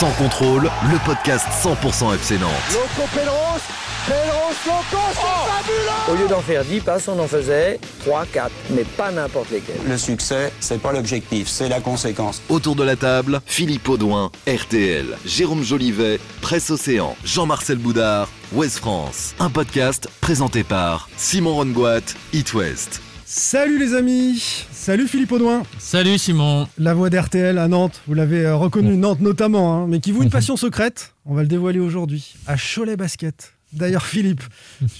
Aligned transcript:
Sans 0.00 0.12
contrôle, 0.12 0.62
le 0.90 1.04
podcast 1.04 1.44
100% 1.62 2.14
FC 2.14 2.38
Nantes. 2.38 2.50
Loco 2.72 3.06
Pedros, 3.12 3.60
Pedros 4.06 4.56
Loco, 4.64 5.02
c'est 5.12 5.52
fabuleux 5.52 6.10
Au 6.10 6.14
lieu 6.14 6.26
d'en 6.26 6.40
faire 6.40 6.64
10 6.64 6.80
passes, 6.80 7.06
on 7.08 7.18
en 7.18 7.26
faisait 7.26 7.78
3, 8.06 8.24
4, 8.32 8.50
mais 8.70 8.84
pas 8.84 9.12
n'importe 9.12 9.50
lesquels. 9.50 9.76
Le 9.86 9.98
succès, 9.98 10.54
c'est 10.58 10.80
pas 10.80 10.92
l'objectif, 10.92 11.48
c'est 11.48 11.68
la 11.68 11.80
conséquence. 11.80 12.40
Autour 12.48 12.76
de 12.76 12.82
la 12.82 12.96
table, 12.96 13.42
Philippe 13.44 13.90
Audouin, 13.90 14.30
RTL, 14.48 15.18
Jérôme 15.26 15.62
Jolivet, 15.62 16.18
Presse 16.40 16.70
Océan, 16.70 17.14
Jean-Marcel 17.22 17.76
Boudard, 17.76 18.30
Ouest 18.54 18.78
France. 18.78 19.34
Un 19.38 19.50
podcast 19.50 20.08
présenté 20.22 20.64
par 20.64 21.10
Simon 21.18 21.56
Rongoat, 21.56 22.00
It 22.32 22.54
West. 22.54 23.02
Salut 23.32 23.78
les 23.78 23.94
amis, 23.94 24.66
salut 24.72 25.06
Philippe 25.06 25.30
Audouin, 25.30 25.62
Salut 25.78 26.18
Simon. 26.18 26.66
la 26.78 26.94
voix 26.94 27.10
d'RTL 27.10 27.58
à 27.58 27.68
Nantes, 27.68 28.02
vous 28.08 28.14
l'avez 28.14 28.44
euh, 28.44 28.56
reconnu, 28.56 28.96
Nantes 28.96 29.20
notamment, 29.20 29.72
hein, 29.72 29.86
mais 29.86 30.00
qui 30.00 30.10
vous 30.10 30.24
une 30.24 30.30
passion 30.30 30.56
secrète, 30.56 31.14
on 31.24 31.34
va 31.34 31.42
le 31.42 31.48
dévoiler 31.48 31.78
aujourd'hui, 31.78 32.34
à 32.48 32.56
Cholet 32.56 32.96
Basket. 32.96 33.52
D'ailleurs 33.72 34.04
Philippe, 34.04 34.42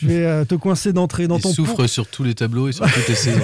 je 0.00 0.06
vais 0.06 0.24
euh, 0.24 0.44
te 0.44 0.54
coincer 0.54 0.92
d'entrée 0.92 1.26
dans 1.26 1.36
Il 1.38 1.42
ton, 1.42 1.52
souffre 1.52 1.74
pon- 1.76 1.86
sur 1.88 2.06
tous 2.06 2.22
les 2.22 2.34
tableaux 2.34 2.68
et 2.68 2.72
sur 2.72 2.84
toutes 2.90 3.08
les 3.08 3.14
saisons. 3.16 3.40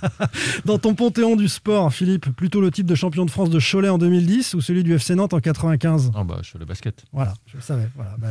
dans 0.64 0.78
ton 0.78 0.94
panthéon 0.94 1.36
du 1.36 1.48
sport, 1.48 1.92
Philippe, 1.92 2.30
plutôt 2.34 2.60
le 2.60 2.70
titre 2.70 2.88
de 2.88 2.94
champion 2.94 3.24
de 3.24 3.30
France 3.30 3.50
de 3.50 3.60
Cholet 3.60 3.88
en 3.88 3.98
2010 3.98 4.54
ou 4.54 4.60
celui 4.60 4.82
du 4.82 4.94
FC 4.94 5.14
Nantes 5.14 5.34
en 5.34 5.40
95 5.40 6.10
Ah 6.14 6.24
bah 6.24 6.38
je 6.42 6.48
suis 6.48 6.58
le 6.58 6.64
basket. 6.64 7.04
Voilà, 7.12 7.34
je 7.46 7.56
le 7.56 7.62
savais. 7.62 7.88
Voilà, 7.94 8.14
bah, 8.18 8.28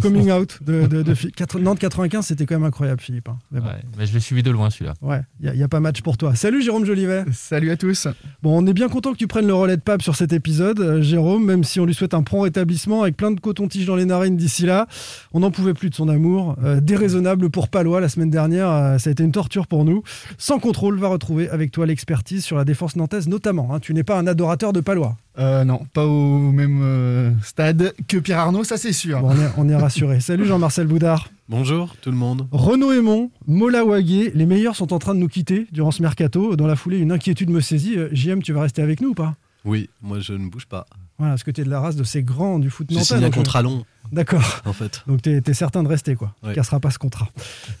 coming 0.00 0.30
out 0.32 0.58
de, 0.64 0.86
de, 0.86 1.02
de 1.02 1.14
quatre- 1.30 1.58
Nantes 1.60 1.78
95, 1.78 2.26
c'était 2.26 2.46
quand 2.46 2.56
même 2.56 2.64
incroyable 2.64 3.00
Philippe. 3.00 3.28
hein. 3.28 3.38
Mais 3.50 3.60
bon, 3.60 3.66
Ouais, 3.66 3.82
mais 3.98 4.06
je 4.06 4.12
l'ai 4.14 4.20
suivi 4.20 4.42
de 4.42 4.50
loin 4.50 4.70
celui-là. 4.70 4.94
ouais, 5.02 5.20
il 5.40 5.50
n'y 5.52 5.62
a, 5.62 5.68
pas 5.68 5.80
match 5.80 6.00
pour 6.02 6.16
toi. 6.16 6.34
Salut 6.34 6.62
Jérôme 6.62 6.84
Jolivet. 6.84 7.24
Salut 7.32 7.70
à 7.70 7.76
tous. 7.76 8.08
Bon, 8.42 8.60
on 8.62 8.66
est 8.66 8.72
bien 8.74 8.88
content 8.88 9.12
que 9.12 9.18
tu 9.18 9.26
prennes 9.26 9.46
le 9.46 9.54
relais 9.54 9.76
de 9.76 9.82
Pape 9.82 10.02
sur 10.02 10.16
cet 10.16 10.32
épisode, 10.32 10.80
euh, 10.80 11.02
Jérôme, 11.02 11.44
même 11.44 11.64
si 11.64 11.80
on 11.80 11.86
lui 11.86 11.94
souhaite 11.94 12.14
un 12.14 12.22
prompt 12.22 12.42
rétablissement 12.42 13.02
avec 13.02 13.16
plein 13.16 13.30
de 13.30 13.40
coton-tige 13.40 13.86
dans 13.86 13.96
les 13.96 14.04
narines 14.04 14.36
d'ici 14.36 14.66
là. 14.66 14.86
On 15.32 15.40
n'en 15.40 15.50
pouvait 15.50 15.74
plus 15.76 15.90
de 15.90 15.94
son 15.94 16.08
amour. 16.08 16.56
Euh, 16.64 16.80
déraisonnable 16.80 17.50
pour 17.50 17.68
Palois 17.68 18.00
la 18.00 18.08
semaine 18.08 18.30
dernière, 18.30 18.68
euh, 18.70 18.98
ça 18.98 19.10
a 19.10 19.12
été 19.12 19.22
une 19.22 19.32
torture 19.32 19.66
pour 19.66 19.84
nous. 19.84 20.02
Sans 20.38 20.58
contrôle, 20.58 20.98
va 20.98 21.08
retrouver 21.08 21.48
avec 21.50 21.70
toi 21.70 21.86
l'expertise 21.86 22.44
sur 22.44 22.56
la 22.56 22.64
défense 22.64 22.96
nantaise 22.96 23.28
notamment. 23.28 23.74
hein. 23.74 23.80
Tu 23.80 23.94
n'es 23.94 24.02
pas 24.02 24.18
un 24.18 24.26
adorateur 24.26 24.72
de 24.72 24.80
Palois. 24.80 25.16
Euh, 25.38 25.64
non, 25.64 25.80
pas 25.92 26.06
au 26.06 26.50
même 26.50 26.80
euh, 26.82 27.30
stade 27.42 27.92
que 28.08 28.16
Pierre 28.16 28.38
Arnaud, 28.40 28.64
ça 28.64 28.76
c'est 28.76 28.92
sûr. 28.92 29.20
Bon, 29.20 29.28
on 29.30 29.36
est, 29.36 29.50
on 29.58 29.68
est 29.68 29.76
rassuré. 29.76 30.20
Salut 30.20 30.46
Jean-Marcel 30.46 30.86
Boudard. 30.86 31.28
Bonjour 31.48 31.94
tout 32.00 32.10
le 32.10 32.16
monde. 32.16 32.46
Renaud 32.50 32.92
Aymon, 32.92 33.30
Mola 33.46 33.84
Wagué, 33.84 34.32
les 34.34 34.46
meilleurs 34.46 34.74
sont 34.74 34.92
en 34.92 34.98
train 34.98 35.14
de 35.14 35.20
nous 35.20 35.28
quitter 35.28 35.66
durant 35.72 35.90
ce 35.92 36.02
mercato. 36.02 36.56
Dans 36.56 36.66
la 36.66 36.74
foulée, 36.74 36.98
une 36.98 37.12
inquiétude 37.12 37.50
me 37.50 37.60
saisit. 37.60 37.96
JM, 38.12 38.42
tu 38.42 38.52
vas 38.52 38.62
rester 38.62 38.82
avec 38.82 39.00
nous 39.00 39.10
ou 39.10 39.14
pas? 39.14 39.34
Oui, 39.66 39.90
moi 40.00 40.20
je 40.20 40.32
ne 40.32 40.48
bouge 40.48 40.66
pas. 40.66 40.86
Voilà, 41.18 41.32
parce 41.32 41.42
que 41.42 41.50
tu 41.50 41.60
es 41.60 41.64
de 41.64 41.70
la 41.70 41.80
race 41.80 41.96
de 41.96 42.04
ces 42.04 42.22
grands 42.22 42.58
du 42.58 42.70
foot 42.70 42.90
nantais. 42.90 43.04
signé 43.04 43.24
un 43.24 43.28
euh, 43.28 43.30
contrat 43.30 43.62
long, 43.62 43.84
D'accord. 44.12 44.62
en 44.64 44.72
fait. 44.72 45.02
Donc 45.08 45.22
t'es 45.22 45.42
es 45.44 45.54
certain 45.54 45.82
de 45.82 45.88
rester 45.88 46.14
quoi. 46.14 46.34
Ouais. 46.42 46.54
Cassera 46.54 46.78
pas 46.78 46.90
ce 46.90 46.98
contrat. 46.98 47.28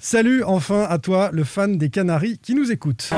Salut 0.00 0.42
enfin 0.42 0.84
à 0.88 0.98
toi, 0.98 1.30
le 1.32 1.44
fan 1.44 1.78
des 1.78 1.88
Canaries 1.88 2.38
qui 2.38 2.54
nous 2.54 2.72
écoute. 2.72 3.08
C'est 3.08 3.16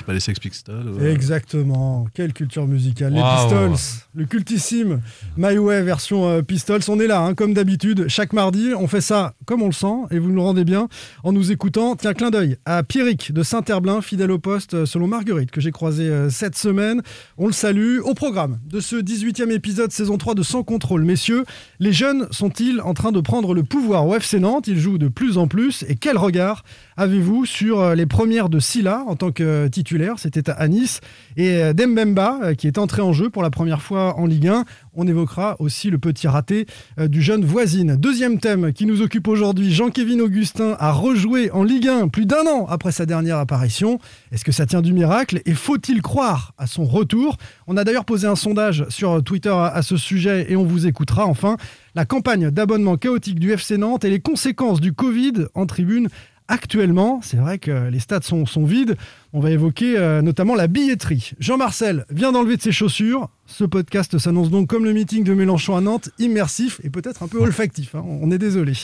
c'est 0.00 0.06
pas 0.06 0.14
les 0.14 0.20
Sex 0.20 0.38
Pistols. 0.38 0.94
Exactement. 1.06 2.06
Quelle 2.14 2.32
culture 2.32 2.66
musicale. 2.66 3.12
Les. 3.12 3.20
Pistols, 3.20 3.74
le 4.14 4.24
cultissime 4.24 5.02
My 5.36 5.58
Way 5.58 5.82
version 5.82 6.26
euh, 6.26 6.40
Pistols. 6.40 6.80
On 6.88 6.98
est 6.98 7.06
là, 7.06 7.20
hein, 7.20 7.34
comme 7.34 7.52
d'habitude, 7.52 8.08
chaque 8.08 8.32
mardi. 8.32 8.70
On 8.74 8.86
fait 8.86 9.02
ça 9.02 9.34
comme 9.44 9.60
on 9.60 9.66
le 9.66 9.72
sent 9.72 9.94
et 10.10 10.18
vous 10.18 10.28
nous 10.28 10.36
le 10.36 10.40
rendez 10.40 10.64
bien 10.64 10.88
en 11.22 11.32
nous 11.32 11.52
écoutant. 11.52 11.96
Tiens, 11.96 12.14
clin 12.14 12.30
d'œil 12.30 12.56
à 12.64 12.82
Pierrick 12.82 13.32
de 13.32 13.42
Saint-Herblain, 13.42 14.00
fidèle 14.00 14.30
au 14.30 14.38
poste 14.38 14.72
euh, 14.72 14.86
selon 14.86 15.06
Marguerite, 15.06 15.50
que 15.50 15.60
j'ai 15.60 15.70
croisé 15.70 16.04
euh, 16.04 16.30
cette 16.30 16.56
semaine. 16.56 17.02
On 17.36 17.46
le 17.46 17.52
salue. 17.52 17.98
Au 18.02 18.14
programme 18.14 18.58
de 18.66 18.80
ce 18.80 18.96
18e 18.96 19.50
épisode 19.50 19.92
saison 19.92 20.16
3 20.16 20.34
de 20.34 20.42
Sans 20.42 20.62
contrôle, 20.62 21.04
messieurs, 21.04 21.44
les 21.78 21.92
jeunes 21.92 22.26
sont-ils 22.30 22.80
en 22.80 22.94
train 22.94 23.12
de 23.12 23.20
prendre 23.20 23.52
le 23.52 23.64
pouvoir 23.64 24.06
au 24.06 24.14
FC 24.14 24.40
Nantes? 24.40 24.66
Ils 24.66 24.78
jouent 24.78 24.96
de 24.96 25.08
plus 25.08 25.36
en 25.36 25.46
plus. 25.46 25.84
Et 25.88 25.96
quel 25.96 26.16
regard 26.16 26.64
avez-vous 27.00 27.46
sur 27.46 27.80
euh, 27.80 27.94
les 27.94 28.04
premières 28.04 28.50
de 28.50 28.58
Silla 28.58 29.04
en 29.06 29.16
tant 29.16 29.32
que 29.32 29.42
euh, 29.42 29.68
titulaire? 29.68 30.18
C'était 30.18 30.50
à 30.50 30.68
Nice. 30.68 31.00
Et 31.38 31.56
euh, 31.56 31.72
Dembemba, 31.72 32.54
qui 32.54 32.66
est 32.66 32.76
entré 32.76 33.00
en 33.00 33.14
jeu 33.14 33.30
pour 33.30 33.42
la 33.42 33.48
première 33.48 33.80
fois 33.80 34.18
en 34.18 34.26
Ligue 34.26 34.48
1. 34.48 34.66
On 34.92 35.06
évoquera 35.06 35.56
aussi 35.60 35.88
le 35.88 35.98
petit 35.98 36.28
raté 36.28 36.66
du 36.98 37.22
jeune 37.22 37.44
voisine. 37.44 37.96
Deuxième 37.96 38.38
thème 38.38 38.72
qui 38.72 38.84
nous 38.84 39.00
occupe 39.00 39.28
aujourd'hui, 39.28 39.72
Jean-Kévin 39.72 40.18
Augustin 40.18 40.76
a 40.78 40.92
rejoué 40.92 41.50
en 41.52 41.62
Ligue 41.62 41.88
1 41.88 42.08
plus 42.08 42.26
d'un 42.26 42.44
an 42.46 42.66
après 42.68 42.92
sa 42.92 43.06
dernière 43.06 43.38
apparition. 43.38 43.98
Est-ce 44.32 44.44
que 44.44 44.52
ça 44.52 44.66
tient 44.66 44.82
du 44.82 44.92
miracle? 44.92 45.40
Et 45.46 45.54
faut-il 45.54 46.02
croire 46.02 46.52
à 46.58 46.66
son 46.66 46.84
retour? 46.84 47.38
On 47.68 47.76
a 47.76 47.84
d'ailleurs 47.84 48.04
posé 48.04 48.26
un 48.26 48.34
sondage 48.34 48.84
sur 48.88 49.22
Twitter 49.22 49.54
à 49.54 49.80
ce 49.82 49.96
sujet 49.96 50.46
et 50.50 50.56
on 50.56 50.64
vous 50.64 50.88
écoutera. 50.88 51.24
Enfin, 51.26 51.56
la 51.94 52.04
campagne 52.04 52.50
d'abonnement 52.50 52.96
chaotique 52.96 53.38
du 53.38 53.52
FC 53.52 53.78
Nantes 53.78 54.04
et 54.04 54.10
les 54.10 54.20
conséquences 54.20 54.80
du 54.80 54.92
Covid 54.92 55.46
en 55.54 55.66
tribune 55.66 56.08
actuellement. 56.50 57.20
C'est 57.22 57.38
vrai 57.38 57.58
que 57.58 57.88
les 57.88 58.00
stades 58.00 58.24
sont, 58.24 58.44
sont 58.44 58.64
vides. 58.64 58.96
On 59.32 59.40
va 59.40 59.50
évoquer 59.50 59.96
euh, 59.96 60.20
notamment 60.20 60.54
la 60.54 60.66
billetterie. 60.66 61.32
Jean-Marcel 61.38 62.04
vient 62.10 62.32
d'enlever 62.32 62.56
de 62.58 62.62
ses 62.62 62.72
chaussures. 62.72 63.28
Ce 63.46 63.64
podcast 63.64 64.18
s'annonce 64.18 64.50
donc 64.50 64.68
comme 64.68 64.84
le 64.84 64.92
meeting 64.92 65.24
de 65.24 65.32
Mélenchon 65.32 65.76
à 65.76 65.80
Nantes, 65.80 66.10
immersif 66.18 66.80
et 66.84 66.90
peut-être 66.90 67.22
un 67.22 67.28
peu 67.28 67.38
olfactif. 67.38 67.94
hein. 67.94 68.04
On 68.04 68.30
est 68.30 68.38
désolé. 68.38 68.74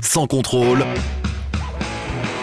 Sans 0.00 0.26
contrôle, 0.26 0.84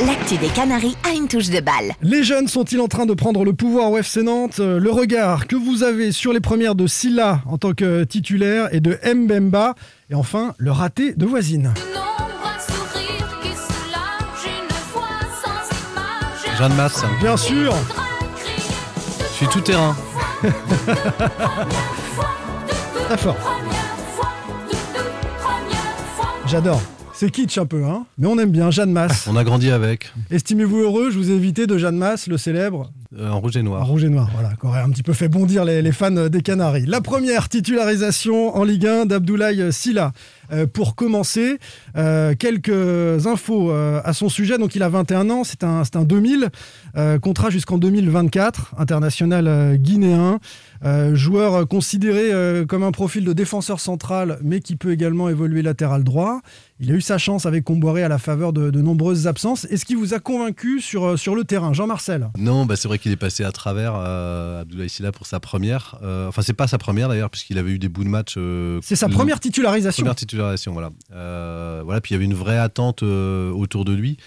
L'actu 0.05 0.35
des 0.37 0.49
Canaries 0.49 0.97
a 1.09 1.13
une 1.15 1.27
touche 1.29 1.49
de 1.49 1.61
balle. 1.61 1.93
Les 2.01 2.21
jeunes 2.23 2.47
sont-ils 2.49 2.81
en 2.81 2.87
train 2.87 3.05
de 3.05 3.13
prendre 3.13 3.45
le 3.45 3.53
pouvoir 3.53 3.91
au 3.91 3.97
FC 3.97 4.23
Nantes? 4.23 4.59
Euh, 4.59 4.77
Le 4.77 4.91
regard 4.91 5.47
que 5.47 5.55
vous 5.55 5.83
avez 5.83 6.11
sur 6.11 6.33
les 6.33 6.41
premières 6.41 6.75
de 6.75 6.85
Silla 6.85 7.41
en 7.45 7.57
tant 7.57 7.71
que 7.73 8.03
titulaire 8.03 8.67
et 8.73 8.81
de 8.81 8.99
Mbemba. 9.05 9.73
Et 10.09 10.15
enfin, 10.15 10.53
le 10.57 10.71
raté 10.71 11.13
de 11.13 11.25
voisine. 11.25 11.73
Jeanne 16.57 16.73
Masse, 16.75 17.03
hein. 17.03 17.09
Bien 17.19 17.37
sûr 17.37 17.73
je 19.35 19.39
suis 19.39 19.47
tout 19.49 19.59
terrain. 19.59 19.93
Très 23.05 23.17
fort. 23.17 23.35
J'adore. 26.45 26.81
C'est 27.17 27.31
kitsch 27.31 27.57
un 27.57 27.65
peu, 27.65 27.85
hein 27.85 28.05
mais 28.17 28.27
on 28.27 28.37
aime 28.39 28.51
bien. 28.51 28.71
Jeanne 28.71 28.91
Masse. 28.91 29.25
On 29.31 29.37
a 29.37 29.45
grandi 29.45 29.71
avec, 29.71 30.11
Estimez-vous 30.31 30.79
heureux 30.79 31.11
Je 31.11 31.17
vous 31.17 31.31
ai 31.31 31.33
évité 31.35 31.65
de 31.65 31.77
Jeanne 31.77 31.95
Masse, 31.95 32.27
le 32.27 32.37
célèbre 32.37 32.91
euh, 33.17 33.29
en 33.29 33.39
rouge 33.39 33.55
et 33.55 33.61
en 33.61 33.63
noir. 33.63 33.87
rouge 33.87 34.03
et 34.03 34.09
noir, 34.09 34.29
voilà, 34.33 34.49
qui 34.59 34.65
aurait 34.65 34.81
un 34.81 34.89
petit 34.89 35.03
peu 35.03 35.13
fait 35.13 35.29
bondir 35.29 35.63
les, 35.63 35.81
les 35.81 35.91
fans 35.93 36.11
des 36.11 36.41
Canaries. 36.41 36.85
La 36.85 36.99
première 36.99 37.47
titularisation 37.47 38.53
en 38.57 38.65
Ligue 38.65 38.85
1 38.85 39.05
d'Abdoulaye 39.05 39.71
Silla. 39.71 40.11
Euh, 40.51 40.67
pour 40.67 40.95
commencer, 40.95 41.57
euh, 41.97 42.35
quelques 42.35 43.25
infos 43.25 43.71
à 43.71 44.13
son 44.13 44.29
sujet. 44.29 44.57
Donc, 44.57 44.75
il 44.75 44.83
a 44.83 44.89
21 44.89 45.29
ans, 45.29 45.43
c'est 45.43 45.63
un, 45.63 45.81
un 45.93 46.03
2000, 46.03 46.49
euh, 46.97 47.19
contrat 47.19 47.49
jusqu'en 47.49 47.77
2024, 47.77 48.75
international 48.77 49.77
guinéen, 49.77 50.39
euh, 50.85 51.15
joueur 51.15 51.67
considéré 51.67 52.31
euh, 52.31 52.65
comme 52.65 52.83
un 52.83 52.91
profil 52.91 53.25
de 53.25 53.33
défenseur 53.33 53.79
central, 53.79 54.37
mais 54.43 54.59
qui 54.59 54.75
peut 54.75 54.91
également 54.91 55.29
évoluer 55.29 55.61
latéral 55.61 56.03
droit. 56.03 56.41
Il 56.79 56.91
a 56.91 56.95
eu 56.95 57.01
sa 57.01 57.17
chance 57.17 57.45
avec 57.45 57.63
Comboiré 57.63 58.03
à 58.03 58.07
la 58.09 58.17
faveur 58.19 58.53
de, 58.53 58.69
de 58.69 58.81
nombreuses 58.81 59.27
absences. 59.27 59.65
Est-ce 59.65 59.85
qui 59.85 59.95
vous 59.95 60.13
a 60.13 60.19
convaincu 60.19 60.81
sur, 60.81 61.05
euh, 61.05 61.17
sur 61.17 61.35
le 61.35 61.43
terrain 61.43 61.73
Jean-Marcel? 61.73 62.29
Non, 62.37 62.65
bah, 62.65 62.75
c'est 62.75 62.87
vrai 62.87 62.99
qu'il 62.99 63.11
est 63.11 63.15
passé 63.17 63.43
à 63.43 63.51
travers 63.51 63.93
euh, 63.95 64.61
Abdoulaye 64.61 64.89
Sylla 64.89 65.11
pour 65.11 65.25
sa 65.25 65.39
première. 65.39 65.97
Enfin, 66.27 66.41
c'est 66.41 66.53
pas 66.53 66.67
sa 66.67 66.77
première 66.77 67.09
d'ailleurs, 67.09 67.29
puisqu'il 67.29 67.57
avait 67.57 67.71
eu 67.71 67.79
des 67.79 67.89
bouts 67.89 68.03
de 68.03 68.09
match. 68.09 68.37
C'est 68.81 68.95
sa 68.95 69.09
première 69.09 69.39
titularisation. 69.39 70.03
Première 70.03 70.15
titularisation, 70.15 70.73
voilà. 70.73 70.91
Voilà, 71.83 72.01
puis 72.01 72.11
il 72.11 72.13
y 72.13 72.17
avait 72.17 72.25
une 72.25 72.33
vraie 72.33 72.57
attente 72.59 73.01
autour 73.03 73.85
de 73.85 73.93
lui. 73.93 74.17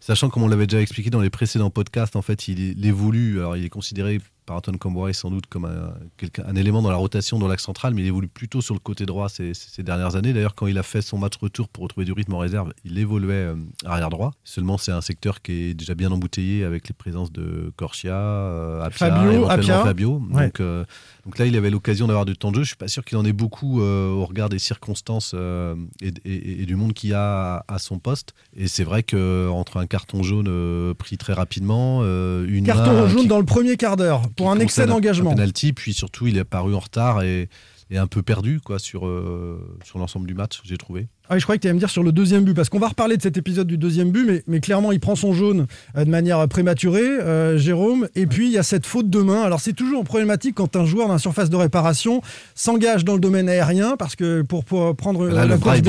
Sachant, 0.00 0.30
comme 0.30 0.42
on 0.42 0.48
l'avait 0.48 0.66
déjà 0.66 0.80
expliqué 0.80 1.10
dans 1.10 1.20
les 1.20 1.28
précédents 1.28 1.68
podcasts, 1.70 2.16
en 2.16 2.22
fait, 2.22 2.48
il, 2.48 2.60
est- 2.60 2.74
il 2.78 2.86
évolue. 2.86 3.40
Alors, 3.40 3.56
il 3.58 3.64
est 3.64 3.68
considéré 3.68 4.20
par 4.48 4.56
Antoine 4.56 4.78
Camboire 4.78 5.14
sans 5.14 5.30
doute 5.30 5.44
comme 5.46 5.66
un, 5.66 6.54
élément 6.56 6.80
dans 6.80 6.90
la 6.90 6.96
rotation 6.96 7.38
dans 7.38 7.48
l'axe 7.48 7.62
central, 7.64 7.92
mais 7.94 8.00
il 8.02 8.06
évolue 8.06 8.28
plutôt 8.28 8.60
sur 8.62 8.72
le 8.74 8.80
côté 8.80 9.04
droit 9.04 9.28
ces, 9.28 9.52
ces 9.52 9.82
dernières 9.82 10.16
années. 10.16 10.32
D'ailleurs, 10.32 10.54
quand 10.54 10.66
il 10.66 10.78
a 10.78 10.82
fait 10.82 11.02
son 11.02 11.18
match 11.18 11.34
retour 11.36 11.68
pour 11.68 11.82
retrouver 11.84 12.06
du 12.06 12.12
rythme 12.12 12.32
en 12.34 12.38
réserve, 12.38 12.72
il 12.84 12.98
évoluait 12.98 13.34
euh, 13.34 13.54
arrière 13.84 14.08
droit. 14.08 14.32
Seulement, 14.44 14.78
c'est 14.78 14.90
un 14.90 15.02
secteur 15.02 15.42
qui 15.42 15.52
est 15.52 15.74
déjà 15.74 15.94
bien 15.94 16.10
embouteillé 16.12 16.64
avec 16.64 16.88
les 16.88 16.94
présences 16.94 17.30
de 17.30 17.70
Corchia, 17.76 18.14
euh, 18.14 18.82
Fabio. 18.90 19.44
Fabio. 19.84 20.22
Ouais. 20.32 20.46
Donc, 20.46 20.60
euh, 20.60 20.84
donc 21.26 21.36
là, 21.38 21.44
il 21.44 21.54
avait 21.56 21.70
l'occasion 21.70 22.06
d'avoir 22.06 22.24
du 22.24 22.34
temps 22.36 22.50
de 22.50 22.56
jeu. 22.56 22.62
Je 22.62 22.68
suis 22.68 22.76
pas 22.76 22.88
sûr 22.88 23.04
qu'il 23.04 23.18
en 23.18 23.24
ait 23.26 23.32
beaucoup 23.34 23.82
euh, 23.82 24.08
au 24.10 24.24
regard 24.24 24.48
des 24.48 24.58
circonstances 24.58 25.32
euh, 25.34 25.74
et, 26.00 26.12
et- 26.24 26.62
et 26.62 26.66
du 26.66 26.74
monde 26.74 26.94
qu'il 26.94 27.10
y 27.10 27.14
a 27.14 27.64
à, 27.68 27.78
son 27.78 27.98
poste. 27.98 28.32
Et 28.56 28.66
c'est 28.66 28.84
vrai 28.84 29.02
que 29.02 29.48
entre 29.50 29.76
un 29.76 29.86
carton 29.86 30.22
jaune 30.22 30.94
pris 30.94 31.18
très 31.18 31.34
rapidement, 31.34 32.02
une 32.02 32.64
Carton 32.64 32.92
main 32.92 33.08
jaune 33.08 33.20
qui- 33.22 33.26
dans 33.28 33.38
le 33.38 33.44
premier 33.44 33.76
quart 33.76 33.96
d'heure 33.96 34.22
pour 34.38 34.50
un 34.50 34.58
excès 34.60 34.86
d'engagement. 34.86 35.30
Penalty, 35.30 35.74
puis 35.74 35.92
surtout, 35.92 36.26
il 36.26 36.38
est 36.38 36.40
apparu 36.40 36.74
en 36.74 36.78
retard 36.78 37.22
et, 37.22 37.50
et 37.90 37.98
un 37.98 38.06
peu 38.06 38.22
perdu 38.22 38.60
quoi, 38.60 38.78
sur, 38.78 39.06
euh, 39.06 39.76
sur 39.84 39.98
l'ensemble 39.98 40.26
du 40.26 40.34
match, 40.34 40.60
j'ai 40.64 40.78
trouvé. 40.78 41.08
Ah 41.28 41.34
oui, 41.34 41.40
je 41.40 41.44
croyais 41.44 41.58
que 41.58 41.62
tu 41.62 41.68
allais 41.68 41.74
me 41.74 41.78
dire 41.78 41.90
sur 41.90 42.02
le 42.02 42.12
deuxième 42.12 42.44
but, 42.44 42.54
parce 42.54 42.68
qu'on 42.68 42.78
va 42.78 42.88
reparler 42.88 43.16
de 43.16 43.22
cet 43.22 43.36
épisode 43.36 43.66
du 43.66 43.76
deuxième 43.76 44.10
but, 44.10 44.24
mais, 44.26 44.42
mais 44.46 44.60
clairement, 44.60 44.92
il 44.92 45.00
prend 45.00 45.14
son 45.14 45.32
jaune 45.32 45.66
euh, 45.96 46.04
de 46.04 46.10
manière 46.10 46.46
prématurée, 46.48 47.02
euh, 47.02 47.58
Jérôme, 47.58 48.08
et 48.14 48.26
puis 48.26 48.46
il 48.46 48.52
y 48.52 48.58
a 48.58 48.62
cette 48.62 48.86
faute 48.86 49.10
de 49.10 49.20
main. 49.20 49.42
Alors 49.42 49.60
c'est 49.60 49.72
toujours 49.72 50.04
problématique 50.04 50.54
quand 50.54 50.76
un 50.76 50.84
joueur 50.84 51.08
d'un 51.08 51.18
surface 51.18 51.50
de 51.50 51.56
réparation 51.56 52.22
s'engage 52.54 53.04
dans 53.04 53.14
le 53.14 53.20
domaine 53.20 53.48
aérien, 53.48 53.96
parce 53.96 54.16
que 54.16 54.42
pour, 54.42 54.64
pour 54.64 54.96
prendre 54.96 55.26
Là, 55.28 55.46
la 55.46 55.58
course 55.58 55.80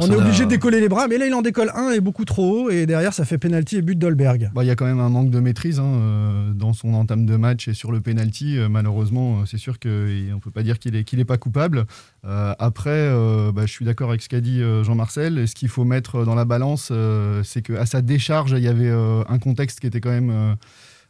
on 0.00 0.10
est 0.12 0.16
obligé 0.16 0.44
de 0.44 0.50
décoller 0.50 0.80
les 0.80 0.88
bras, 0.88 1.08
mais 1.08 1.18
là 1.18 1.26
il 1.26 1.34
en 1.34 1.42
décolle 1.42 1.70
un 1.74 1.90
et 1.90 2.00
beaucoup 2.00 2.24
trop 2.24 2.66
haut, 2.66 2.70
et 2.70 2.86
derrière 2.86 3.12
ça 3.12 3.24
fait 3.24 3.38
penalty 3.38 3.76
et 3.76 3.82
but 3.82 3.98
d'Olberg. 3.98 4.50
Bah, 4.54 4.64
Il 4.64 4.66
y 4.66 4.70
a 4.70 4.76
quand 4.76 4.86
même 4.86 5.00
un 5.00 5.08
manque 5.08 5.30
de 5.30 5.40
maîtrise 5.40 5.80
hein, 5.80 5.84
euh, 5.84 6.52
dans 6.54 6.72
son 6.72 6.94
entame 6.94 7.26
de 7.26 7.36
match 7.36 7.68
et 7.68 7.74
sur 7.74 7.92
le 7.92 8.00
penalty. 8.00 8.58
euh, 8.58 8.68
malheureusement, 8.68 9.44
c'est 9.46 9.58
sûr 9.58 9.78
qu'on 9.78 9.88
ne 9.88 10.40
peut 10.40 10.50
pas 10.50 10.62
dire 10.62 10.78
qu'il 10.78 11.18
n'est 11.18 11.24
pas 11.24 11.38
coupable. 11.38 11.86
Euh, 12.24 12.54
après, 12.58 12.90
euh, 12.90 13.52
bah, 13.52 13.62
je 13.66 13.72
suis 13.72 13.84
d'accord 13.84 14.10
avec 14.10 14.22
ce 14.22 14.28
qu'a 14.28 14.40
dit 14.40 14.59
euh, 14.62 14.84
Jean-Marcel. 14.84 15.38
Et 15.38 15.46
ce 15.46 15.54
qu'il 15.54 15.68
faut 15.68 15.84
mettre 15.84 16.24
dans 16.24 16.34
la 16.34 16.44
balance, 16.44 16.88
euh, 16.90 17.42
c'est 17.44 17.62
qu'à 17.62 17.86
sa 17.86 18.02
décharge, 18.02 18.52
il 18.52 18.62
y 18.62 18.68
avait 18.68 18.88
euh, 18.88 19.22
un 19.28 19.38
contexte 19.38 19.80
qui 19.80 19.86
était 19.86 20.00
quand 20.00 20.10
même 20.10 20.56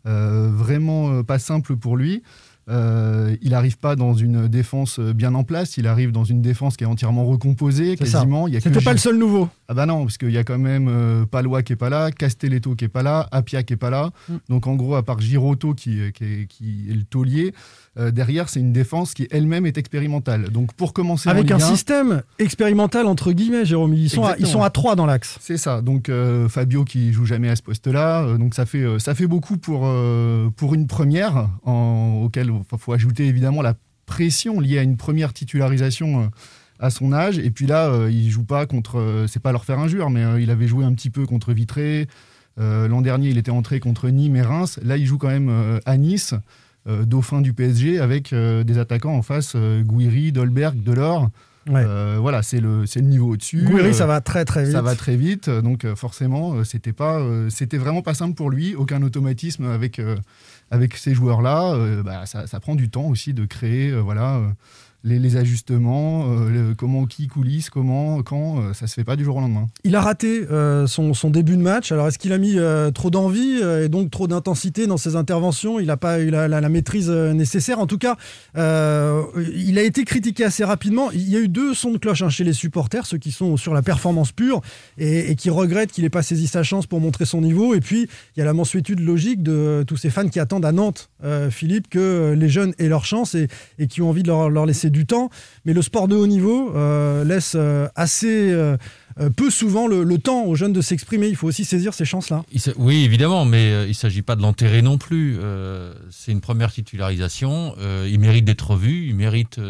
vraiment 0.05 1.23
pas 1.23 1.39
simple 1.39 1.77
pour 1.77 1.97
lui. 1.97 2.23
Euh, 2.71 3.37
il 3.43 3.51
n'arrive 3.51 3.79
pas 3.79 3.97
dans 3.97 4.15
une 4.15 4.47
défense 4.47 5.01
bien 5.01 5.35
en 5.35 5.43
place, 5.43 5.77
il 5.77 5.87
arrive 5.89 6.13
dans 6.13 6.25
une 6.25 6.41
défense 6.41 6.77
qui 6.77 6.85
est 6.85 6.87
entièrement 6.87 7.25
recomposée, 7.25 7.97
C'est 7.99 8.07
ça. 8.07 8.19
quasiment. 8.19 8.47
Il 8.47 8.55
y 8.55 8.57
a 8.57 8.61
que 8.61 8.69
C'était 8.69 8.85
pas 8.85 8.93
le 8.93 8.99
seul 8.99 9.17
nouveau. 9.19 9.49
Ah 9.73 9.75
bah 9.75 9.87
non, 9.87 10.03
parce 10.03 10.19
qu'il 10.19 10.33
y 10.33 10.37
a 10.37 10.43
quand 10.43 10.59
même 10.59 10.89
euh, 10.89 11.27
Palois 11.27 11.63
qui 11.63 11.75
est 11.75 11.77
pas 11.77 11.91
là, 11.91 12.11
Castelletto 12.11 12.75
qui 12.75 12.87
est 12.87 12.89
pas 12.89 13.05
là, 13.05 13.29
Apia 13.31 13.63
qui 13.63 13.75
est 13.75 13.77
pas 13.77 13.91
là. 13.91 14.11
Mm. 14.29 14.35
Donc 14.49 14.67
en 14.67 14.75
gros, 14.75 14.97
à 14.97 15.05
part 15.05 15.21
Girotto 15.21 15.75
qui, 15.75 16.01
est- 16.01 16.11
qui, 16.11 16.25
est, 16.25 16.47
qui 16.49 16.87
est 16.91 16.95
le 16.95 17.05
taulier, 17.05 17.55
euh, 17.97 18.11
derrière 18.11 18.49
c'est 18.49 18.59
une 18.59 18.73
défense 18.73 19.15
qui 19.15 19.29
elle-même 19.31 19.67
est 19.67 19.79
expérimentale. 19.79 20.51
Donc 20.51 20.73
pour 20.75 20.93
commencer 20.93 21.29
en 21.29 21.33
Avec 21.33 21.53
un 21.53 21.59
Ligue 21.59 21.63
1, 21.65 21.69
système 21.69 22.23
expérimental, 22.41 23.07
entre 23.07 23.31
guillemets, 23.31 23.65
Jérôme. 23.65 23.95
Ils 23.95 24.11
sont, 24.11 24.25
à, 24.25 24.31
ils 24.31 24.41
Exactement. 24.41 24.53
sont 24.59 24.63
à 24.65 24.71
3 24.71 24.97
dans 24.97 25.07
l'axe. 25.07 25.39
c'est 25.41 25.57
ça. 25.57 25.83
Donc 25.83 26.09
euh, 26.09 26.49
Fabio 26.49 26.85
qui 26.85 27.13
joue 27.13 27.25
jamais 27.25 27.49
à 27.49 27.55
ce 27.55 27.63
poste-là, 27.63 28.23
euh, 28.25 28.39
donc 28.39 28.55
ça 28.57 28.67
fait 28.67 28.83
euh, 28.83 28.99
ça 28.99 29.15
fait 29.15 29.29
beaucoup 29.29 29.57
pour 29.57 29.83
euh, 29.85 30.51
pour 30.57 30.75
une 30.75 30.89
première, 30.89 31.49
en, 31.65 32.23
auquel 32.25 32.49
il 32.73 32.79
faut 32.79 32.93
ajouter 32.93 33.27
évidemment 33.27 33.63
la 33.63 33.75
pression 34.07 34.59
liée 34.59 34.79
à 34.79 34.83
une 34.83 34.97
première 34.97 35.33
titularisation. 35.33 36.29
À 36.81 36.91
son 36.91 37.13
âge, 37.13 37.39
et 37.39 37.51
puis 37.51 37.67
là, 37.67 37.89
euh, 37.91 38.11
il 38.11 38.31
joue 38.31 38.43
pas 38.45 38.65
contre. 38.67 38.99
euh, 38.99 39.27
c'est 39.27 39.39
pas 39.43 39.53
leur 39.53 39.65
faire 39.65 39.79
injure, 39.79 40.09
mais 40.11 40.25
euh, 40.25 40.41
il 40.41 40.51
avait 40.51 40.67
joué 40.67 40.85
un 40.85 40.93
petit 40.95 41.11
peu 41.11 41.27
contre 41.27 41.53
Vitré. 41.53 42.09
Euh, 42.59 42.89
L'an 42.89 43.03
dernier, 43.03 43.29
il 43.29 43.39
était 43.39 43.51
entré 43.51 43.81
contre 43.81 44.09
Nîmes 44.09 44.37
et 44.37 44.43
Reims. 44.43 44.81
Là, 44.83 44.97
il 44.97 45.07
joue 45.07 45.19
quand 45.19 45.29
même 45.29 45.79
à 45.87 45.97
Nice, 45.97 46.35
dauphin 46.87 47.41
du 47.43 47.53
PSG, 47.53 48.01
avec 48.01 48.35
des 48.35 48.79
attaquants 48.79 49.15
en 49.15 49.23
face, 49.23 49.55
Gouiri, 49.85 50.33
Dolberg, 50.33 50.83
Delors. 50.83 51.29
Ouais. 51.69 51.85
Voilà, 52.19 52.43
c'est 52.43 52.61
le, 52.61 52.85
le 52.85 53.01
niveau 53.03 53.33
au-dessus. 53.35 53.63
Gouiri, 53.65 53.95
ça 53.95 54.07
va 54.07 54.21
très 54.21 54.45
très 54.45 54.65
vite. 54.65 54.73
ça 54.73 54.83
va 54.83 54.97
très 54.97 55.17
vite, 55.17 55.49
donc 55.49 55.87
forcément, 55.95 56.65
c'était 56.65 56.93
pas, 56.93 57.23
c'était 57.51 57.79
vraiment 57.79 58.03
pas 58.03 58.15
simple 58.15 58.35
pour 58.35 58.51
lui. 58.51 58.75
Aucun 58.75 59.03
automatisme 59.03 59.67
avec 59.67 60.01
avec 60.71 60.97
ces 60.97 61.15
joueurs-là. 61.15 62.03
Bah, 62.03 62.27
ça, 62.27 62.47
ça 62.47 62.61
prend 62.61 62.75
du 62.75 62.89
temps 62.91 63.07
aussi 63.07 63.33
de 63.35 63.45
créer, 63.45 63.93
voilà, 63.93 64.41
les, 65.03 65.37
ajustements, 65.37 66.27
euh, 66.29 66.75
comment 66.77 67.07
qui 67.07 67.27
coulisse, 67.27 67.71
comment, 67.71 68.23
quand. 68.23 68.61
euh, 68.61 68.73
ça 68.75 68.87
se 68.87 68.95
fait 68.95 69.05
pas 69.05 69.17
du 69.17 69.25
jour 69.25 69.37
au 69.37 69.41
lendemain. 69.41 69.69
Il 69.85 69.97
a 69.97 70.01
raté 70.01 70.47
euh, 70.51 70.87
son, 70.87 71.15
son 71.15 71.31
début 71.31 71.57
de 71.57 71.63
match. 71.63 71.93
Alors, 71.93 72.09
est-ce 72.09 72.19
qu'il 72.19 72.33
a 72.33 72.39
mis 72.39 72.59
euh, 72.59 72.91
trop 72.91 73.11
d'envie 73.11 73.61
et 73.83 73.89
donc 73.89 74.11
trop 74.11 74.29
d'intensité 74.29 74.87
dans 74.87 74.97
ses 74.97 75.17
interventions? 75.17 75.81
Il 75.81 75.87
n'a 75.87 75.97
pas 75.97 76.21
eu 76.21 76.31
la, 76.31 76.69
maîtrise 76.69 77.11
nécessaire. 77.11 77.81
En 77.81 77.87
tout 77.87 77.99
cas, 77.99 78.17
il 78.55 79.79
a 79.79 79.83
été 79.83 80.05
critiqué 80.05 80.45
assez 80.45 80.65
rapidement. 80.65 81.11
Il 81.13 81.29
y 81.29 81.37
a 81.37 81.41
eu 81.41 81.49
deux 81.49 81.75
sons 81.75 81.93
de 81.93 81.99
cloche 81.99 82.23
hein, 82.23 82.29
chez 82.29 82.45
les 82.45 82.53
supporters, 82.53 83.07
ceux 83.07 83.19
qui 83.19 83.33
sont 83.33 83.57
sur 83.57 83.75
la 83.75 83.83
performance 83.83 84.31
pure 84.31 84.61
et, 84.99 85.35
qui 85.35 85.51
regrettent 85.51 85.93
qu'il 85.93 86.05
n'ait 86.05 86.11
pas 86.11 86.23
saisi 86.23 86.47
sa 86.47 86.63
chance 86.63 86.87
pour 86.87 87.01
montrer 87.01 87.25
son 87.25 87.41
niveau. 87.41 87.75
Et 87.75 87.81
puis, 87.81 88.09
il 88.37 88.41
y 88.41 88.43
a 88.43 88.45
la 88.45 88.53
mensuétude 88.53 89.01
logique 89.01 89.43
de 89.43 89.85
tous 89.87 89.97
ces 89.97 90.11
fans 90.11 90.29
qui 90.29 90.39
attendent 90.39 90.65
à 90.65 90.73
Nantes, 90.73 91.11
Philippe, 91.51 91.89
que 91.89 92.35
les 92.37 92.49
jeunes 92.49 92.75
aient 92.79 92.89
leur 92.89 93.05
chance 93.05 93.35
et, 93.35 93.49
et 93.79 93.87
qui 93.87 94.03
ont 94.03 94.11
envie 94.11 94.23
de 94.23 94.29
leur, 94.29 94.51
leur 94.51 94.67
laisser 94.67 94.90
du 94.91 95.07
temps. 95.07 95.31
Mais 95.65 95.73
le 95.73 95.83
sport 95.83 96.09
de 96.09 96.17
haut 96.17 96.27
niveau 96.27 96.75
euh, 96.75 97.25
laisse 97.25 97.55
euh, 97.57 97.89
assez 97.95 98.51
euh, 98.51 98.77
peu 99.37 99.51
souvent 99.51 99.87
le, 99.87 100.19
temps 100.19 100.45
aux 100.45 100.55
jeunes 100.55 100.73
de 100.73 100.81
s'exprimer. 100.81 101.29
Il 101.29 101.37
faut 101.37 101.49
aussi 101.49 101.65
saisir 101.65 101.95
ces 101.95 102.05
chances-là. 102.05 102.45
Oui, 102.77 103.05
évidemment, 103.05 103.45
mais 103.45 103.85
il 103.85 103.89
ne 103.89 103.95
s'agit 103.95 104.23
pas 104.23 104.37
de 104.37 104.43
l'enterrer 104.43 104.83
non 104.83 104.99
plus. 104.99 105.39
C'est 106.11 106.33
une 106.33 106.41
première 106.41 106.73
titularisation. 106.73 107.75
il 108.07 108.19
mérite 108.19 108.45
d'être 108.45 108.71
revu. 108.71 109.09
Il 109.09 109.17
mérite 109.17 109.61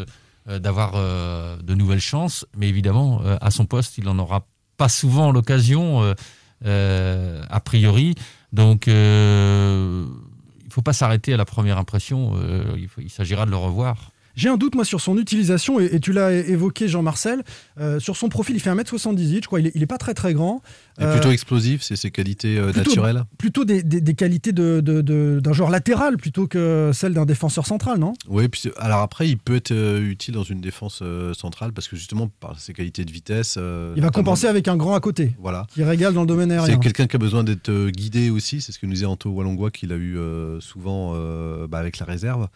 d'avoir 0.47 0.93
de 1.63 1.75
nouvelles 1.75 2.01
chances. 2.01 2.47
Mais 2.57 2.69
évidemment, 2.69 3.23
à 3.41 3.51
son 3.51 3.67
poste, 3.67 3.99
il 3.99 4.05
n'en 4.05 4.19
aura 4.19 4.47
pas 4.77 4.89
souvent 4.89 5.33
l'occasion, 5.33 6.15
a 6.65 7.61
priori. 7.65 8.15
Donc, 8.53 8.87
il 8.87 8.93
ne 8.93 10.07
faut 10.71 10.83
pas 10.83 10.93
s'arrêter 10.93 11.35
à 11.35 11.37
la 11.37 11.45
première 11.45 11.79
impression. 11.79 12.35
il 12.99 13.11
s'agira 13.11 13.47
de 13.47 13.51
le 13.51 13.57
revoir. 13.57 14.10
J'ai 14.37 14.49
un 14.49 14.57
doute, 14.57 14.75
moi, 14.75 14.85
sur 14.85 15.01
son 15.01 15.19
utilisation, 15.19 15.81
et, 15.81 15.87
et 15.87 16.01
tu 16.01 16.13
l'as 16.13 16.33
évoqué, 16.33 16.89
Jean-Marcel. 16.89 17.43
Euh, 17.79 17.99
sur 18.01 18.17
son 18.17 18.29
profil, 18.29 18.57
il 18.57 18.61
fait 18.61 18.71
1m78, 18.71 19.41
je 19.43 19.47
crois. 19.47 19.61
Il 19.61 19.67
est, 19.69 19.73
il 19.75 19.83
est 19.83 19.87
pas 19.87 19.99
très, 19.99 20.15
très 20.15 20.35
grand. 20.35 20.63
Il 20.99 21.05
est 21.05 21.07
Euh, 21.07 21.13
plutôt 21.13 21.31
explosif, 21.31 21.83
c'est 21.83 21.97
ses 21.97 22.11
qualités 22.11 22.57
euh, 22.59 22.73
plutôt- 22.73 22.91
naturelles. 22.91 23.25
Plutôt 23.39 23.65
des, 23.65 23.83
des- 23.83 24.01
des 24.01 24.15
qualités 24.15 24.53
de- 24.53 24.81
de- 24.81 25.01
de- 25.01 25.41
d'un 25.43 25.53
joueur 25.53 25.71
latéral 25.71 26.17
plutôt 26.17 26.47
que 26.47 26.91
celles 26.95 27.15
d'un 27.15 27.27
défenseur 27.27 27.67
central, 27.67 27.99
non? 27.99 28.13
Oui, 28.29 28.49
puis 28.49 28.63
alors 28.79 29.01
après, 29.01 29.29
il 29.29 29.37
peut 29.39 29.57
être 29.57 29.73
euh, 29.73 30.01
utile 30.09 30.35
dans 30.35 30.43
une 30.45 30.61
défense 30.61 31.03
centrale 31.37 31.73
parce 31.73 31.89
que 31.89 31.97
justement, 31.97 32.29
par 32.41 32.59
ses 32.61 32.73
qualités 32.73 33.05
de 33.05 33.13
vitesse. 33.13 33.59
Il 33.97 34.03
va 34.03 34.11
compenser 34.11 34.47
avec 34.47 34.69
un 34.69 34.77
grand 34.77 34.95
à 34.95 35.01
côté, 35.01 35.35
Voilà. 35.39 35.67
qui 35.73 35.83
régale 35.83 36.15
dans 36.15 36.21
le 36.23 36.27
domaine 36.27 36.53
aérien. 36.53 36.67
C'est 36.75 36.81
quelqu'un 36.81 37.07
qui 37.07 37.17
a 37.17 37.19
besoin 37.19 37.45
d'être 37.45 37.71
guidé 37.91 38.31
aussi, 38.31 38.61
c'est 38.61 38.73
ce 38.73 38.79
que 38.79 38.87
nous 38.87 38.93
disait 38.93 39.07
Anto 39.07 39.31
Wallongois 39.31 39.71
qu'il 39.71 39.93
a 39.93 39.97
eu 39.97 40.17
souvent 40.61 41.15
bah, 41.69 41.79
avec 41.79 41.99
la 41.99 42.07
réserve. 42.07 42.49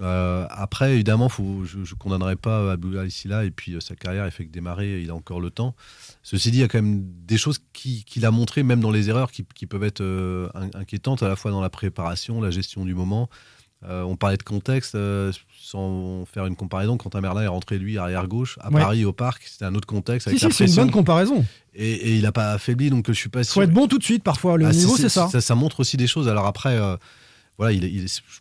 Euh, 0.00 0.46
après, 0.50 0.92
évidemment, 0.94 1.28
faut, 1.30 1.64
je 1.64 1.78
ne 1.78 1.98
condamnerai 1.98 2.36
pas 2.36 2.72
Abdoulaye 2.72 3.10
Silla 3.10 3.44
et 3.44 3.50
puis 3.50 3.72
euh, 3.74 3.80
sa 3.80 3.94
carrière, 3.96 4.26
il 4.26 4.30
fait 4.30 4.44
que 4.44 4.52
démarrer, 4.52 5.00
il 5.00 5.08
a 5.10 5.14
encore 5.14 5.40
le 5.40 5.50
temps. 5.50 5.74
Ceci 6.22 6.50
dit, 6.50 6.58
il 6.58 6.60
y 6.60 6.64
a 6.64 6.68
quand 6.68 6.82
même 6.82 7.02
des 7.26 7.38
choses 7.38 7.60
qui- 7.72 8.04
qu'il 8.04 8.26
a 8.26 8.30
montrées, 8.30 8.62
même 8.62 8.80
dans 8.80 8.90
les 8.90 9.08
erreurs, 9.08 9.30
qui, 9.30 9.46
qui 9.54 9.64
peuvent 9.66 9.84
être 9.84 10.02
euh, 10.02 10.48
in- 10.54 10.68
inquiétantes, 10.80 11.22
à 11.22 11.28
la 11.28 11.36
fois 11.36 11.50
dans 11.50 11.62
la 11.62 11.70
préparation, 11.70 12.40
la 12.42 12.50
gestion 12.50 12.84
du 12.84 12.94
moment. 12.94 13.28
On 13.88 14.16
parlait 14.16 14.36
de 14.36 14.42
contexte, 14.42 14.96
sans 15.62 16.24
faire 16.24 16.46
une 16.46 16.56
comparaison, 16.56 16.96
quand 16.96 17.14
Merlin 17.20 17.42
est 17.42 17.46
rentré, 17.46 17.78
lui, 17.78 17.98
arrière-gauche, 17.98 18.58
à 18.60 18.72
Ouais. 18.72 18.80
Paris, 18.80 19.04
au 19.04 19.12
parc, 19.12 19.44
c'était 19.44 19.64
un 19.64 19.76
autre 19.76 19.86
contexte. 19.86 20.24
Si, 20.26 20.30
Avec 20.30 20.38
si, 20.40 20.62
la 20.62 20.66
c'est 20.68 20.74
une 20.74 20.74
bonne 20.86 20.90
comparaison. 20.90 21.44
et, 21.72 21.92
et 21.92 22.16
il 22.16 22.22
n'a 22.22 22.32
pas 22.32 22.52
affaibli, 22.52 22.90
donc 22.90 23.04
je 23.06 23.12
suis 23.12 23.28
pas 23.28 23.42
Il 23.42 23.44
sûr. 23.44 23.54
faut 23.54 23.62
être 23.62 23.72
bon 23.72 23.86
tout 23.86 23.98
de 23.98 24.02
suite, 24.02 24.24
parfois. 24.24 24.56
Le 24.58 24.66
Ah, 24.66 24.72
niveau, 24.72 24.96
c'est 24.96 25.08
ça. 25.08 25.28
ça. 25.40 25.54
montre 25.54 25.78
aussi 25.80 25.96
des 25.96 26.08
choses. 26.08 26.26
Alors 26.26 26.46
après, 26.46 26.76
voilà, 27.58 27.78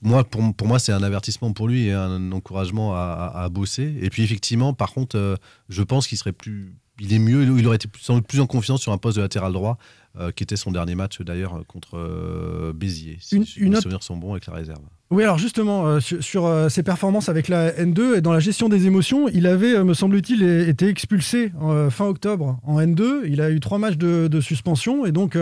moi, 0.01 0.23
pour, 0.23 0.67
moi, 0.67 0.79
c'est 0.79 0.91
un 0.91 1.03
avertissement 1.03 1.53
pour 1.53 1.67
lui 1.67 1.87
et 1.87 1.93
un 1.93 2.31
encouragement 2.31 2.95
à, 2.95 3.47
bosser. 3.49 3.95
Et 4.01 4.09
puis 4.09 4.23
effectivement, 4.23 4.73
par 4.73 4.91
contre, 4.91 5.17
euh, 5.17 5.35
je 5.69 5.83
pense 5.83 6.07
qu'il 6.07 6.17
serait 6.17 6.33
plus, 6.33 6.75
il 6.99 7.13
est 7.13 7.19
mieux, 7.19 7.43
il 7.57 7.65
aurait 7.65 7.77
été 7.77 7.87
doute 8.09 8.27
plus 8.27 8.41
en 8.41 8.47
confiance 8.47 8.81
sur 8.81 8.91
un 8.91 8.97
poste 8.97 9.17
de 9.17 9.21
latéral 9.21 9.53
droit, 9.53 9.77
euh, 10.19 10.31
qui 10.31 10.43
était 10.43 10.55
son 10.55 10.71
dernier 10.71 10.95
match 10.95 11.21
d'ailleurs 11.21 11.61
contre 11.67 11.97
euh, 11.97 12.73
Béziers. 12.73 13.17
Si 13.21 13.35
Une- 13.37 13.45
si 13.45 13.59
une 13.59 13.69
mes 13.69 13.75
autre- 13.75 13.83
souvenirs 13.83 14.03
sont 14.03 14.17
bons 14.17 14.31
avec 14.31 14.45
la 14.47 14.53
réserve. 14.53 14.79
Oui, 15.11 15.21
alors 15.21 15.37
justement, 15.37 15.85
euh, 15.85 15.99
sur, 15.99 16.23
sur, 16.23 16.71
ses 16.71 16.81
performances 16.81 17.29
avec 17.29 17.47
la 17.47 17.71
N2 17.71 18.17
et 18.17 18.21
dans 18.21 18.33
la 18.33 18.39
gestion 18.39 18.69
des 18.69 18.87
émotions, 18.87 19.27
il 19.29 19.45
avait, 19.45 19.83
me 19.83 19.93
semble-t-il, 19.93 20.41
été 20.43 20.87
expulsé 20.87 21.51
fin 21.91 22.05
octobre 22.07 22.59
en 22.63 22.79
N2. 22.81 23.21
Il 23.27 23.39
a 23.41 23.51
eu 23.51 23.59
trois 23.59 23.77
matchs 23.77 23.97
de, 23.97 24.27
de 24.27 24.41
suspension 24.41 25.05
et 25.05 25.11
donc 25.11 25.37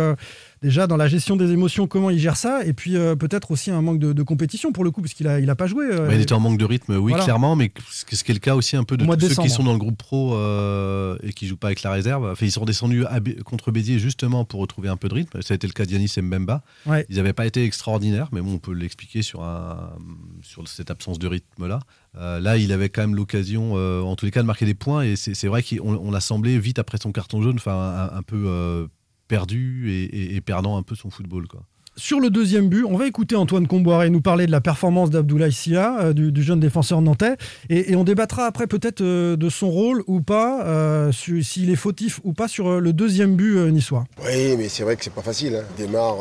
déjà 0.62 0.86
dans 0.88 0.98
la 0.98 1.08
gestion 1.08 1.36
des 1.38 1.52
émotions, 1.52 1.88
comment 1.88 2.10
il 2.10 2.20
gère 2.20 2.36
ça 2.38 2.66
Et 2.66 2.74
puis 2.74 2.98
euh, 2.98 3.16
peut-être 3.16 3.52
aussi 3.52 3.72
un 3.72 3.82
manque 3.82 4.00
de, 4.00 4.12
de 4.14 4.24
compétition 4.24 4.72
pour 4.74 4.84
le 4.84 4.92
coup, 4.92 5.02
parce 5.02 5.14
qu'il 5.14 5.28
a, 5.28 5.40
il 5.40 5.50
a 5.50 5.56
pas 5.56 5.68
joué. 5.68 5.86
euh, 5.86 6.10
il 6.12 6.20
était 6.22 6.34
en 6.34 6.40
manque 6.42 6.58
de 6.58 6.66
rythme, 6.66 6.96
oui, 6.98 7.12
Voilà. 7.12 7.24
clairement, 7.24 7.56
mais 7.56 7.72
ce 7.90 8.04
qui 8.06 8.32
est 8.32 8.34
le 8.34 8.40
cas 8.40 8.56
aussi 8.56 8.76
un 8.76 8.84
peu 8.84 8.98
de 8.98 9.06
tous 9.06 9.30
ceux 9.30 9.42
qui 9.44 9.50
sont 9.50 9.64
dans 9.64 9.74
le 9.74 9.80
groupe 9.80 9.98
pro 9.98 10.36
euh, 10.36 11.16
et 11.24 11.32
qui 11.32 11.48
jouent 11.48 11.58
pas 11.58 11.68
avec 11.68 11.84
la 11.84 11.92
réserve. 11.92 12.30
Enfin, 12.32 12.46
ils 12.46 12.52
sont 12.52 12.66
descendus 12.66 13.06
à 13.06 13.20
contre 13.46 13.72
Béziers 13.72 14.00
justement 14.00 14.44
pour 14.46 14.63
retrouver 14.64 14.90
un 14.90 14.98
peu 14.98 15.08
de 15.08 15.14
rythme. 15.14 15.42
Ça 15.42 15.54
a 15.54 15.56
été 15.56 15.68
le 15.68 15.74
cas 15.74 15.86
d'Yanis 15.86 16.14
Mbemba. 16.18 16.64
Ouais. 16.86 17.06
Ils 17.10 17.18
n'avaient 17.18 17.34
pas 17.34 17.46
été 17.46 17.64
extraordinaires, 17.64 18.30
mais 18.32 18.42
bon, 18.42 18.54
on 18.54 18.60
peut 18.60 18.74
l'expliquer 18.74 19.22
sur 19.22 19.44
un, 19.44 19.96
sur 20.42 20.68
cette 20.68 20.92
absence 20.92 21.20
de 21.20 21.28
rythme-là. 21.28 21.80
Euh, 22.16 22.40
là, 22.40 22.58
il 22.58 22.72
avait 22.72 22.90
quand 22.90 23.02
même 23.02 23.16
l'occasion, 23.16 23.74
euh, 23.76 24.02
en 24.02 24.16
tous 24.16 24.26
les 24.26 24.32
cas, 24.32 24.42
de 24.42 24.48
marquer 24.48 24.66
des 24.66 24.74
points. 24.74 25.04
Et 25.04 25.16
c'est 25.16 25.48
vrai 25.48 25.64
qu'on 25.64 25.96
on 25.96 26.14
a 26.14 26.20
semblé 26.20 26.60
vite 26.60 26.80
après 26.80 26.98
son 26.98 27.12
carton 27.12 27.42
jaune, 27.42 27.60
un, 27.66 28.10
un, 28.14 28.24
peu 28.24 28.44
euh, 28.48 28.88
perdu 29.28 29.92
et, 29.92 30.04
et, 30.04 30.36
et, 30.36 30.42
perdant 30.42 30.78
un 30.78 30.84
peu 30.84 30.96
son 30.96 31.10
football. 31.10 31.48
Quoi. 31.48 31.64
Sur 31.96 32.20
le 32.20 32.32
deuxième 32.32 32.70
but, 32.70 32.86
on 32.86 32.98
va 32.98 33.06
écouter 33.06 33.36
Antoine 33.36 33.68
Comboiré 33.68 34.10
nous 34.10 34.20
parler 34.20 34.48
de 34.48 34.52
la 34.52 34.62
performance 34.62 35.12
d'Abdoulaye 35.12 35.52
Sia, 35.52 36.00
euh, 36.00 36.14
du, 36.14 36.42
jeune 36.42 36.60
défenseur 36.60 37.02
nantais, 37.02 37.36
et, 37.70 37.96
on 37.96 38.04
débattra 38.04 38.46
après 38.46 38.66
peut-être 38.66 39.02
euh, 39.02 39.36
de 39.36 39.48
son 39.48 39.70
rôle 39.70 40.04
ou 40.08 40.20
pas, 40.20 40.66
euh, 40.66 41.12
s'il 41.12 41.70
est 41.70 41.76
fautif 41.76 42.20
ou 42.24 42.34
pas 42.34 42.48
sur 42.48 42.82
le 42.82 42.94
deuxième 42.94 43.36
but 43.36 43.72
niçois. 43.72 44.06
Oui, 44.26 44.56
mais 44.58 44.70
c'est 44.70 44.82
vrai 44.82 44.96
que 44.96 45.04
c'est 45.04 45.14
pas 45.14 45.22
facile. 45.22 45.56
Hein. 45.56 45.66
Il 45.78 45.86
démarre 45.86 46.18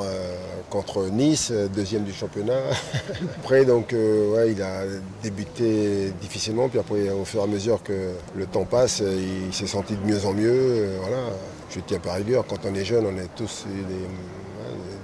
contre 0.69 1.09
Nice, 1.11 1.51
deuxième 1.75 2.05
du 2.05 2.13
championnat. 2.13 2.61
après, 3.39 3.65
donc, 3.65 3.95
il 3.95 4.63
a 4.63 4.83
débuté 5.23 6.13
difficilement, 6.21 6.69
puis 6.69 6.81
après, 6.81 7.09
au 7.09 7.25
fur 7.25 7.41
et 7.41 7.45
à 7.45 7.47
mesure 7.47 7.83
que 7.83 8.13
le 8.37 8.45
temps 8.45 8.67
passe, 8.67 9.03
il 9.47 9.55
s'est 9.55 9.67
senti 9.67 9.95
de 9.95 10.07
mieux 10.07 10.27
en 10.27 10.35
mieux. 10.35 10.91
voilà. 11.01 11.31
Je 11.71 11.81
tiens 11.81 11.99
par 11.99 12.17
rigueur, 12.17 12.45
quand 12.47 12.59
on 12.71 12.75
est 12.75 12.85
jeune, 12.85 13.07
on 13.07 13.17
est 13.17 13.35
tous 13.35 13.65
des 13.67 14.42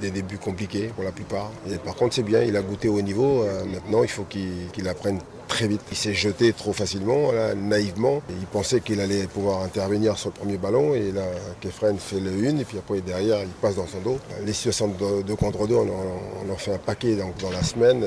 des 0.00 0.10
débuts 0.10 0.38
compliqués 0.38 0.90
pour 0.94 1.04
la 1.04 1.12
plupart. 1.12 1.50
Par 1.84 1.94
contre, 1.94 2.14
c'est 2.14 2.22
bien, 2.22 2.42
il 2.42 2.56
a 2.56 2.62
goûté 2.62 2.88
au 2.88 3.00
niveau. 3.00 3.42
Euh, 3.42 3.64
maintenant, 3.64 4.02
il 4.02 4.08
faut 4.08 4.24
qu'il 4.24 4.50
qu 4.72 4.86
apprenne 4.86 5.18
très 5.48 5.66
vite. 5.66 5.80
Il 5.90 5.96
s'est 5.96 6.14
jeté 6.14 6.52
trop 6.52 6.72
facilement, 6.72 7.30
naïvement. 7.56 8.22
Il 8.28 8.46
pensait 8.46 8.80
qu'il 8.80 9.00
allait 9.00 9.26
pouvoir 9.26 9.62
intervenir 9.62 10.18
sur 10.18 10.28
le 10.28 10.34
premier 10.34 10.58
ballon. 10.58 10.94
Et 10.94 11.10
là, 11.10 11.22
Kefren 11.62 11.96
fait 11.98 12.20
le 12.20 12.32
une. 12.44 12.60
Et 12.60 12.64
puis 12.64 12.76
après, 12.76 13.00
derrière, 13.00 13.40
il 13.42 13.48
passe 13.48 13.76
dans 13.76 13.86
son 13.86 14.00
dos. 14.00 14.18
Les 14.44 14.52
62 14.52 15.34
contre 15.36 15.66
2, 15.66 15.74
on 15.74 16.52
en, 16.52 16.56
fait 16.56 16.74
un 16.74 16.78
paquet 16.78 17.16
dans 17.16 17.50
la 17.50 17.62
semaine. 17.62 18.04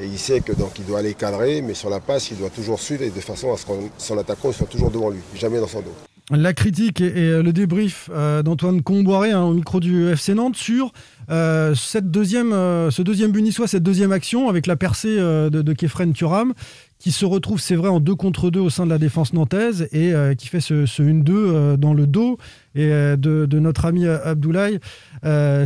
Et 0.00 0.06
il 0.06 0.18
sait 0.18 0.40
que 0.40 0.52
donc 0.52 0.78
il 0.78 0.84
doit 0.84 1.00
aller 1.00 1.14
cadrer. 1.14 1.60
Mais 1.60 1.74
sur 1.74 1.90
la 1.90 1.98
passe, 1.98 2.30
il 2.30 2.36
doit 2.36 2.50
toujours 2.50 2.78
suivre 2.78 3.02
et 3.02 3.10
de 3.10 3.20
façon 3.20 3.52
à 3.52 3.56
ce 3.56 3.66
que 3.66 3.72
son 3.98 4.16
attaquant 4.18 4.52
soit 4.52 4.68
toujours 4.68 4.92
devant 4.92 5.10
lui, 5.10 5.20
jamais 5.34 5.58
dans 5.58 5.66
son 5.66 5.80
dos. 5.80 5.94
La 6.32 6.52
critique 6.54 7.00
et, 7.00 7.06
et 7.06 7.42
le 7.42 7.52
débrief 7.52 8.10
euh, 8.12 8.42
d'Antoine 8.42 8.82
Comboiré 8.82 9.30
hein, 9.30 9.42
au 9.42 9.54
micro 9.54 9.78
du 9.78 10.10
FC 10.10 10.34
Nantes 10.34 10.56
sur 10.56 10.92
euh, 11.30 11.74
deuxième, 12.02 12.52
euh, 12.52 12.90
ce 12.90 13.02
deuxième 13.02 13.32
but 13.32 13.42
niçois, 13.42 13.66
cette 13.66 13.82
deuxième 13.82 14.12
action 14.12 14.48
avec 14.48 14.66
la 14.66 14.76
percée 14.76 15.16
euh, 15.18 15.50
de, 15.50 15.62
de 15.62 15.72
Kefren 15.72 16.12
Turam 16.12 16.54
qui 16.98 17.12
se 17.12 17.24
retrouve, 17.26 17.60
c'est 17.60 17.76
vrai, 17.76 17.88
en 17.88 18.00
2 18.00 18.14
contre 18.14 18.50
2 18.50 18.60
au 18.60 18.70
sein 18.70 18.84
de 18.86 18.90
la 18.90 18.98
défense 18.98 19.32
nantaise 19.32 19.88
et 19.92 20.14
qui 20.38 20.48
fait 20.48 20.60
ce, 20.60 20.86
ce 20.86 21.02
1-2 21.02 21.24
euh, 21.30 21.76
dans 21.76 21.92
le 21.92 22.06
dos 22.06 22.38
et, 22.76 22.92
euh, 22.92 23.16
de, 23.16 23.46
de, 23.46 23.58
notre 23.58 23.84
ami 23.84 24.06
Abdoulaye 24.06 24.78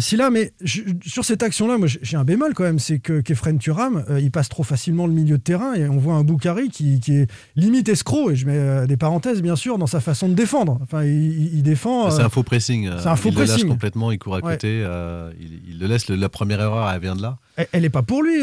Silla. 0.00 0.30
Mais 0.30 0.52
je, 0.62 0.82
sur 1.04 1.24
cette 1.24 1.42
action-là, 1.42 1.76
moi 1.76 1.88
j'ai 1.88 2.16
un 2.16 2.24
bémol 2.24 2.54
quand 2.54 2.64
même, 2.64 2.78
c'est 2.78 2.98
que 2.98 3.20
Kefren 3.20 3.58
Turam, 3.58 4.04
il 4.18 4.30
passe 4.30 4.48
trop 4.48 4.62
facilement 4.62 5.06
le 5.06 5.12
milieu 5.12 5.36
de 5.36 5.42
terrain 5.42 5.74
et 5.74 5.88
on 5.88 5.98
voit 5.98 6.14
un 6.14 6.24
Boukari 6.24 6.70
qui, 6.70 7.00
qui 7.00 7.16
est 7.16 7.30
limite 7.56 7.88
escroc, 7.88 8.30
et 8.30 8.36
je 8.36 8.46
mets 8.46 8.86
des 8.86 8.96
parenthèses 8.96 9.42
bien 9.42 9.56
sûr, 9.56 9.78
dans 9.78 9.86
sa 9.86 10.00
façon 10.00 10.28
de 10.28 10.34
défendre. 10.34 10.78
Enfin, 10.82 11.04
il, 11.04 11.54
il 11.54 11.62
défend. 11.62 12.10
C'est 12.10 12.22
un 12.22 12.28
faux 12.28 12.42
pressing. 12.42 12.88
C'est 12.98 13.08
un 13.08 13.16
faux 13.16 13.28
il 13.28 13.34
pressing. 13.34 13.56
Le 13.56 13.62
lâche 13.62 13.70
complètement, 13.70 14.12
il 14.12 14.18
court 14.18 14.36
à 14.36 14.40
côté, 14.40 14.82
ouais. 14.82 15.34
il, 15.40 15.60
il, 15.68 15.78
le 15.78 15.86
laisse. 15.86 16.08
Le, 16.08 16.16
la 16.16 16.28
première 16.28 16.60
erreur, 16.60 16.90
elle 16.90 17.00
vient 17.00 17.16
de 17.16 17.22
là. 17.22 17.38
Elle 17.72 17.82
n'est 17.82 17.90
pas 17.90 18.02
pour 18.02 18.22
lui, 18.22 18.42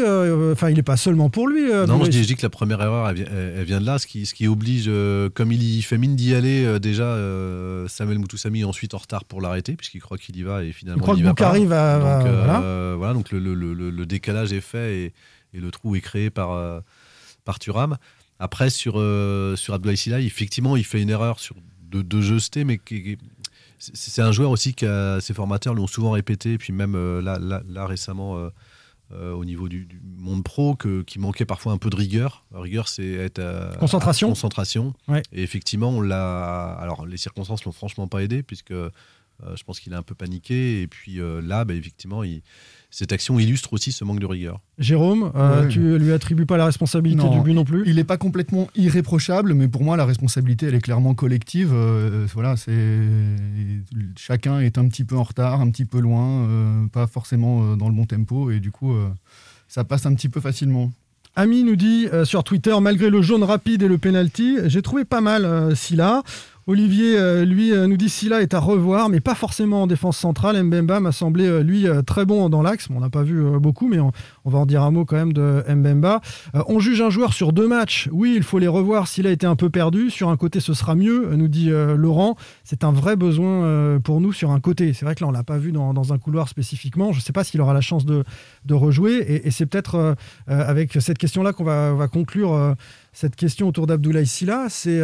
enfin, 0.52 0.68
il 0.68 0.76
n'est 0.76 0.82
pas 0.82 0.96
seulement 0.96 1.30
pour 1.30 1.48
lui. 1.48 1.62
non, 1.88 2.04
je 2.04 2.10
dis, 2.10 2.22
je 2.22 2.28
dis, 2.28 2.36
que 2.36 2.42
la 2.42 2.50
première 2.50 2.80
erreur, 2.80 3.08
elle 3.08 3.16
vient, 3.16 3.26
elle 3.32 3.64
vient 3.64 3.80
de 3.80 3.86
là, 3.86 3.98
ce 3.98 4.06
qui, 4.06 4.26
ce 4.26 4.34
qui 4.34 4.46
oblige, 4.46 4.86
euh, 4.88 5.28
comme 5.32 5.52
il 5.52 5.62
y 5.62 5.82
fait 5.82 5.98
mine 5.98 6.16
d'y 6.16 6.34
aller, 6.34 6.64
euh, 6.64 6.78
déjà 6.78 7.04
euh, 7.04 7.88
Samuel 7.88 8.18
Moutoussami 8.18 8.57
ensuite 8.64 8.94
en 8.94 8.98
retard 8.98 9.24
pour 9.24 9.40
l'arrêter, 9.40 9.76
puisqu'il 9.76 10.00
croit 10.00 10.18
qu'il 10.18 10.36
y 10.36 10.42
va 10.42 10.64
et 10.64 10.72
finalement 10.72 11.00
il, 11.00 11.02
croit 11.02 11.14
il 11.16 11.22
que 11.34 11.42
va 11.42 11.58
donc, 11.58 11.68
va, 11.68 11.98
voilà. 11.98 12.94
voilà. 12.96 13.14
donc 13.14 13.30
le, 13.30 13.38
le, 13.38 13.54
le, 13.54 13.72
le, 13.90 14.06
décalage 14.06 14.52
est 14.52 14.60
fait 14.60 14.96
et, 14.96 15.14
et, 15.54 15.60
le 15.60 15.70
trou 15.70 15.96
est 15.96 16.00
créé 16.00 16.30
par, 16.30 16.82
par 17.44 17.58
Thuram. 17.58 17.96
Après, 18.38 18.70
sur, 18.70 18.94
sur 19.56 19.74
Abdoulaye 19.74 19.96
Silla, 19.96 20.20
effectivement, 20.20 20.76
il 20.76 20.84
fait 20.84 21.02
une 21.02 21.10
erreur 21.10 21.40
sur 21.40 21.56
de, 21.82 22.02
de 22.02 22.64
mais 22.64 22.80
c'est 23.78 24.22
un 24.22 24.32
joueur 24.32 24.50
aussi 24.50 24.74
que 24.74 25.18
ses 25.20 25.34
formateurs 25.34 25.74
l'ont 25.74 25.86
souvent 25.86 26.10
répété, 26.12 26.54
et 26.54 26.58
puis 26.58 26.72
même 26.72 27.20
là, 27.20 27.38
là, 27.40 27.62
là 27.68 27.86
récemment 27.86 28.50
euh, 29.10 29.32
au 29.32 29.44
niveau 29.44 29.68
du, 29.68 29.86
du, 29.86 30.00
monde 30.18 30.44
pro 30.44 30.74
que, 30.76 31.00
qui 31.02 31.18
manquait 31.18 31.46
parfois 31.46 31.72
un 31.72 31.78
peu 31.78 31.88
de 31.88 31.96
rigueur. 31.96 32.44
La 32.52 32.60
rigueur, 32.60 32.88
c'est 32.88 33.10
être 33.12 33.38
à, 33.38 33.74
concentration. 33.78 34.28
À 34.28 34.30
concentration. 34.30 34.94
Ouais. 35.08 35.22
Et 35.32 35.42
effectivement, 35.42 35.88
on 35.88 36.00
l'a. 36.02 36.72
Alors, 36.72 37.06
les 37.06 37.16
circonstances 37.16 37.64
l'ont 37.64 37.72
franchement 37.72 38.06
pas 38.06 38.22
aidé 38.22 38.42
puisque 38.42 38.72
euh, 38.72 38.90
je 39.54 39.64
pense 39.64 39.80
qu'il 39.80 39.94
a 39.94 39.96
un 39.96 40.02
peu 40.02 40.14
paniqué. 40.14 40.82
Et 40.82 40.86
puis 40.86 41.20
euh, 41.20 41.40
là, 41.40 41.64
bah, 41.64 41.74
effectivement, 41.74 42.22
il, 42.22 42.42
cette 42.90 43.12
action 43.12 43.38
illustre 43.38 43.72
aussi 43.74 43.92
ce 43.92 44.04
manque 44.04 44.20
de 44.20 44.26
rigueur. 44.26 44.60
Jérôme, 44.78 45.30
euh, 45.34 45.62
ouais. 45.62 45.68
tu 45.68 45.98
lui 45.98 46.12
attribues 46.12 46.46
pas 46.46 46.56
la 46.56 46.64
responsabilité 46.64 47.22
non, 47.22 47.30
du 47.30 47.40
but 47.40 47.52
non 47.52 47.64
plus 47.64 47.82
Il 47.86 47.96
n'est 47.96 48.04
pas 48.04 48.16
complètement 48.16 48.68
irréprochable, 48.74 49.54
mais 49.54 49.68
pour 49.68 49.84
moi, 49.84 49.96
la 49.96 50.06
responsabilité, 50.06 50.66
elle 50.66 50.74
est 50.74 50.80
clairement 50.80 51.14
collective. 51.14 51.70
Euh, 51.72 52.26
voilà, 52.34 52.56
c'est 52.56 52.98
chacun 54.16 54.60
est 54.60 54.78
un 54.78 54.88
petit 54.88 55.04
peu 55.04 55.16
en 55.16 55.22
retard, 55.22 55.60
un 55.60 55.70
petit 55.70 55.84
peu 55.84 56.00
loin, 56.00 56.44
euh, 56.48 56.86
pas 56.86 57.06
forcément 57.06 57.76
dans 57.76 57.88
le 57.88 57.94
bon 57.94 58.06
tempo, 58.06 58.50
et 58.50 58.60
du 58.60 58.70
coup, 58.70 58.92
euh, 58.92 59.08
ça 59.68 59.84
passe 59.84 60.06
un 60.06 60.14
petit 60.14 60.28
peu 60.28 60.40
facilement. 60.40 60.90
Ami 61.38 61.62
nous 61.62 61.76
dit 61.76 62.08
euh, 62.12 62.24
sur 62.24 62.42
Twitter, 62.42 62.74
malgré 62.80 63.10
le 63.10 63.22
jaune 63.22 63.44
rapide 63.44 63.84
et 63.84 63.86
le 63.88 63.96
penalty, 63.96 64.56
j'ai 64.64 64.82
trouvé 64.82 65.04
pas 65.04 65.20
mal 65.20 65.44
euh, 65.44 65.74
Silla. 65.76 66.24
Olivier, 66.68 67.16
euh, 67.16 67.46
lui, 67.46 67.72
nous 67.72 67.96
dit 67.96 68.10
Silla 68.10 68.42
est 68.42 68.52
à 68.52 68.60
revoir, 68.60 69.08
mais 69.08 69.20
pas 69.20 69.34
forcément 69.34 69.84
en 69.84 69.86
défense 69.86 70.18
centrale. 70.18 70.62
Mbemba 70.62 71.00
m'a 71.00 71.12
semblé, 71.12 71.46
euh, 71.46 71.62
lui, 71.62 71.86
très 72.06 72.26
bon 72.26 72.50
dans 72.50 72.60
l'axe. 72.60 72.88
On 72.94 73.00
n'a 73.00 73.08
pas 73.08 73.22
vu 73.22 73.42
euh, 73.42 73.58
beaucoup, 73.58 73.88
mais 73.88 73.98
on, 73.98 74.12
va 74.44 74.58
en 74.58 74.66
dire 74.66 74.82
un 74.82 74.90
mot 74.90 75.06
quand 75.06 75.16
même 75.16 75.32
de 75.32 75.64
Mbemba. 75.66 76.20
Euh, 76.54 76.62
on 76.66 76.78
juge 76.78 77.00
un 77.00 77.10
joueur 77.10 77.32
sur 77.32 77.52
deux 77.52 77.66
matchs. 77.66 78.08
Oui, 78.12 78.34
il 78.36 78.42
faut 78.42 78.58
les 78.58 78.68
revoir. 78.68 79.08
Silla 79.08 79.30
a 79.30 79.32
été 79.32 79.46
un 79.46 79.56
peu 79.56 79.70
perdu. 79.70 80.10
Sur 80.10 80.28
un 80.28 80.36
côté, 80.36 80.60
ce 80.60 80.74
sera 80.74 80.94
mieux, 80.94 81.34
nous 81.36 81.48
dit 81.48 81.70
euh, 81.70 81.96
Laurent. 81.96 82.36
C'est 82.64 82.84
un 82.84 82.92
vrai 82.92 83.16
besoin 83.16 83.64
euh, 83.64 83.98
pour 83.98 84.20
nous 84.20 84.32
sur 84.32 84.50
un 84.50 84.60
côté. 84.60 84.92
C'est 84.92 85.04
vrai 85.04 85.14
que 85.14 85.22
là, 85.22 85.28
on 85.28 85.32
l'a 85.32 85.44
pas 85.44 85.58
vu 85.58 85.72
dans, 85.72 86.12
un 86.12 86.18
couloir 86.18 86.48
spécifiquement. 86.48 87.12
Je 87.12 87.18
ne 87.18 87.22
sais 87.22 87.32
pas 87.32 87.44
s'il 87.44 87.60
aura 87.60 87.74
la 87.74 87.80
chance 87.80 88.04
de, 88.04 88.24
de 88.64 88.74
rejouer. 88.74 89.16
Et, 89.16 89.48
et 89.48 89.50
c'est 89.50 89.66
peut-être 89.66 89.96
euh, 89.96 90.14
avec 90.46 90.92
cette 91.00 91.18
question-là 91.18 91.52
qu'on 91.52 91.64
va, 91.64 91.92
va, 91.94 92.08
conclure 92.08 92.52
euh, 92.52 92.74
cette 93.12 93.36
question 93.36 93.68
autour 93.68 93.86
d'Abdoulaye 93.86 94.26
Silla. 94.26 94.66
C'est 94.68 95.00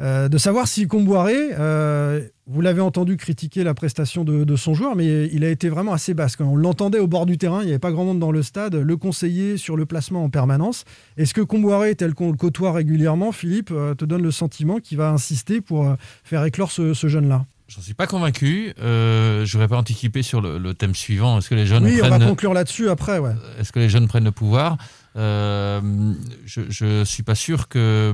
euh, 0.00 0.28
de 0.28 0.38
savoir 0.38 0.68
si 0.68 0.86
Comboiré, 0.86 1.36
euh, 1.58 2.20
vous 2.46 2.60
l'avez 2.60 2.80
entendu 2.80 3.16
critiquer 3.16 3.64
la 3.64 3.74
prestation 3.74 4.24
de, 4.24 4.44
de, 4.44 4.56
son 4.56 4.74
joueur, 4.74 4.94
mais 4.94 5.26
il 5.32 5.44
a 5.44 5.48
été 5.48 5.68
vraiment 5.68 5.92
assez 5.92 6.12
basse. 6.12 6.36
Quand 6.36 6.44
on 6.44 6.56
l'entendait 6.56 6.98
au 6.98 7.06
bord 7.06 7.26
du 7.26 7.38
terrain, 7.38 7.62
il 7.62 7.66
n'y 7.66 7.70
avait 7.70 7.78
pas 7.78 7.92
grand 7.92 8.04
monde 8.04 8.18
dans 8.18 8.32
le 8.32 8.42
stade, 8.42 8.74
le 8.74 8.96
conseiller 8.96 9.56
sur 9.56 9.76
le 9.76 9.86
placement 9.86 10.24
en 10.24 10.30
permanence. 10.30 10.84
Est-ce 11.16 11.34
que 11.34 11.40
Comboiré, 11.40 11.94
tel 11.94 12.14
qu'on 12.14 12.30
le 12.30 12.36
côtoie 12.36 12.72
régulièrement, 12.72 13.32
Philippe, 13.32 13.70
euh, 13.72 13.94
te 13.94 14.04
donne 14.04 14.22
le 14.22 14.30
sentiment 14.30 14.78
qu'il 14.80 14.98
va 14.98 15.10
insister 15.10 15.60
pour 15.60 15.96
faire 16.24 16.44
éclore 16.44 16.70
ce, 16.70 16.92
ce 16.92 17.08
jeune-là? 17.08 17.46
J'en 17.68 17.80
suis 17.80 17.94
pas 17.94 18.06
convaincu. 18.06 18.72
Euh, 18.80 19.44
je 19.44 19.56
n'aurais 19.56 19.66
pas 19.66 19.76
anticipé 19.76 20.22
sur 20.22 20.40
le, 20.40 20.58
le, 20.58 20.74
thème 20.74 20.94
suivant. 20.94 21.38
Est-ce 21.38 21.50
que 21.50 21.56
les 21.56 21.66
jeunes 21.66 21.84
oui, 21.84 21.98
prennent... 21.98 22.12
on 22.12 22.18
va 22.18 22.24
conclure 22.24 22.54
là-dessus 22.54 22.88
après. 22.88 23.18
Ouais. 23.18 23.32
Est-ce 23.58 23.72
que 23.72 23.80
les 23.80 23.88
jeunes 23.88 24.06
prennent 24.06 24.24
le 24.24 24.30
pouvoir? 24.30 24.76
Euh, 25.16 26.12
je 26.44 26.84
ne 26.84 27.04
suis 27.04 27.22
pas 27.22 27.34
sûr 27.34 27.68
que, 27.68 28.12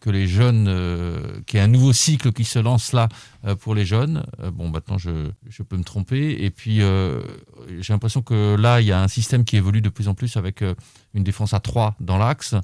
que 0.00 0.10
les 0.10 0.26
jeunes, 0.26 0.66
euh, 0.68 1.40
qu'il 1.46 1.58
y 1.58 1.60
ait 1.60 1.64
un 1.64 1.68
nouveau 1.68 1.92
cycle 1.92 2.32
qui 2.32 2.44
se 2.44 2.58
lance 2.58 2.92
là 2.92 3.08
euh, 3.46 3.54
pour 3.54 3.74
les 3.74 3.86
jeunes. 3.86 4.24
Euh, 4.40 4.50
bon, 4.50 4.68
maintenant, 4.68 4.98
je, 4.98 5.30
je, 5.48 5.62
peux 5.62 5.76
me 5.76 5.84
tromper. 5.84 6.44
Et 6.44 6.50
puis, 6.50 6.82
euh, 6.82 7.22
j'ai 7.80 7.92
l'impression 7.92 8.20
que 8.20 8.54
là, 8.56 8.80
il 8.80 8.86
y 8.86 8.92
a 8.92 9.00
un 9.00 9.08
système 9.08 9.44
qui 9.44 9.56
évolue 9.56 9.80
de 9.80 9.88
plus 9.88 10.08
en 10.08 10.14
plus 10.14 10.36
avec 10.36 10.62
une 11.14 11.24
défense 11.24 11.54
à 11.54 11.60
3 11.60 11.94
dans 12.00 12.18
l'axe. 12.18 12.54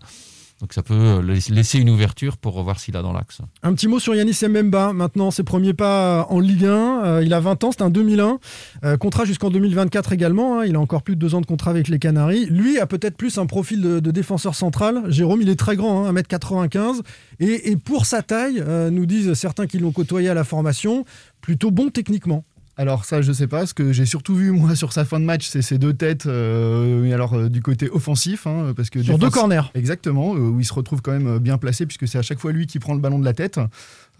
Donc 0.62 0.74
ça 0.74 0.84
peut 0.84 0.94
euh, 0.94 1.38
laisser 1.50 1.80
une 1.80 1.90
ouverture 1.90 2.36
pour 2.36 2.54
revoir 2.54 2.78
s'il 2.78 2.96
a 2.96 3.02
dans 3.02 3.12
l'axe. 3.12 3.40
Un 3.64 3.74
petit 3.74 3.88
mot 3.88 3.98
sur 3.98 4.14
Yanis 4.14 4.38
Mbemba, 4.48 4.92
maintenant 4.92 5.32
ses 5.32 5.42
premiers 5.42 5.74
pas 5.74 6.28
en 6.30 6.38
Ligue 6.38 6.66
1. 6.66 7.04
Euh, 7.04 7.22
il 7.24 7.34
a 7.34 7.40
20 7.40 7.64
ans, 7.64 7.72
c'est 7.72 7.82
un 7.82 7.90
2001. 7.90 8.38
Euh, 8.84 8.96
contrat 8.96 9.24
jusqu'en 9.24 9.50
2024 9.50 10.12
également. 10.12 10.60
Hein. 10.60 10.66
Il 10.66 10.76
a 10.76 10.80
encore 10.80 11.02
plus 11.02 11.16
de 11.16 11.20
deux 11.20 11.34
ans 11.34 11.40
de 11.40 11.46
contrat 11.46 11.72
avec 11.72 11.88
les 11.88 11.98
Canaries. 11.98 12.46
Lui 12.46 12.78
a 12.78 12.86
peut-être 12.86 13.16
plus 13.16 13.38
un 13.38 13.46
profil 13.46 13.80
de, 13.80 14.10
défenseur 14.12 14.54
central. 14.54 15.02
Jérôme, 15.08 15.42
il 15.42 15.48
est 15.48 15.58
très 15.58 15.74
grand, 15.74 16.06
hein, 16.06 16.12
1m95. 16.12 17.00
Et, 17.40 17.72
et, 17.72 17.76
pour 17.76 18.06
sa 18.06 18.22
taille, 18.22 18.62
euh, 18.64 18.88
nous 18.90 19.04
disent 19.04 19.34
certains 19.34 19.66
qui 19.66 19.80
l'ont 19.80 19.90
côtoyé 19.90 20.28
à 20.28 20.34
la 20.34 20.44
formation, 20.44 21.04
plutôt 21.40 21.72
bon 21.72 21.88
techniquement. 21.88 22.44
Alors 22.76 23.04
ça, 23.04 23.20
je 23.20 23.32
sais 23.32 23.46
pas. 23.46 23.66
Ce 23.66 23.74
que 23.74 23.92
j'ai 23.92 24.06
surtout 24.06 24.34
vu 24.34 24.50
moi 24.52 24.74
sur 24.74 24.92
sa 24.92 25.04
fin 25.04 25.20
de 25.20 25.24
match, 25.24 25.46
c'est 25.46 25.62
ces 25.62 25.78
deux 25.78 25.92
têtes. 25.92 26.26
Euh, 26.26 27.12
alors 27.12 27.34
euh, 27.34 27.48
du 27.48 27.62
côté 27.62 27.90
offensif, 27.90 28.46
hein, 28.46 28.72
parce 28.74 28.90
que 28.90 29.02
sur 29.02 29.18
deux 29.18 29.30
corners. 29.30 29.70
Exactement, 29.74 30.34
euh, 30.34 30.38
où 30.38 30.60
il 30.60 30.64
se 30.64 30.74
retrouve 30.74 31.02
quand 31.02 31.12
même 31.12 31.38
bien 31.38 31.58
placé, 31.58 31.86
puisque 31.86 32.08
c'est 32.08 32.18
à 32.18 32.22
chaque 32.22 32.38
fois 32.38 32.52
lui 32.52 32.66
qui 32.66 32.78
prend 32.78 32.94
le 32.94 33.00
ballon 33.00 33.18
de 33.18 33.24
la 33.24 33.34
tête. 33.34 33.60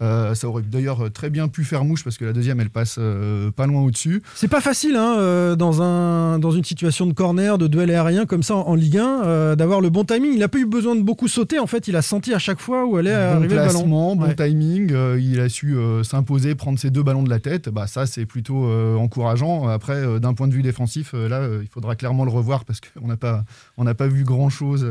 Euh, 0.01 0.33
ça 0.33 0.47
aurait 0.47 0.63
d'ailleurs 0.63 1.11
très 1.11 1.29
bien 1.29 1.47
pu 1.47 1.63
faire 1.63 1.85
mouche 1.85 2.03
parce 2.03 2.17
que 2.17 2.25
la 2.25 2.33
deuxième 2.33 2.59
elle 2.59 2.69
passe 2.69 2.95
euh, 2.97 3.51
pas 3.51 3.67
loin 3.67 3.81
au-dessus. 3.81 4.21
C'est 4.35 4.47
pas 4.47 4.59
facile 4.59 4.95
hein, 4.95 5.17
euh, 5.19 5.55
dans, 5.55 5.81
un, 5.81 6.39
dans 6.39 6.51
une 6.51 6.63
situation 6.63 7.05
de 7.05 7.13
corner, 7.13 7.57
de 7.57 7.67
duel 7.67 7.91
aérien 7.91 8.25
comme 8.25 8.43
ça 8.43 8.55
en, 8.55 8.61
en 8.61 8.75
Ligue 8.75 8.97
1, 8.97 9.23
euh, 9.23 9.55
d'avoir 9.55 9.81
le 9.81 9.89
bon 9.89 10.03
timing. 10.03 10.31
Il 10.33 10.39
n'a 10.39 10.47
pas 10.47 10.57
eu 10.57 10.65
besoin 10.65 10.95
de 10.95 11.01
beaucoup 11.01 11.27
sauter 11.27 11.59
en 11.59 11.67
fait, 11.67 11.87
il 11.87 11.95
a 11.95 12.01
senti 12.01 12.33
à 12.33 12.39
chaque 12.39 12.59
fois 12.59 12.85
où 12.85 12.97
allait 12.97 13.13
bon 13.13 13.37
arriver 13.37 13.55
le 13.55 13.65
ballon. 13.65 13.87
Bon 13.87 14.19
ouais. 14.21 14.35
timing, 14.35 14.93
il 15.19 15.39
a 15.39 15.47
su 15.47 15.75
s'imposer, 16.03 16.55
prendre 16.55 16.79
ses 16.79 16.89
deux 16.89 17.03
ballons 17.03 17.23
de 17.23 17.29
la 17.29 17.39
tête. 17.39 17.69
Bah, 17.69 17.87
ça 17.87 18.05
c'est 18.05 18.25
plutôt 18.25 18.65
encourageant. 18.97 19.67
Après, 19.67 20.19
d'un 20.19 20.33
point 20.33 20.47
de 20.47 20.53
vue 20.53 20.63
défensif, 20.63 21.13
là, 21.13 21.47
il 21.61 21.67
faudra 21.67 21.95
clairement 21.95 22.25
le 22.25 22.31
revoir 22.31 22.65
parce 22.65 22.81
qu'on 22.81 23.07
n'a 23.07 23.17
pas, 23.17 23.43
on 23.77 23.83
n'a 23.83 23.93
pas 23.93 24.07
vu 24.07 24.23
grand-chose 24.23 24.85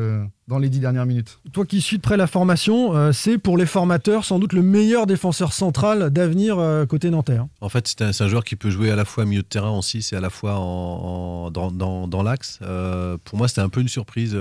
dans 0.49 0.59
les 0.59 0.69
dix 0.69 0.81
dernières 0.81 1.07
minutes. 1.07 1.39
Toi 1.53 1.65
qui 1.65 1.81
suis 1.81 1.99
de 1.99 2.03
près 2.03 2.17
la 2.17 2.27
formation, 2.27 3.13
c'est 3.13 3.39
pour 3.39 3.57
les 3.57 3.67
formateurs 3.67 4.25
sans 4.25 4.39
doute 4.39 4.53
le 4.53 4.63
meilleur 4.63 5.07
défenseur 5.07 5.53
central 5.53 6.11
d'avenir 6.11 6.57
côté 6.89 7.11
nanterre. 7.11 7.47
En 7.61 7.69
fait, 7.69 7.87
c'est 7.87 8.03
un, 8.23 8.29
joueur 8.29 8.45
qui 8.45 8.57
peut 8.57 8.71
jouer 8.71 8.91
à 8.91 8.97
la 8.97 9.05
fois 9.05 9.25
milieu 9.25 9.43
de 9.43 9.47
terrain 9.47 9.71
aussi, 9.71 10.03
c'est 10.03 10.17
à 10.17 10.21
la 10.21 10.31
fois 10.31 10.57
en, 10.57 11.51
dans, 11.51 11.71
dans, 11.71 12.23
l'axe. 12.23 12.59
pour 13.25 13.39
moi, 13.39 13.49
c'était 13.49 13.61
un 13.61 13.69
peu 13.69 13.81
une 13.81 13.89
surprise 13.89 14.37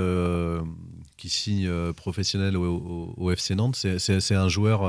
qui 1.18 1.30
signe 1.30 1.70
professionnel 1.94 2.58
au, 2.58 3.14
au, 3.16 3.32
FC 3.32 3.56
Nantes. 3.56 3.76
C'est 3.76 4.36
un 4.36 4.50
joueur 4.50 4.84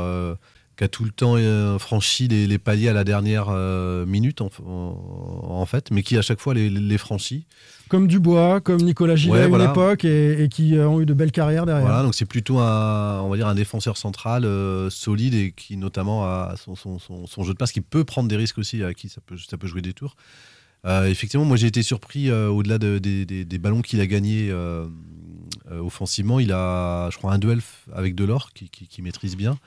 qui 0.77 0.85
a 0.85 0.89
tout 0.89 1.05
le 1.05 1.11
temps 1.11 1.35
euh, 1.37 1.79
franchi 1.79 2.29
les, 2.29 2.59
paliers 2.59 2.89
à 2.89 2.93
la 2.93 3.05
dernière 3.05 3.47
euh, 3.49 4.07
minute 4.07 4.41
en, 4.41 5.67
fait, 5.67 5.91
mais 5.91 6.03
qui 6.03 6.17
à 6.17 6.23
chaque 6.23 6.41
fois 6.41 6.55
les, 6.55 6.99
franchit. 6.99 7.47
Comme 7.93 8.07
Dubois, 8.07 8.63
comme 8.63 8.81
Nicolas 8.81 9.17
Gillet 9.17 9.43
à 9.43 9.47
une 9.49 9.61
époque 9.61 10.07
et, 10.07 10.49
qui 10.51 10.79
ont 10.79 11.03
eu 11.03 11.05
de 11.05 11.13
belles 11.13 11.31
carrières 11.31 11.67
derrière. 11.67 11.85
Voilà, 11.85 12.03
donc 12.03 12.15
c'est 12.15 12.25
plutôt 12.25 12.59
un, 12.59 13.21
on 13.21 13.29
va 13.29 13.37
dire 13.37 13.47
un 13.47 13.55
défenseur 13.55 13.99
central 13.99 14.47
euh, 14.47 14.89
solide 14.89 15.35
et 15.35 15.53
qui 15.53 15.77
notamment 15.77 16.25
a 16.25 16.55
son, 16.57 16.75
son, 16.99 17.43
jeu 17.43 17.53
de 17.53 17.59
passe 17.59 17.71
qui 17.71 17.83
peut 17.83 18.05
prendre 18.05 18.31
des 18.31 18.37
risques 18.37 18.57
aussi, 18.57 18.83
à 18.83 18.95
qui 18.95 19.11
ça 19.11 19.21
peut, 19.21 19.37
ça 19.37 19.59
peut 19.59 19.67
jouer 19.67 19.83
des 19.83 19.93
tours. 19.93 20.17
effectivement, 20.87 21.45
moi 21.45 21.59
j'ai 21.59 21.67
été 21.67 21.83
surpris 21.83 22.33
au-delà 22.33 22.79
des, 22.79 23.59
ballons 23.61 23.83
qu'il 23.83 24.01
a 24.01 24.07
gagnés 24.07 24.51
offensivement. 25.71 26.41
Il 26.41 26.51
a, 26.51 27.11
je 27.11 27.19
crois, 27.19 27.35
un 27.35 27.39
duel 27.39 27.61
avec 27.93 28.15
Delors 28.15 28.55
qui, 28.55 28.71
qui 28.71 29.03
maîtrise 29.03 29.37
bien. 29.37 29.59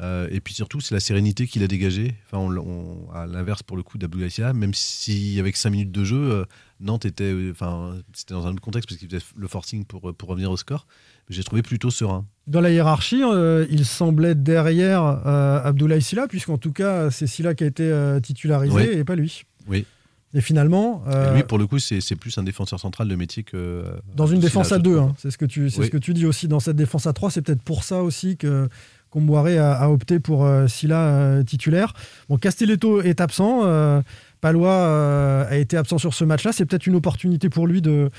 Euh, 0.00 0.28
et 0.30 0.40
puis 0.40 0.54
surtout, 0.54 0.80
c'est 0.80 0.94
la 0.94 1.00
sérénité 1.00 1.46
qu'il 1.46 1.62
a 1.62 1.66
dégagée. 1.66 2.14
Enfin, 2.26 2.38
on, 2.38 3.10
à 3.12 3.26
l'inverse 3.26 3.62
pour 3.62 3.76
le 3.76 3.82
coup 3.82 3.98
d'Abdou 3.98 4.20
même 4.54 4.74
si 4.74 5.38
avec 5.38 5.56
5 5.56 5.70
minutes 5.70 5.92
de 5.92 6.04
jeu, 6.04 6.16
euh, 6.16 6.44
Nantes 6.80 7.04
était, 7.04 7.24
euh, 7.24 7.50
enfin, 7.50 7.96
c'était 8.14 8.32
dans 8.32 8.46
un 8.46 8.52
autre 8.52 8.62
contexte 8.62 8.88
parce 8.88 8.98
qu'il 8.98 9.10
faisait 9.10 9.24
le 9.36 9.48
forcing 9.48 9.84
pour, 9.84 10.14
pour 10.14 10.28
revenir 10.28 10.50
au 10.50 10.56
score. 10.56 10.86
J'ai 11.28 11.44
trouvé 11.44 11.62
plutôt 11.62 11.90
serein. 11.90 12.24
Dans 12.46 12.60
la 12.60 12.70
hiérarchie, 12.70 13.22
il 13.70 13.84
semblait 13.84 14.34
derrière 14.34 15.02
Abdoulaye 15.04 16.02
Silla, 16.02 16.26
puisqu'en 16.26 16.58
tout 16.58 16.72
cas, 16.72 17.10
c'est 17.10 17.28
Silla 17.28 17.54
qui 17.54 17.64
a 17.64 17.66
été 17.68 18.18
titularisé 18.20 18.98
et 18.98 19.04
pas 19.04 19.14
lui. 19.14 19.44
Oui. 19.68 19.86
Et 20.34 20.40
finalement. 20.40 21.04
lui, 21.34 21.44
pour 21.44 21.58
le 21.58 21.68
coup, 21.68 21.78
c'est 21.78 22.16
plus 22.16 22.36
un 22.38 22.42
défenseur 22.42 22.80
central 22.80 23.06
de 23.06 23.14
métier 23.14 23.44
que. 23.44 23.84
Dans 24.16 24.26
une 24.26 24.40
défense 24.40 24.72
à 24.72 24.78
deux, 24.78 24.98
hein. 24.98 25.14
c'est 25.18 25.30
ce, 25.30 25.38
que 25.38 25.44
tu, 25.44 25.70
ce 25.70 25.82
que 25.82 25.98
tu 25.98 26.14
dis 26.14 26.26
aussi. 26.26 26.48
Dans 26.48 26.58
cette 26.58 26.76
défense 26.76 27.06
à 27.06 27.12
trois, 27.12 27.30
c'est 27.30 27.42
peut-être 27.42 27.62
pour 27.62 27.84
ça 27.84 28.02
aussi 28.02 28.36
que 28.36 28.68
Comboiré 29.10 29.58
a, 29.58 29.72
a, 29.72 29.88
opté 29.88 30.20
pour 30.20 30.44
euh, 30.44 30.68
Silla 30.68 31.00
euh, 31.00 31.42
titulaire. 31.42 31.94
Bon, 32.28 32.36
Castelletto 32.36 33.02
est 33.02 33.20
absent. 33.20 33.62
Euh, 33.64 34.00
Palois 34.40 35.46
a 35.50 35.56
été 35.56 35.76
absent 35.76 35.98
sur 35.98 36.14
ce 36.14 36.24
match-là. 36.24 36.52
C'est 36.52 36.64
peut-être 36.64 36.86
une 36.86 36.94
opportunité 36.94 37.50
pour 37.50 37.66
lui 37.66 37.82
de, 37.82 38.10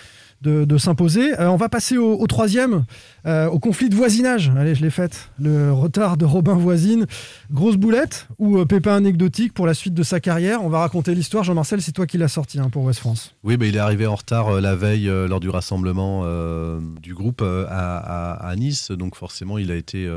de, 0.44 0.78
s'imposer. 0.78 1.32
on 1.40 1.56
va 1.56 1.68
passer 1.68 1.98
au, 1.98 2.28
troisième, 2.28 2.86
au 3.26 3.58
conflit 3.58 3.90
de 3.90 3.96
voisinage. 3.96 4.52
Allez, 4.56 4.76
je 4.76 4.84
l'ai 4.84 4.92
faite. 4.92 5.32
Le 5.40 5.74
retard 5.74 6.18
de 6.18 6.26
Robin 6.26 6.54
Voisine. 6.54 7.08
Grosse 7.52 7.76
boulette 7.76 8.28
ou 8.38 8.64
pépin 8.68 8.98
anecdotique 8.98 9.52
pour 9.56 9.66
la 9.66 9.74
suite 9.74 9.96
de 9.96 10.04
sa 10.04 10.20
carrière? 10.20 10.64
On 10.64 10.70
va 10.70 10.82
raconter 10.82 11.16
l'histoire. 11.16 11.44
Jean-Marcel, 11.44 11.82
c'est 11.82 11.92
toi 11.92 12.06
qui 12.06 12.20
l'as 12.20 12.28
sorti 12.28 12.60
hein, 12.60 12.70
pour 12.70 12.84
West 12.84 13.00
France. 13.00 13.34
Oui, 13.44 13.58
bah, 13.58 13.66
il 13.66 13.76
est 13.76 13.80
arrivé 13.80 14.06
en 14.06 14.14
retard 14.14 14.62
la 14.62 14.76
veille 14.76 15.08
lors 15.08 15.40
du 15.40 15.50
rassemblement 15.50 16.24
du 17.02 17.16
groupe 17.16 17.42
à, 17.42 18.54
Nice. 18.58 18.92
Donc 18.92 19.16
forcément, 19.16 19.58
il 19.58 19.72
a 19.72 19.76
été 19.76 20.08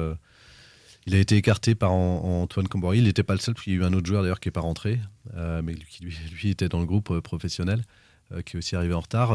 il 1.06 1.14
a 1.14 1.18
été 1.18 1.36
écarté 1.36 1.74
par 1.74 1.92
Antoine 1.92 2.68
Combory. 2.68 2.98
Il 2.98 3.04
n'était 3.04 3.22
pas 3.22 3.34
le 3.34 3.40
seul, 3.40 3.54
puis 3.54 3.70
il 3.70 3.74
y 3.74 3.76
a 3.78 3.80
eu 3.80 3.84
un 3.84 3.92
autre 3.92 4.06
joueur 4.06 4.22
d'ailleurs 4.22 4.40
qui 4.40 4.48
n'est 4.48 4.52
pas 4.52 4.60
rentré, 4.60 5.00
euh, 5.36 5.60
mais 5.62 5.74
qui 5.74 6.04
lui, 6.04 6.50
était 6.50 6.68
dans 6.68 6.80
le 6.80 6.86
groupe 6.86 7.10
euh, 7.10 7.20
professionnel. 7.20 7.82
Euh, 8.32 8.40
qui 8.40 8.56
est 8.56 8.58
aussi 8.58 8.74
arrivé 8.74 8.94
en 8.94 9.00
retard. 9.00 9.28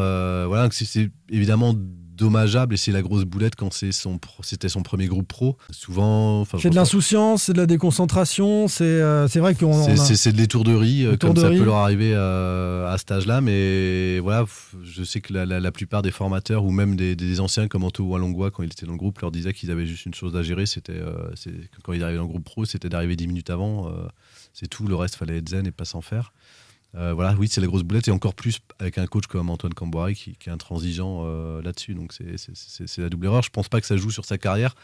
Voilà, 0.47 0.67
c'est 0.71 1.11
évidemment 1.29 1.75
dommageable 2.19 2.73
et 2.73 2.77
c'est 2.77 2.91
la 2.91 3.01
grosse 3.01 3.23
boulette 3.23 3.55
quand 3.55 3.73
c'est 3.73 3.91
son 3.91 4.19
c'était 4.41 4.69
son 4.69 4.83
premier 4.83 5.07
groupe 5.07 5.27
pro. 5.27 5.57
Souvent, 5.71 6.45
c'est 6.59 6.69
de 6.69 6.75
l'insouciance, 6.75 7.43
c'est 7.43 7.53
de 7.53 7.57
la 7.57 7.65
déconcentration, 7.65 8.67
c'est 8.67 8.83
euh, 8.83 9.27
c'est 9.27 9.39
vrai 9.39 9.55
qu'on 9.55 9.95
c'est 9.95 10.31
de 10.31 10.37
l'étourderie 10.37 11.07
comme 11.19 11.35
ça 11.35 11.49
peut 11.49 11.63
leur 11.63 11.77
arriver 11.77 12.13
à 12.13 12.95
cet 12.97 13.11
âge-là, 13.11 13.41
mais 13.41 14.19
voilà, 14.19 14.45
je 14.83 15.03
sais 15.03 15.21
que 15.21 15.33
la, 15.33 15.71
plupart 15.71 16.01
des 16.01 16.11
formateurs 16.11 16.65
ou 16.65 16.71
même 16.71 16.95
des, 16.95 17.39
anciens 17.39 17.67
comme 17.67 17.83
Anto 17.83 18.03
Walongwa 18.03 18.51
quand 18.51 18.63
il 18.63 18.71
était 18.71 18.85
dans 18.85 18.93
le 18.93 18.97
groupe 18.97 19.19
leur 19.19 19.31
disaient 19.31 19.53
qu'ils 19.53 19.71
avaient 19.71 19.85
juste 19.85 20.05
une 20.05 20.13
chose 20.13 20.35
à 20.35 20.43
gérer, 20.43 20.65
c'était 20.65 20.99
quand 21.83 21.93
ils 21.93 22.03
arrivaient 22.03 22.17
dans 22.17 22.23
le 22.23 22.29
groupe 22.29 22.43
pro, 22.43 22.65
c'était 22.65 22.89
d'arriver 22.89 23.15
10 23.15 23.27
minutes 23.27 23.49
avant, 23.49 23.91
c'est 24.53 24.67
tout, 24.67 24.87
le 24.87 24.95
reste 24.95 25.15
fallait 25.15 25.37
être 25.37 25.49
zen 25.49 25.65
et 25.67 25.71
pas 25.71 25.85
s'en 25.85 26.01
faire. 26.01 26.33
Euh, 26.95 27.13
voilà, 27.13 27.35
oui, 27.37 27.47
c'est 27.47 27.61
la 27.61 27.67
grosse 27.67 27.83
boulette 27.83 28.07
et 28.07 28.11
encore 28.11 28.33
plus 28.33 28.59
avec 28.79 28.97
un 28.97 29.05
coach 29.05 29.27
comme 29.27 29.49
Antoine 29.49 29.73
Camboire 29.73 30.11
qui, 30.11 30.35
est 30.45 30.49
intransigeant 30.49 31.23
euh, 31.23 31.61
là-dessus. 31.61 31.93
Donc 31.93 32.13
c'est 32.13 32.97
la 32.97 33.09
double 33.09 33.27
erreur. 33.27 33.43
Je 33.43 33.49
pense 33.49 33.69
pas 33.69 33.79
que 33.79 33.87
ça 33.87 33.97
joue 33.97 34.09
sur 34.09 34.25
sa 34.25 34.37
carrière. 34.37 34.75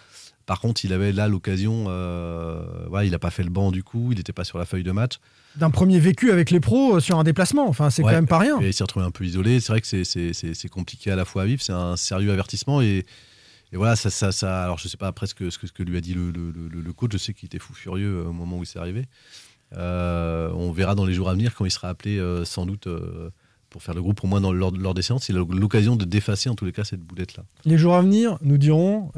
Par 0.46 0.60
contre, 0.60 0.86
il 0.86 0.94
avait 0.94 1.12
là 1.12 1.28
l'occasion. 1.28 1.86
Euh, 1.88 2.64
il 3.04 3.10
n'a 3.10 3.20
pas 3.20 3.32
fait 3.32 3.44
le 3.44 3.50
banc 3.50 3.72
du 3.72 3.82
coup. 3.82 4.12
Il 4.12 4.20
n'était 4.20 4.34
pas 4.34 4.44
sur 4.44 4.60
la 4.60 4.66
feuille 4.66 4.84
de 4.84 4.92
match. 4.92 5.16
D'un 5.56 5.72
premier 5.72 6.00
vécu 6.00 6.32
avec 6.32 6.52
les 6.52 6.60
pros 6.60 7.00
sur 7.00 7.18
un 7.18 7.24
déplacement. 7.24 7.68
Enfin, 7.68 7.90
c'est 7.90 8.04
quand 8.04 8.10
même 8.10 8.28
pas 8.28 8.40
rien. 8.40 8.60
il 8.62 8.74
s'est 8.74 8.84
retrouvé 8.84 9.06
un 9.06 9.12
peu 9.12 9.26
isolé. 9.26 9.60
C'est 9.60 9.72
vrai 9.72 9.82
que 9.82 10.04
c'est 10.04 10.70
compliqué 10.70 11.10
à 11.10 11.16
la 11.16 11.26
fois 11.26 11.44
à 11.44 11.46
vivre. 11.46 11.62
C'est 11.64 11.74
un 11.74 11.98
sérieux 11.98 12.32
avertissement 12.32 12.82
et. 12.82 13.06
voilà, 13.74 13.96
ça, 13.96 14.12
ça, 14.12 14.32
ça, 14.32 14.64
alors 14.64 14.78
je 14.78 14.88
sais 14.88 14.98
pas 14.98 15.08
après 15.08 15.26
ce 15.26 15.34
que, 15.34 15.50
ce 15.50 15.58
que, 15.58 15.84
lui 15.84 15.98
a 15.98 16.02
dit 16.02 16.14
le, 16.14 16.30
le, 16.30 16.52
le 16.70 16.94
coach, 16.94 17.12
je 17.14 17.18
sais 17.18 17.34
qu'il 17.34 17.48
était 17.48 17.60
fou 17.60 17.74
furieux 17.74 18.26
au 18.28 18.32
moment 18.32 18.58
où 18.58 18.64
c'est 18.64 18.80
arrivé. 18.80 19.08
Euh, 19.74 20.52
on 20.54 20.72
verra 20.72 20.96
dans 20.96 21.06
les 21.06 21.14
jours 21.14 21.30
à 21.30 21.34
venir 21.34 21.54
quand 21.56 21.66
il 21.66 21.72
sera 21.72 21.90
appelé 21.90 22.18
euh, 22.18 22.46
sans 22.46 22.66
doute 22.66 22.88
euh, 22.88 23.32
pour 23.76 23.84
faire 23.84 23.94
le 23.94 24.02
groupe, 24.02 24.24
au 24.24 24.28
moins 24.28 24.40
dans, 24.40 24.54
lors, 24.54 24.72
lors 24.72 24.94
des 24.94 25.02
séances, 25.02 25.28
il 25.28 25.36
a 25.36 25.40
l'occasion 25.40 25.98
de 25.98 26.06
défacer 26.06 26.48
en 26.48 26.56
tous 26.56 26.64
les 26.64 26.72
cas 26.72 26.86
cette 26.86 27.02
boulette-là. 27.02 27.44
Les 27.66 27.78
jours 27.78 27.94
à 27.94 28.02
venir 28.02 28.38
nous 28.42 28.58
diront, 28.58 29.12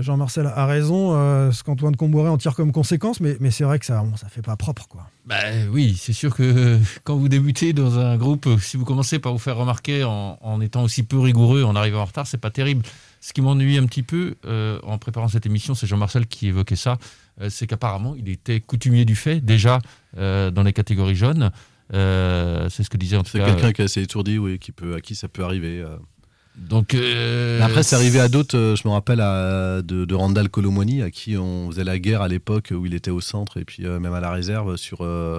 Jean-Marcel 0.00 0.46
a 0.46 0.64
raison, 0.64 1.10
ce 1.52 1.62
qu'Antoine 1.62 1.94
Comboiré 1.94 2.30
en 2.30 2.38
tire 2.38 2.54
comme 2.54 2.72
conséquence, 2.72 3.20
mais, 3.20 3.36
mais 3.38 3.50
c'est 3.50 3.64
vrai 3.64 3.78
que 3.78 3.84
ça 3.84 4.02
ne 4.02 4.16
ça 4.16 4.30
fait 4.30 4.40
pas 4.40 4.56
propre. 4.56 4.88
quoi. 4.88 5.10
Bah, 5.26 5.36
oui, 5.70 5.94
c'est 6.00 6.14
sûr 6.14 6.34
que 6.34 6.78
quand 7.04 7.18
vous 7.18 7.28
débutez 7.28 7.74
dans 7.74 7.98
un 7.98 8.16
groupe, 8.16 8.48
si 8.62 8.78
vous 8.78 8.86
commencez 8.86 9.18
par 9.18 9.32
vous 9.32 9.38
faire 9.38 9.58
remarquer 9.58 10.04
en, 10.04 10.38
en 10.40 10.62
étant 10.62 10.84
aussi 10.84 11.02
peu 11.02 11.18
rigoureux, 11.18 11.62
en 11.62 11.76
arrivant 11.76 12.00
en 12.00 12.06
retard, 12.06 12.26
c'est 12.26 12.38
pas 12.38 12.50
terrible. 12.50 12.86
Ce 13.20 13.34
qui 13.34 13.42
m'ennuie 13.42 13.76
un 13.76 13.84
petit 13.84 14.02
peu 14.02 14.36
en 14.82 14.96
préparant 14.96 15.28
cette 15.28 15.44
émission, 15.44 15.74
c'est 15.74 15.86
Jean-Marcel 15.86 16.26
qui 16.26 16.46
évoquait 16.46 16.76
ça. 16.76 16.96
Euh, 17.40 17.48
c'est 17.50 17.66
qu'apparemment, 17.66 18.14
il 18.16 18.28
était 18.28 18.60
coutumier 18.60 19.04
du 19.04 19.16
fait, 19.16 19.40
déjà 19.40 19.80
euh, 20.18 20.50
dans 20.50 20.62
les 20.62 20.72
catégories 20.72 21.16
jeunes. 21.16 21.50
Euh, 21.92 22.68
c'est 22.70 22.82
ce 22.82 22.90
que 22.90 22.96
disait 22.96 23.16
en 23.16 23.22
tout 23.22 23.36
cas. 23.36 23.46
C'est 23.46 23.52
quelqu'un 23.52 23.72
qui 23.72 23.82
est 23.82 23.84
assez 23.84 24.02
étourdi, 24.02 24.38
oui, 24.38 24.58
qui 24.58 24.72
peut, 24.72 24.94
à 24.94 25.00
qui 25.00 25.14
ça 25.14 25.28
peut 25.28 25.44
arriver. 25.44 25.84
Donc 26.56 26.96
après, 27.60 27.82
c'est 27.82 27.96
arrivé 27.96 28.20
à 28.20 28.28
d'autres. 28.28 28.74
je 28.76 28.86
me 28.86 28.92
rappelle 28.92 29.18
de, 29.18 30.14
Randall 30.14 30.48
Colomoni, 30.48 31.02
à 31.02 31.10
qui 31.10 31.36
on 31.36 31.70
faisait 31.70 31.84
la 31.84 31.98
guerre 31.98 32.22
à 32.22 32.28
l'époque 32.28 32.72
où 32.76 32.84
il 32.86 32.94
était 32.94 33.10
au 33.10 33.20
centre 33.20 33.58
et 33.58 33.64
puis 33.64 33.84
même 33.84 34.12
à 34.12 34.20
la 34.20 34.30
réserve 34.30 34.76
sur 34.76 34.98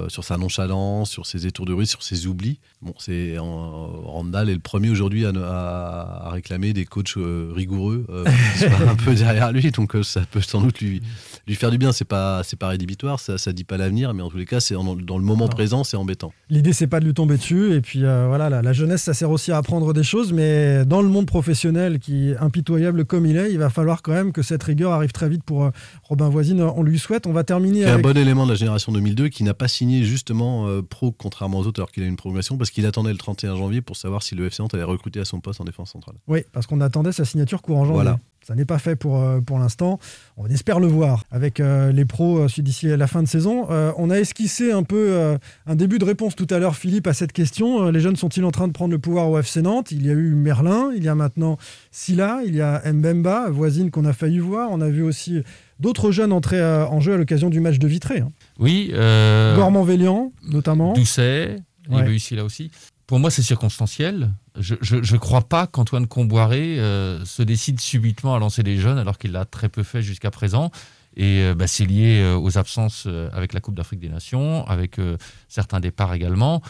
sur 0.09 0.23
sa 0.23 0.37
nonchalance, 0.37 1.09
sur 1.09 1.25
ses 1.25 1.45
étourderies, 1.45 1.87
sur 1.87 2.03
ses 2.03 2.25
oublis. 2.27 2.59
Bon, 2.81 2.93
c'est 2.97 3.35
Randall 3.37 4.49
est 4.49 4.55
le 4.55 4.59
premier 4.59 4.89
aujourd'hui 4.89 5.25
à, 5.25 6.29
réclamer 6.31 6.73
des 6.73 6.85
coachs 6.85 7.15
rigoureux 7.15 8.05
qui 8.53 8.59
soient 8.59 8.89
un 8.89 8.95
peu 8.95 9.13
derrière 9.13 9.51
lui, 9.51 9.71
donc 9.71 9.95
ça 10.03 10.21
peut 10.29 10.41
sans 10.41 10.61
doute 10.61 10.79
lui 10.79 11.01
lui 11.47 11.55
faire 11.55 11.71
du 11.71 11.77
bien, 11.77 11.91
c'est 11.91 12.05
pas, 12.05 12.41
c'est 12.43 12.57
pas 12.57 12.69
rédhibitoire, 12.69 13.19
ça, 13.19 13.37
ça 13.37 13.51
dit 13.51 13.65
pas 13.65 13.75
l'avenir, 13.75 14.13
mais 14.13 14.23
en 14.23 14.29
tous 14.29 14.37
les 14.37 14.45
cas, 14.45 14.59
c'est 14.59 14.75
dans 14.75 15.17
le 15.17 15.23
moment 15.23 15.47
présent, 15.49 15.83
c'est 15.83 15.97
embêtant. 15.97 16.31
L'idée, 16.49 16.71
c'est 16.71 16.87
pas 16.87 17.01
de 17.01 17.05
lui 17.05 17.13
tomber 17.13 17.35
dessus, 17.35 17.73
et 17.73 17.81
puis 17.81 18.05
euh, 18.05 18.27
voilà, 18.27 18.49
la, 18.49 18.73
jeunesse, 18.73 19.03
ça 19.03 19.13
sert 19.13 19.29
aussi 19.29 19.51
à 19.51 19.57
apprendre 19.57 19.93
des 19.93 20.03
choses, 20.03 20.31
mais 20.31 20.85
dans 20.85 21.01
le 21.03 21.09
monde 21.09 21.25
professionnel 21.25 21.99
qui 21.99 22.29
est 22.29 22.37
impitoyable 22.37 23.05
comme 23.05 23.25
il 23.25 23.37
est, 23.37 23.51
il 23.51 23.59
va 23.59 23.69
falloir 23.69 24.01
quand 24.01 24.11
même 24.11 24.31
que 24.31 24.41
cette 24.41 24.63
rigueur 24.63 24.91
arrive 24.91 25.11
très 25.11 25.29
vite 25.29 25.43
pour 25.43 25.63
euh, 25.63 25.71
Robin 26.03 26.29
Voisine. 26.29 26.61
On 26.61 26.83
lui 26.83 26.99
souhaite. 26.99 27.27
On 27.27 27.33
va 27.33 27.43
terminer. 27.43 27.85
avec... 27.85 28.05
un 28.05 28.09
bon 28.09 28.17
élément 28.17 28.45
de 28.45 28.51
la 28.51 28.55
génération 28.55 28.91
2002 28.91 29.29
qui 29.29 29.43
n'a 29.43 29.53
pas 29.53 29.67
signé 29.67 30.03
justement 30.03 30.67
euh, 30.67 30.81
pro, 30.81 31.11
contrairement 31.11 31.59
aux 31.59 31.67
autres, 31.67 31.79
alors 31.79 31.91
qu'il 31.91 32.03
a 32.03 32.07
une 32.07 32.15
prolongation, 32.15 32.57
parce 32.57 32.71
qu'il 32.71 32.85
attendait 32.85 33.11
le 33.11 33.17
31 33.17 33.55
janvier 33.55 33.81
pour 33.81 33.97
savoir 33.97 34.23
si 34.23 34.35
le 34.35 34.45
FC 34.45 34.61
Nantes 34.61 34.73
allait 34.73 34.83
recruter 34.83 35.19
à 35.19 35.25
son 35.25 35.39
poste 35.39 35.61
en 35.61 35.65
défense 35.65 35.91
centrale. 35.91 36.15
Oui, 36.27 36.43
parce 36.51 36.67
qu'on 36.67 36.81
attendait 36.81 37.11
sa 37.11 37.25
signature 37.25 37.61
courant 37.61 37.85
janvier. 37.85 38.03
Voilà. 38.03 38.19
Ça 38.43 38.55
n'est 38.55 38.65
pas 38.65 38.77
fait 38.77 38.95
pour, 38.95 39.19
euh, 39.19 39.39
pour 39.39 39.57
l'instant. 39.57 39.99
On 40.37 40.47
espère 40.47 40.79
le 40.79 40.87
voir 40.87 41.23
avec 41.31 41.59
euh, 41.59 41.91
les 41.91 42.05
pros 42.05 42.39
euh, 42.39 42.47
d'ici 42.57 42.87
la 42.87 43.07
fin 43.07 43.23
de 43.23 43.27
saison. 43.27 43.67
on 43.97 44.09
a 44.09 44.17
esquissé 44.17 44.71
un 44.71 44.83
peu 44.83 45.37
un 45.65 45.75
début 45.75 45.99
de 45.99 46.05
réponse 46.05 46.35
tout 46.35 46.47
à 46.49 46.59
l'heure, 46.59 46.75
Philippe, 46.75 47.07
à 47.07 47.13
cette 47.13 47.31
question. 47.31 47.89
les 47.89 47.99
jeunes 47.99 48.15
sont-ils 48.15 48.43
en 48.43 48.51
train 48.51 48.67
de 48.67 48.73
prendre 48.73 48.91
le 48.91 48.99
pouvoir 48.99 49.29
au 49.29 49.37
FC 49.39 49.61
Nantes? 49.61 49.91
Il 49.91 50.05
y 50.05 50.09
a 50.09 50.13
eu 50.13 50.33
Merlin, 50.35 50.91
il 50.95 51.03
y 51.03 51.07
a 51.07 51.15
maintenant 51.15 51.57
Silla, 51.91 52.41
il 52.45 52.55
y 52.55 52.61
a 52.61 52.81
Mbemba, 52.91 53.49
voisine 53.49 53.91
qu'on 53.91 54.05
a 54.05 54.13
failli 54.13 54.39
voir. 54.39 54.69
On 54.71 54.81
a 54.81 54.89
vu 54.89 55.03
aussi 55.03 55.41
d'autres 55.79 56.11
jeunes 56.11 56.31
entrer 56.31 56.63
en 56.63 56.99
jeu 56.99 57.13
à 57.13 57.17
l'occasion 57.17 57.49
du 57.49 57.59
match 57.59 57.79
de 57.79 57.87
Vitré. 57.87 58.19
Hein. 58.19 58.31
Oui. 58.59 58.91
Gormand-Vélian, 58.93 60.31
notamment. 60.43 60.93
Doucet, 60.93 61.57
il 61.89 61.97
y 61.97 62.01
a 62.01 62.09
eu 62.09 62.19
Silla 62.19 62.43
aussi. 62.43 62.71
Pour 63.07 63.19
moi, 63.19 63.29
c'est 63.29 63.41
circonstanciel. 63.41 64.33
Je 64.59 64.75
ne 64.95 65.17
crois 65.17 65.41
pas 65.41 65.67
qu'Antoine 65.67 66.07
Comboiré 66.07 66.79
euh, 66.79 67.23
se 67.25 67.43
décide 67.43 67.79
subitement 67.81 68.35
à 68.35 68.39
lancer 68.39 68.63
des 68.63 68.77
jeunes 68.77 68.97
alors 68.97 69.17
qu'il 69.17 69.31
l'a 69.31 69.45
très 69.45 69.67
peu 69.67 69.83
fait 69.83 70.01
jusqu'à 70.01 70.31
présent. 70.31 70.71
Et 71.15 71.53
bah, 71.53 71.67
c'est 71.67 71.85
lié 71.85 72.25
aux 72.41 72.57
absences 72.57 73.07
avec 73.33 73.53
la 73.53 73.59
Coupe 73.59 73.75
d'Afrique 73.75 73.99
des 73.99 74.09
Nations, 74.09 74.65
avec 74.65 74.99
certains 75.47 75.79
départs 75.79 76.11
également. 76.15 76.63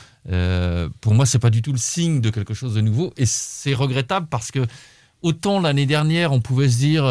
pour 1.00 1.14
moi, 1.14 1.26
c'est 1.26 1.40
pas 1.40 1.50
du 1.50 1.62
tout 1.62 1.72
le 1.72 1.78
signe 1.78 2.20
de 2.20 2.30
quelque 2.30 2.54
chose 2.54 2.74
de 2.74 2.82
nouveau. 2.82 3.14
Et 3.16 3.26
c'est 3.26 3.74
regrettable 3.74 4.28
parce 4.30 4.52
que 4.52 4.66
autant 5.22 5.62
l'année 5.62 5.86
dernière, 5.86 6.34
on 6.34 6.42
pouvait 6.42 6.68
se 6.68 6.78
dire 6.78 7.06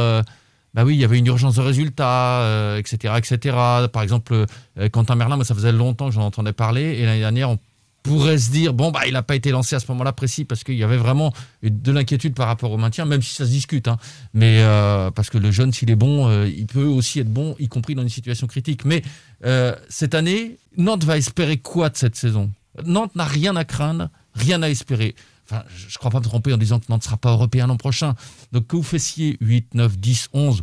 bah 0.74 0.84
oui, 0.84 0.94
il 0.94 1.00
y 1.00 1.04
avait 1.04 1.18
une 1.18 1.26
urgence 1.26 1.54
de 1.54 1.62
résultat, 1.62 2.76
etc., 2.76 3.14
etc. 3.16 3.56
Par 3.90 4.02
exemple, 4.02 4.44
Quentin 4.92 5.14
Merlin, 5.14 5.36
moi, 5.36 5.46
ça 5.46 5.54
faisait 5.54 5.72
longtemps 5.72 6.08
que 6.08 6.14
j'en 6.14 6.26
entendais 6.26 6.52
parler, 6.52 6.98
et 6.98 7.06
l'année 7.06 7.20
dernière, 7.20 7.48
on 7.48 7.58
pourrait 8.02 8.38
se 8.38 8.50
dire 8.50 8.74
bon 8.74 8.90
bah 8.90 9.06
il 9.06 9.12
n'a 9.12 9.22
pas 9.22 9.36
été 9.36 9.50
lancé 9.50 9.76
à 9.76 9.80
ce 9.80 9.86
moment-là 9.92 10.12
précis 10.12 10.44
parce 10.44 10.64
qu'il 10.64 10.74
y 10.74 10.84
avait 10.84 10.96
vraiment 10.96 11.32
de 11.62 11.92
l'inquiétude 11.92 12.34
par 12.34 12.46
rapport 12.48 12.72
au 12.72 12.76
maintien 12.76 13.04
même 13.04 13.22
si 13.22 13.34
ça 13.34 13.44
se 13.44 13.50
discute 13.50 13.88
hein. 13.88 13.96
mais 14.34 14.58
euh, 14.60 15.10
parce 15.10 15.30
que 15.30 15.38
le 15.38 15.50
jeune 15.50 15.72
s'il 15.72 15.90
est 15.90 15.96
bon 15.96 16.28
euh, 16.28 16.48
il 16.48 16.66
peut 16.66 16.84
aussi 16.84 17.20
être 17.20 17.32
bon 17.32 17.54
y 17.58 17.68
compris 17.68 17.94
dans 17.94 18.02
une 18.02 18.08
situation 18.08 18.46
critique. 18.46 18.84
Mais 18.84 19.02
euh, 19.44 19.74
cette 19.88 20.14
année 20.14 20.58
Nantes 20.76 21.04
va 21.04 21.16
espérer 21.16 21.58
quoi 21.58 21.90
de 21.90 21.96
cette 21.96 22.16
saison? 22.16 22.50
Nantes 22.84 23.14
n'a 23.14 23.24
rien 23.24 23.56
à 23.56 23.64
craindre 23.64 24.08
rien 24.34 24.62
à 24.62 24.68
espérer. 24.68 25.14
Enfin 25.48 25.62
je 25.76 25.86
ne 25.86 25.98
crois 25.98 26.10
pas 26.10 26.18
me 26.18 26.24
tromper 26.24 26.52
en 26.52 26.56
disant 26.56 26.80
que 26.80 26.86
Nantes 26.88 27.02
ne 27.02 27.06
sera 27.06 27.16
pas 27.16 27.30
européen 27.30 27.66
l'an 27.66 27.76
prochain. 27.76 28.14
Donc 28.52 28.66
que 28.66 28.76
vous 28.76 28.82
faissiez 28.82 29.36
8 29.40 29.74
9 29.74 29.98
10 29.98 30.28
11 30.32 30.62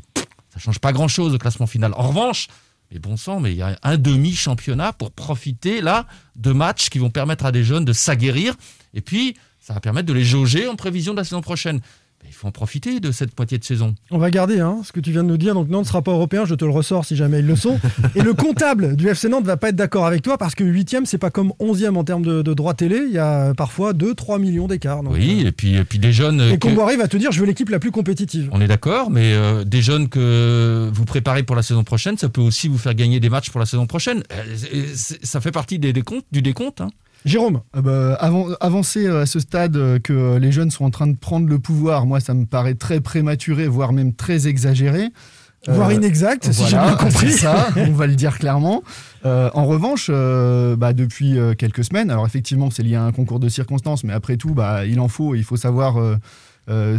ça 0.51 0.59
change 0.59 0.79
pas 0.79 0.91
grand 0.91 1.07
chose 1.07 1.33
au 1.33 1.37
classement 1.37 1.67
final. 1.67 1.93
En 1.95 2.07
revanche 2.07 2.47
mais 2.91 2.99
bon 2.99 3.17
sang, 3.17 3.39
mais 3.39 3.51
il 3.51 3.57
y 3.57 3.61
a 3.61 3.77
un 3.83 3.97
demi-championnat 3.97 4.93
pour 4.93 5.11
profiter 5.11 5.81
là 5.81 6.07
de 6.35 6.51
matchs 6.51 6.89
qui 6.89 6.99
vont 6.99 7.09
permettre 7.09 7.45
à 7.45 7.51
des 7.51 7.63
jeunes 7.63 7.85
de 7.85 7.93
s'aguerrir. 7.93 8.55
Et 8.93 9.01
puis, 9.01 9.35
ça 9.59 9.73
va 9.73 9.79
permettre 9.79 10.07
de 10.07 10.13
les 10.13 10.23
jauger 10.23 10.67
en 10.67 10.75
prévision 10.75 11.13
de 11.13 11.17
la 11.17 11.23
saison 11.23 11.41
prochaine 11.41 11.81
il 12.25 12.33
faut 12.33 12.47
en 12.47 12.51
profiter 12.51 12.99
de 12.99 13.11
cette 13.11 13.37
moitié 13.37 13.57
de 13.57 13.63
saison. 13.63 13.95
On 14.11 14.17
va 14.17 14.29
garder 14.29 14.59
hein, 14.59 14.81
ce 14.83 14.91
que 14.91 14.99
tu 14.99 15.11
viens 15.11 15.23
de 15.23 15.29
nous 15.29 15.37
dire. 15.37 15.53
Donc 15.53 15.69
Nantes 15.69 15.83
ne 15.83 15.87
sera 15.87 16.01
pas 16.01 16.11
européen, 16.11 16.45
je 16.45 16.55
te 16.55 16.65
le 16.65 16.71
ressors 16.71 17.05
si 17.05 17.15
jamais 17.15 17.39
ils 17.39 17.45
le 17.45 17.55
sont. 17.55 17.79
Et 18.15 18.21
le 18.21 18.33
comptable 18.33 18.95
du 18.95 19.07
FC 19.07 19.29
Nantes 19.29 19.43
ne 19.43 19.47
va 19.47 19.57
pas 19.57 19.69
être 19.69 19.75
d'accord 19.75 20.05
avec 20.05 20.21
toi 20.21 20.37
parce 20.37 20.55
que 20.55 20.63
8e, 20.63 21.05
c'est 21.05 21.17
pas 21.17 21.31
comme 21.31 21.53
11e 21.59 21.95
en 21.95 22.03
termes 22.03 22.23
de, 22.23 22.41
droits 22.53 22.73
télé. 22.73 23.03
Il 23.07 23.11
y 23.11 23.17
a 23.17 23.53
parfois 23.55 23.93
2-3 23.93 24.39
millions 24.39 24.67
d'écart. 24.67 25.01
Oui, 25.05 25.41
euh, 25.43 25.47
et 25.47 25.51
puis, 25.51 25.75
et 25.75 25.83
puis 25.83 25.99
des 25.99 26.11
jeunes. 26.11 26.41
Et 26.41 26.57
Comboiré 26.57 26.97
va 26.97 27.07
te 27.07 27.17
dire 27.17 27.31
je 27.31 27.39
veux 27.39 27.45
l'équipe 27.45 27.69
la 27.69 27.79
plus 27.79 27.91
compétitive. 27.91 28.49
On 28.51 28.61
est 28.61 28.67
d'accord, 28.67 29.09
mais 29.09 29.33
euh, 29.33 29.63
des 29.63 29.81
jeunes 29.81 30.09
que 30.09 30.89
vous 30.93 31.05
préparez 31.05 31.43
pour 31.43 31.55
la 31.55 31.63
saison 31.63 31.83
prochaine, 31.83 32.17
ça 32.17 32.29
peut 32.29 32.41
aussi 32.41 32.67
vous 32.67 32.77
faire 32.77 32.93
gagner 32.93 33.19
des 33.19 33.29
matchs 33.29 33.49
pour 33.49 33.59
la 33.59 33.65
saison 33.65 33.87
prochaine. 33.87 34.23
Euh, 34.31 34.85
ça 34.95 35.41
fait 35.41 35.51
partie 35.51 35.79
des 35.79 35.93
décomptes, 35.93 36.25
du 36.31 36.41
décompte. 36.41 36.81
Hein. 36.81 36.89
Jérôme 37.25 37.61
euh, 37.75 37.81
bah, 37.81 38.15
avant, 38.19 38.47
Avancer 38.59 39.07
à 39.07 39.25
ce 39.25 39.39
stade 39.39 39.75
euh, 39.75 39.99
que 39.99 40.37
les 40.37 40.51
jeunes 40.51 40.71
sont 40.71 40.85
en 40.85 40.89
train 40.89 41.07
de 41.07 41.17
prendre 41.17 41.47
le 41.47 41.59
pouvoir, 41.59 42.05
moi 42.05 42.19
ça 42.19 42.33
me 42.33 42.45
paraît 42.45 42.75
très 42.75 43.01
prématuré, 43.01 43.67
voire 43.67 43.93
même 43.93 44.13
très 44.13 44.47
exagéré. 44.47 45.09
Voire 45.67 45.89
euh, 45.89 45.95
inexact, 45.95 46.49
si 46.53 46.65
j'ai 46.67 46.77
bien 46.77 46.95
compris. 46.95 47.31
ça, 47.31 47.67
on 47.75 47.91
va 47.91 48.07
le 48.07 48.15
dire 48.15 48.39
clairement. 48.39 48.81
en 49.25 49.65
revanche, 49.65 50.09
bah, 50.09 50.93
depuis 50.93 51.37
quelques 51.57 51.83
semaines, 51.83 52.09
alors 52.09 52.25
effectivement 52.25 52.69
c'est 52.71 52.83
lié 52.83 52.95
à 52.95 53.03
un 53.03 53.11
concours 53.11 53.39
de 53.39 53.49
circonstances, 53.49 54.03
mais 54.03 54.13
après 54.13 54.37
tout, 54.37 54.53
bah, 54.53 54.85
il 54.85 54.99
en 54.99 55.09
faut, 55.09 55.35
il 55.35 55.43
faut 55.43 55.57
savoir 55.57 55.97
euh, 55.97 56.15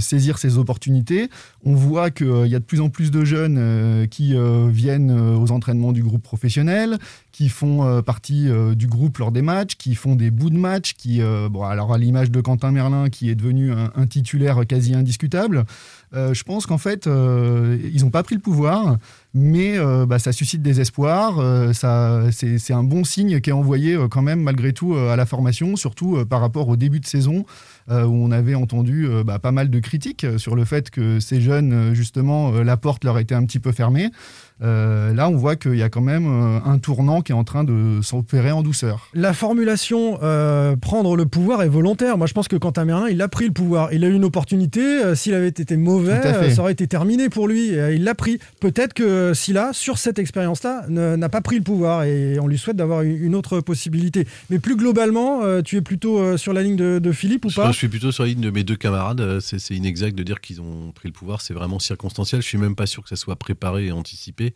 saisir 0.00 0.38
ces 0.38 0.58
opportunités. 0.58 1.30
On 1.64 1.74
voit 1.74 2.10
qu'il 2.10 2.26
euh, 2.26 2.46
y 2.46 2.54
a 2.54 2.58
de 2.58 2.64
plus 2.64 2.80
en 2.80 2.88
plus 2.88 3.10
de 3.10 3.24
jeunes 3.24 3.58
euh, 3.58 4.06
qui 4.06 4.34
viennent 4.70 5.10
aux 5.10 5.50
entraînements 5.50 5.92
du 5.92 6.02
groupe 6.02 6.22
professionnel, 6.22 6.98
qui 7.32 7.48
font 7.48 8.02
partie 8.02 8.48
du 8.74 8.86
groupe 8.86 9.18
lors 9.18 9.32
des 9.32 9.42
matchs, 9.42 9.76
qui 9.76 9.94
font 9.94 10.14
des 10.14 10.30
bouts 10.30 10.50
de 10.50 10.58
match, 10.58 10.94
qui, 10.94 11.20
bon, 11.50 11.62
alors 11.62 11.92
à 11.92 11.98
l'image 11.98 12.30
de 12.30 12.40
Quentin 12.40 12.70
Merlin, 12.70 13.08
qui 13.08 13.30
est 13.30 13.34
devenu 13.34 13.72
un, 13.72 14.06
titulaire 14.06 14.66
quasi 14.66 14.94
indiscutable. 14.94 15.64
je 16.12 16.42
pense 16.42 16.66
qu'en 16.66 16.78
fait, 16.78 17.06
ils 17.06 18.02
n'ont 18.02 18.10
pas 18.10 18.22
pris 18.22 18.34
le 18.34 18.40
pouvoir, 18.40 18.98
mais 19.32 19.78
bah, 20.06 20.18
ça 20.18 20.32
suscite 20.32 20.62
des 20.62 20.80
espoirs. 20.80 21.40
c'est 21.72 22.72
un 22.72 22.84
bon 22.84 23.04
signe 23.04 23.40
qui 23.40 23.50
est 23.50 23.54
envoyé 23.54 23.96
quand 24.10 24.22
même 24.22 24.42
malgré 24.42 24.72
tout 24.72 24.94
à 24.94 25.16
la 25.16 25.26
formation, 25.26 25.76
surtout 25.76 26.24
par 26.26 26.40
rapport 26.40 26.68
au 26.68 26.76
début 26.76 27.00
de 27.00 27.06
saison 27.06 27.44
euh, 27.90 28.04
où 28.04 28.14
on 28.14 28.30
avait 28.30 28.54
entendu 28.54 29.06
euh, 29.06 29.24
bah, 29.24 29.38
pas 29.38 29.50
mal 29.50 29.68
de 29.68 29.80
critiques 29.80 30.24
sur 30.38 30.54
le 30.54 30.64
fait 30.64 30.90
que 30.90 31.18
ces 31.18 31.40
jeunes, 31.40 31.72
euh, 31.72 31.94
justement, 31.94 32.52
la 32.52 32.76
porte 32.76 33.04
leur 33.04 33.18
était 33.18 33.34
un 33.34 33.44
petit 33.44 33.58
peu 33.58 33.72
fermée. 33.72 34.10
Euh, 34.62 35.14
là, 35.14 35.28
on 35.28 35.36
voit 35.36 35.56
qu'il 35.56 35.76
y 35.76 35.82
a 35.82 35.88
quand 35.88 36.00
même 36.00 36.26
euh, 36.26 36.60
un 36.64 36.78
tournant 36.78 37.22
qui 37.22 37.32
est 37.32 37.34
en 37.34 37.44
train 37.44 37.64
de 37.64 38.00
s'opérer 38.02 38.52
en 38.52 38.62
douceur. 38.62 39.08
La 39.14 39.32
formulation 39.32 40.18
euh, 40.22 40.76
prendre 40.76 41.16
le 41.16 41.26
pouvoir 41.26 41.62
est 41.62 41.68
volontaire. 41.68 42.18
Moi, 42.18 42.26
je 42.26 42.34
pense 42.34 42.48
que 42.48 42.56
Quentin 42.56 42.84
Merlin, 42.84 43.08
il 43.08 43.22
a 43.22 43.28
pris 43.28 43.46
le 43.46 43.52
pouvoir. 43.52 43.92
Il 43.92 44.04
a 44.04 44.08
eu 44.08 44.14
une 44.14 44.24
opportunité. 44.24 45.14
S'il 45.14 45.34
avait 45.34 45.48
été 45.48 45.76
mauvais, 45.76 46.20
ça 46.52 46.62
aurait 46.62 46.72
été 46.72 46.86
terminé 46.86 47.28
pour 47.28 47.48
lui. 47.48 47.68
il 47.68 48.04
l'a 48.04 48.14
pris. 48.14 48.38
Peut-être 48.60 48.92
que 48.92 49.32
Silla, 49.34 49.70
sur 49.72 49.98
cette 49.98 50.18
expérience-là, 50.18 50.86
n'a 50.88 51.28
pas 51.28 51.40
pris 51.40 51.56
le 51.56 51.62
pouvoir 51.62 52.04
et 52.04 52.38
on 52.40 52.46
lui 52.46 52.58
souhaite 52.58 52.76
d'avoir 52.76 53.02
une 53.02 53.34
autre 53.34 53.60
possibilité. 53.60 54.26
Mais 54.50 54.58
plus 54.58 54.76
globalement, 54.76 55.62
tu 55.62 55.76
es 55.76 55.80
plutôt 55.80 56.36
sur 56.36 56.52
la 56.52 56.62
ligne 56.62 56.76
de, 56.76 57.12
Philippe 57.12 57.44
ou 57.46 57.50
pas 57.50 57.72
Je 57.72 57.76
suis 57.76 57.88
plutôt 57.88 58.12
sur 58.12 58.24
la 58.24 58.30
ligne 58.30 58.40
de 58.40 58.50
mes 58.50 58.64
deux 58.64 58.76
camarades. 58.76 59.40
C'est 59.40 59.74
inexact 59.74 60.16
de 60.16 60.22
dire 60.22 60.40
qu'ils 60.40 60.60
ont 60.60 60.92
pris 60.94 61.08
le 61.08 61.12
pouvoir. 61.12 61.40
C'est 61.40 61.54
vraiment 61.54 61.78
circonstanciel. 61.78 62.42
Je 62.42 62.46
suis 62.46 62.58
même 62.58 62.76
pas 62.76 62.86
sûr 62.86 63.02
que 63.02 63.08
ça 63.08 63.16
soit 63.16 63.36
préparé 63.36 63.86
et 63.86 63.92
anticipé. 63.92 64.49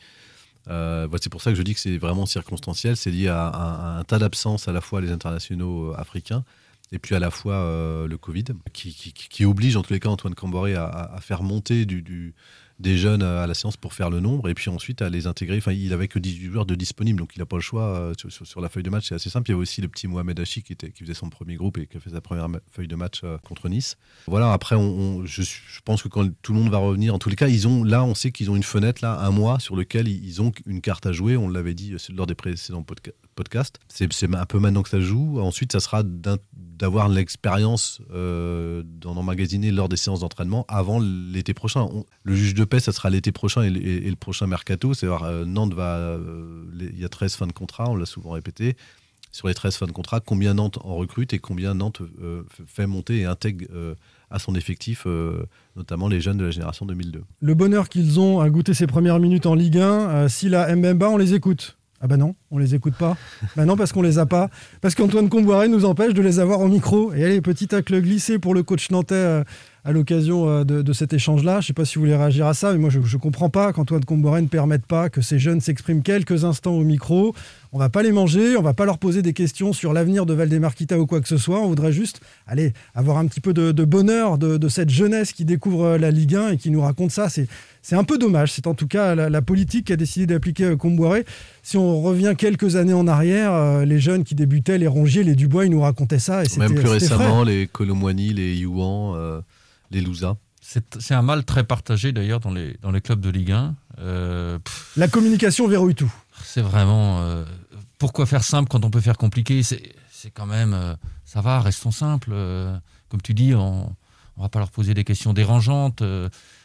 Euh, 0.69 1.09
c'est 1.21 1.31
pour 1.31 1.43
ça 1.43 1.51
que 1.51 1.57
je 1.57 1.63
dis 1.63 1.75
que 1.75 1.81
c'est 1.81 1.99
vraiment 1.99 2.27
circonstanciel. 2.27 2.97
C'est 2.97 3.11
lié 3.11 3.29
à, 3.29 3.99
un 3.99 4.05
tas 4.05 4.19
d'absences, 4.19 4.69
à 4.69 4.73
la 4.73 4.81
fois 4.81 5.01
les 5.01 5.11
internationaux 5.11 5.93
euh, 5.93 6.01
africains 6.01 6.45
et 6.93 6.99
puis 6.99 7.15
à 7.15 7.19
la 7.19 7.31
fois 7.31 7.55
euh, 7.55 8.07
le 8.07 8.17
Covid, 8.19 8.45
qui, 8.73 9.45
oblige 9.45 9.77
en 9.77 9.83
tous 9.83 9.93
les 9.93 10.01
cas 10.01 10.11
Antoine 10.11 10.35
Camboré 10.35 10.75
à, 10.75 11.17
faire 11.21 11.43
monter 11.43 11.87
du, 11.87 12.35
des 12.81 12.97
jeunes 12.97 13.23
à 13.23 13.47
la 13.47 13.55
séance 13.55 13.77
pour 13.77 13.95
faire 13.95 14.11
le 14.11 14.21
nombre 14.21 14.49
et 14.49 14.55
puis 14.55 14.69
ensuite 14.69 15.03
à 15.03 15.09
les 15.09 15.27
intégrer. 15.27 15.59
Enfin, 15.59 15.73
il 15.73 15.93
avait 15.93 16.09
que 16.09 16.19
18 16.19 16.51
joueurs 16.51 16.67
de 16.67 16.75
disponibles, 16.75 17.19
donc 17.19 17.37
il 17.37 17.39
n'a 17.39 17.47
pas 17.47 17.57
le 17.57 17.63
choix 17.63 17.83
euh, 17.83 18.13
sur, 18.17 18.61
la 18.61 18.69
feuille 18.69 18.83
de 18.83 18.91
match. 18.91 19.09
C'est 19.09 19.15
assez 19.15 19.31
simple. 19.31 19.49
Il 19.49 19.53
y 19.53 19.55
avait 19.55 19.63
aussi 19.63 19.81
le 19.81 19.89
petit 19.89 20.09
Mohamed 20.09 20.39
Hachi 20.41 20.63
qui, 20.63 20.73
était, 20.73 20.91
qui 20.91 21.05
faisait 21.05 21.15
son 21.15 21.31
premier 21.31 21.55
groupe 21.57 21.79
et 21.79 21.87
qui 21.87 21.97
a 21.97 22.01
fait 22.01 22.11
sa 22.11 22.21
première 22.21 22.49
feuille 22.71 22.89
de 22.89 22.97
match 22.97 23.21
euh, 23.25 23.39
contre 23.39 23.69
Nice. 23.69 23.97
Voilà, 24.27 24.53
après, 24.53 24.75
on, 24.75 25.25
je, 25.25 25.43
pense 25.85 26.03
que 26.03 26.09
quand 26.09 26.29
tout 26.43 26.53
le 26.53 26.59
monde 26.59 26.71
va 26.71 26.79
revenir, 26.79 27.15
en 27.15 27.19
tous 27.19 27.29
les 27.29 27.37
cas, 27.37 27.49
ils 27.49 27.69
ont, 27.69 27.85
là, 27.85 28.05
on 28.05 28.15
sait 28.15 28.33
qu'ils 28.33 28.51
ont 28.51 28.57
une 28.57 28.63
fenêtre, 28.63 29.03
là, 29.03 29.21
un 29.21 29.31
mois, 29.31 29.61
sur 29.61 29.77
lequel 29.77 30.09
ils 30.09 30.43
ont 30.43 30.53
une 30.67 30.81
carte 30.81 31.07
à 31.07 31.13
jouer. 31.13 31.37
On 31.37 31.49
l'avait 31.49 31.75
dit 31.75 31.93
euh, 31.93 31.99
lors 32.15 32.27
des 32.27 32.35
précédents 32.35 32.83
podcasts. 32.83 33.17
C'est 33.89 34.09
un 34.35 34.47
peu 34.47 34.59
maintenant 34.59 34.83
que 34.83 34.89
ça 34.89 35.01
joue. 35.01 35.41
Ensuite, 35.41 35.73
ça 35.73 35.81
sera 35.81 36.03
d'avoir 36.05 37.09
l'expérience 37.09 38.01
euh, 38.13 38.83
d'en 38.85 39.17
emmagasiner 39.17 39.71
lors 39.71 39.89
des 39.89 39.97
séances 39.97 40.21
d'entraînement 40.21 40.65
avant 40.69 41.01
l'été 41.01 41.55
prochain. 41.55 41.89
le 42.23 42.35
juge 42.35 42.55
de 42.55 42.65
paix, 42.65 42.81
ça 42.81 42.93
sera 42.93 43.11
l'été 43.11 43.33
prochain 43.33 43.63
et, 43.63 43.71
le 43.71 44.17
prochain 44.17 44.47
mercato. 44.47 44.95
C'est 44.95 45.07
euh, 45.07 45.45
Nantes 45.45 45.75
va. 45.75 45.97
Euh, 45.97 46.65
il 46.79 46.99
y 46.99 47.05
a 47.05 47.09
13 47.09 47.35
fins 47.35 47.47
de 47.47 47.53
contrat, 47.53 47.91
on 47.91 47.97
l'a 47.97 48.07
souvent 48.07 48.31
répété. 48.31 48.77
Sur 49.31 49.49
les 49.49 49.55
13 49.55 49.77
fins 49.77 49.87
de 49.87 49.93
contrat, 49.93 50.21
combien 50.21 50.55
Nantes 50.55 50.79
en 50.85 50.95
recrute 50.95 51.33
et 51.33 51.41
combien 51.41 51.75
Nantes 51.75 52.03
fait 52.69 52.87
monter 52.87 53.19
et 53.19 53.25
intègre 53.25 53.67
à 54.31 54.39
son 54.39 54.55
effectif, 54.55 55.09
notamment 55.75 56.07
les 56.07 56.21
jeunes 56.21 56.37
de 56.37 56.45
la 56.45 56.53
génération 56.53 56.87
2002. 56.87 57.25
Le 57.41 57.55
bonheur 57.55 57.89
qu'ils 57.89 58.21
ont 58.21 58.39
à 58.39 58.49
goûter 58.49 58.75
ces 58.75 58.87
premières 58.87 59.19
minutes 59.19 59.47
en 59.47 59.57
Ligue 59.57 59.79
1, 59.79 60.29
si 60.29 60.49
la 60.49 60.77
Mbemba, 60.77 61.11
on 61.11 61.17
les 61.17 61.35
écoute. 61.35 61.77
Ah 62.05 62.07
bah 62.07 62.19
non, 62.19 62.35
on 62.51 62.59
les 62.59 62.75
écoute 62.75 62.93
pas. 62.99 63.17
bah 63.57 63.65
non, 63.65 63.79
parce 63.79 63.91
qu'on 63.91 64.03
les 64.03 64.19
a 64.19 64.27
pas. 64.27 64.51
Parce 64.83 64.95
qu'Antoine 64.95 65.31
Comboiré 65.31 65.69
nous 65.69 65.87
empêche 65.87 66.13
de 66.13 66.21
les 66.21 66.39
avoir 66.39 66.61
au 66.61 66.69
micro. 66.69 67.15
Et 67.15 67.25
allez, 67.25 67.41
petit 67.41 67.67
tacle 67.67 67.99
glissé 68.03 68.39
pour 68.39 68.53
le 68.53 68.63
coach 68.63 68.91
nantais 68.91 69.15
euh, 69.15 69.43
à 69.85 69.93
l'occasion 69.93 70.49
euh, 70.49 70.65
de, 70.65 70.93
cet 70.93 71.13
échange-là. 71.13 71.61
Je 71.61 71.69
sais 71.69 71.73
pas 71.73 71.85
si 71.85 71.97
vous 71.97 72.03
voulez 72.03 72.17
réagir 72.17 72.47
à 72.47 72.55
ça, 72.55 72.73
mais 72.73 72.79
moi 72.79 72.91
je, 72.91 72.99
ne 72.99 73.21
comprends 73.21 73.51
pas 73.51 73.73
qu'Antoine 73.73 74.05
Comboiré 74.05 74.41
ne 74.43 74.49
permette 74.49 74.87
pas 74.87 75.11
que 75.11 75.21
ces 75.21 75.39
jeunes 75.39 75.61
s'expriment 75.61 76.03
quelques 76.03 76.45
instants 76.45 76.73
au 76.73 76.85
micro. 76.85 77.35
On 77.73 77.79
va 77.79 77.89
pas 77.89 78.03
les 78.03 78.13
manger, 78.13 78.57
on 78.57 78.63
va 78.63 78.73
pas 78.73 78.85
leur 78.85 78.99
poser 78.99 79.21
des 79.21 79.33
questions 79.33 79.73
sur 79.73 79.93
l'avenir 79.93 80.27
de 80.27 80.35
Valdemarquita 80.35 80.99
ou 80.99 81.07
quoi 81.07 81.21
que 81.21 81.29
ce 81.29 81.37
soit. 81.37 81.61
On 81.61 81.69
voudrait 81.69 81.93
juste, 81.93 82.21
aller 82.47 82.73
avoir 82.95 83.19
un 83.19 83.27
petit 83.27 83.41
peu 83.41 83.53
de, 83.53 83.85
bonheur 83.85 84.39
de, 84.39 84.69
cette 84.69 84.91
jeunesse 84.91 85.33
qui 85.33 85.45
découvre 85.45 85.85
euh, 85.85 85.99
la 85.99 86.11
Ligue 86.11 86.37
1 86.37 86.51
et 86.51 86.57
qui 86.57 86.71
nous 86.71 86.81
raconte 86.81 87.11
ça. 87.11 87.29
C'est 87.29 87.97
un 87.97 88.05
peu 88.05 88.17
dommage. 88.17 88.53
C'est 88.53 88.67
en 88.67 88.75
tout 88.75 88.87
cas 88.87 89.15
la, 89.15 89.43
politique 89.43 89.87
qui 89.87 89.93
a 89.93 89.97
décidé 89.97 90.27
d'appliquer 90.27 90.65
euh, 90.65 90.77
Comboiré. 90.77 91.25
Si 91.63 91.77
on 91.77 92.01
revient 92.01 92.35
quelques 92.39 92.77
années 92.77 92.95
en 92.95 93.07
arrière, 93.07 93.85
les 93.85 93.99
jeunes 93.99 94.25
qui 94.25 94.35
débutaient, 94.35 94.79
les 94.79 94.87
Rongier, 94.87 95.25
les 95.25 95.35
Dubois, 95.35 95.65
ils 95.65 95.71
nous 95.71 95.81
racontaient 95.81 96.19
ça. 96.19 96.45
Et 96.45 96.59
Même 96.59 96.75
plus 96.75 96.89
récemment, 96.89 97.43
les 97.43 97.67
Colomboigny, 97.67 98.33
les 98.35 98.55
Youan, 98.57 99.15
euh, 99.17 99.41
les 99.91 100.01
Louza. 100.01 100.37
C'est 100.61 101.13
un 101.15 101.23
mal 101.23 101.45
très 101.45 101.63
partagé 101.65 102.13
d'ailleurs 102.13 102.41
dans 102.41 102.51
les, 102.51 102.79
dans 102.81 102.91
les 102.91 103.03
clubs 103.03 103.21
de 103.21 103.29
Ligue 103.29 103.53
1. 103.53 103.75
la 104.97 105.09
communication 105.09 105.69
verrouille 105.69 105.95
tout. 105.95 106.13
C'est 106.43 106.63
vraiment. 106.63 107.23
pourquoi 107.99 108.25
faire 108.25 108.43
simple 108.43 108.69
quand 108.71 108.85
on 108.85 108.91
peut 108.91 109.03
faire 109.03 109.19
compliqué? 109.19 109.63
C'est 109.63 110.31
quand 110.33 110.47
même. 110.47 110.97
ça 111.27 111.43
va, 111.43 111.61
restons 111.61 111.91
simples. 111.91 112.33
comme 113.11 113.21
tu 113.21 113.35
dis, 113.35 113.55
on 113.55 113.95
ne 114.39 114.43
va 114.43 114.49
pas 114.49 114.59
leur 114.59 114.71
poser 114.71 114.95
des 114.95 115.05
questions 115.05 115.35
dérangeantes 115.35 116.03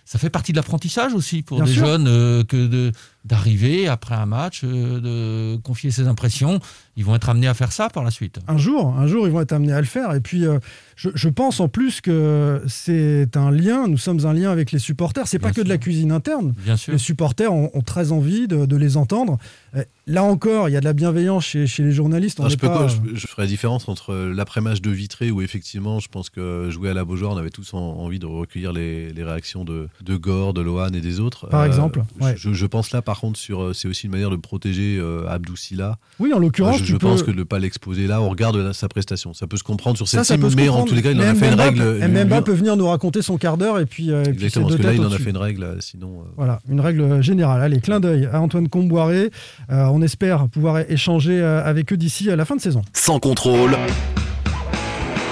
ça 0.09 0.17
fait 0.17 0.31
partie 0.31 0.53
de 0.53 0.57
l'apprentissage 0.57 1.13
aussi 1.13 1.43
pour 1.43 1.57
Bien 1.57 1.65
des 1.65 1.73
sûr. 1.73 1.85
jeunes 1.85 2.07
euh, 2.07 2.43
que 2.43 2.65
de 2.65 2.91
d'arriver 3.25 3.87
après 3.87 4.15
un 4.15 4.25
match, 4.25 4.61
euh, 4.63 5.53
de 5.55 5.61
confier 5.61 5.91
ses 5.91 6.07
impressions. 6.07 6.59
Ils 6.95 7.05
vont 7.05 7.15
être 7.15 7.29
amenés 7.29 7.47
à 7.47 7.53
faire 7.53 7.71
ça 7.71 7.89
par 7.89 8.03
la 8.03 8.11
suite. 8.11 8.39
Un 8.47 8.57
jour, 8.57 8.93
un 8.97 9.07
jour, 9.07 9.25
ils 9.27 9.31
vont 9.31 9.41
être 9.41 9.53
amenés 9.53 9.71
à 9.73 9.79
le 9.79 9.85
faire. 9.87 10.13
Et 10.15 10.19
puis, 10.21 10.45
euh, 10.45 10.59
je, 10.95 11.09
je 11.15 11.29
pense 11.29 11.59
en 11.61 11.69
plus 11.69 12.01
que 12.01 12.61
c'est 12.67 13.37
un 13.37 13.51
lien. 13.51 13.87
Nous 13.87 13.97
sommes 13.97 14.25
un 14.25 14.33
lien 14.33 14.51
avec 14.51 14.71
les 14.71 14.79
supporters. 14.79 15.27
C'est 15.27 15.39
pas 15.39 15.51
que 15.51 15.61
de 15.61 15.69
la 15.69 15.77
cuisine 15.77 16.11
interne. 16.11 16.53
Bien 16.63 16.75
sûr. 16.75 16.91
Les 16.93 16.99
supporters 16.99 17.53
ont, 17.53 17.69
ont 17.73 17.81
très 17.81 18.11
envie 18.11 18.47
de, 18.47 18.65
de 18.65 18.75
les 18.75 18.97
entendre. 18.97 19.37
Euh, 19.75 19.83
Là 20.07 20.23
encore, 20.23 20.67
il 20.69 20.71
y 20.71 20.75
a 20.75 20.79
de 20.79 20.85
la 20.85 20.93
bienveillance 20.93 21.45
chez, 21.45 21.67
chez 21.67 21.83
les 21.83 21.91
journalistes. 21.91 22.39
On 22.39 22.45
Ah, 22.45 22.49
je, 22.49 22.55
peux 22.55 22.67
pas- 22.67 22.77
quoi, 22.77 22.87
je, 22.87 23.13
je 23.15 23.27
ferai 23.27 23.43
la 23.43 23.47
différence 23.47 23.87
entre 23.87 24.15
l'après-match 24.15 24.81
de 24.81 24.89
Vitré, 24.89 25.29
où 25.29 25.43
effectivement, 25.43 25.99
je 25.99 26.07
pense 26.07 26.31
que 26.31 26.69
jouer 26.71 26.89
à 26.89 26.95
la 26.95 27.05
Beaujoire, 27.05 27.33
on 27.33 27.37
avait 27.37 27.51
tous 27.51 27.75
en- 27.75 27.77
envie 27.77 28.17
de 28.17 28.25
recueillir 28.25 28.73
les, 28.73 29.13
les 29.13 29.23
réactions 29.23 29.63
de, 29.65 29.87
de 30.01 30.15
Gore, 30.17 30.55
de 30.55 30.61
Lohan 30.61 30.87
et 30.93 31.01
des 31.01 31.19
autres. 31.19 31.47
Par 31.49 31.63
exemple, 31.63 32.01
je- 32.19 32.25
ouais. 32.25 32.33
Je, 32.37 32.53
je 32.53 32.65
pense 32.65 32.89
là, 32.91 33.03
par 33.09 33.19
contre, 33.21 33.39
sur, 33.39 33.63
euh, 33.63 33.73
c'est 33.73 33.87
aussi 33.87 34.05
une 34.05 34.11
manière 34.11 34.29
de 34.29 34.35
protéger 34.35 34.99
euh, 35.01 35.27
Abdou 35.27 35.55
Silla. 35.55 35.97
Oui, 36.19 36.31
en 36.31 36.37
l'occurrence, 36.37 36.77
je, 36.77 36.83
tu 36.83 36.91
je 36.91 36.97
peux- 36.97 37.07
pense 37.07 37.23
que 37.23 37.31
de 37.31 37.37
ne 37.37 37.43
pas 37.43 37.57
l'exposer 37.57 38.05
là, 38.05 38.21
on 38.21 38.29
regarde 38.29 38.55
la- 38.57 38.71
sa 38.73 38.87
prestation. 38.87 39.33
Ça 39.33 39.47
peut 39.47 39.57
se 39.57 39.63
comprendre 39.63 39.97
sur 39.97 40.07
Ça, 40.07 40.17
celle-ci, 40.23 40.27
ça 40.33 40.37
peut 40.37 40.51
se 40.51 40.55
mais 40.55 40.69
en 40.69 40.85
tous 40.85 40.93
les 40.93 41.01
cas, 41.01 41.09
il 41.09 41.17
en 41.19 41.23
a 41.23 41.33
fait 41.33 41.47
une 41.47 41.59
règle. 41.59 42.07
Mbemba 42.07 42.43
peut 42.43 42.53
venir 42.53 42.77
nous 42.77 42.85
raconter 42.87 43.23
son 43.23 43.37
quart 43.39 43.57
d'heure 43.57 43.79
et 43.79 43.87
puis, 43.87 44.11
euh, 44.11 44.19
et 44.19 44.23
puis 44.25 44.33
Exactement, 44.33 44.65
parce 44.67 44.77
deux 44.77 44.83
que 44.83 44.87
là, 44.87 44.93
têtes 44.93 45.01
il 45.01 45.07
en 45.07 45.11
a 45.11 45.17
fait 45.17 45.29
une 45.31 45.37
règle, 45.37 45.63
euh, 45.63 45.75
sinon. 45.79 46.19
euh, 46.21 46.29
Voilà, 46.37 46.59
une 46.69 46.81
règle 46.81 47.23
générale. 47.23 47.63
Allez, 47.63 47.79
clin 47.81 47.99
d'œil 47.99 48.29
à 48.31 48.39
Antoine 48.41 48.69
Comboiré. 48.69 49.31
Euh, 49.71 49.85
on 49.91 50.03
espère 50.03 50.47
pouvoir 50.49 50.77
échanger 50.87 51.39
euh, 51.41 51.63
avec 51.65 51.91
eux 51.91 51.97
d'ici 51.97 52.29
à 52.29 52.35
la 52.35 52.45
fin 52.45 52.55
de 52.55 52.61
saison. 52.61 52.83
Sans 52.93 53.19
contrôle. 53.19 53.71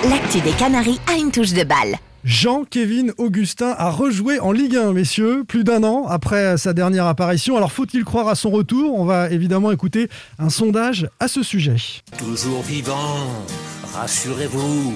L'actu 0.10 0.42
des 0.42 0.52
Canaries 0.58 1.00
a 1.14 1.18
une 1.20 1.30
touche 1.32 1.54
de 1.54 1.64
balle. 1.64 1.96
Jean-Kévin 2.24 3.12
Augustin 3.18 3.74
a 3.78 3.90
rejoué 3.90 4.40
en 4.40 4.52
Ligue 4.52 4.76
1, 4.76 4.94
messieurs, 4.94 5.44
plus 5.48 5.64
d'un 5.64 5.84
an 5.84 6.06
après 6.08 6.58
sa 6.58 6.74
dernière 6.74 7.06
apparition. 7.06 7.56
Alors 7.56 7.72
faut-il 7.72 8.04
croire 8.04 8.28
à 8.28 8.36
son 8.36 8.50
retour? 8.50 9.00
On 9.00 9.06
va 9.06 9.30
évidemment 9.30 9.72
écouter 9.72 10.10
un 10.40 10.50
sondage 10.50 11.10
à 11.20 11.28
ce 11.28 11.44
sujet. 11.44 11.78
Toujours 12.18 12.62
vivant, 12.64 13.28
rassurez-vous, 13.94 14.94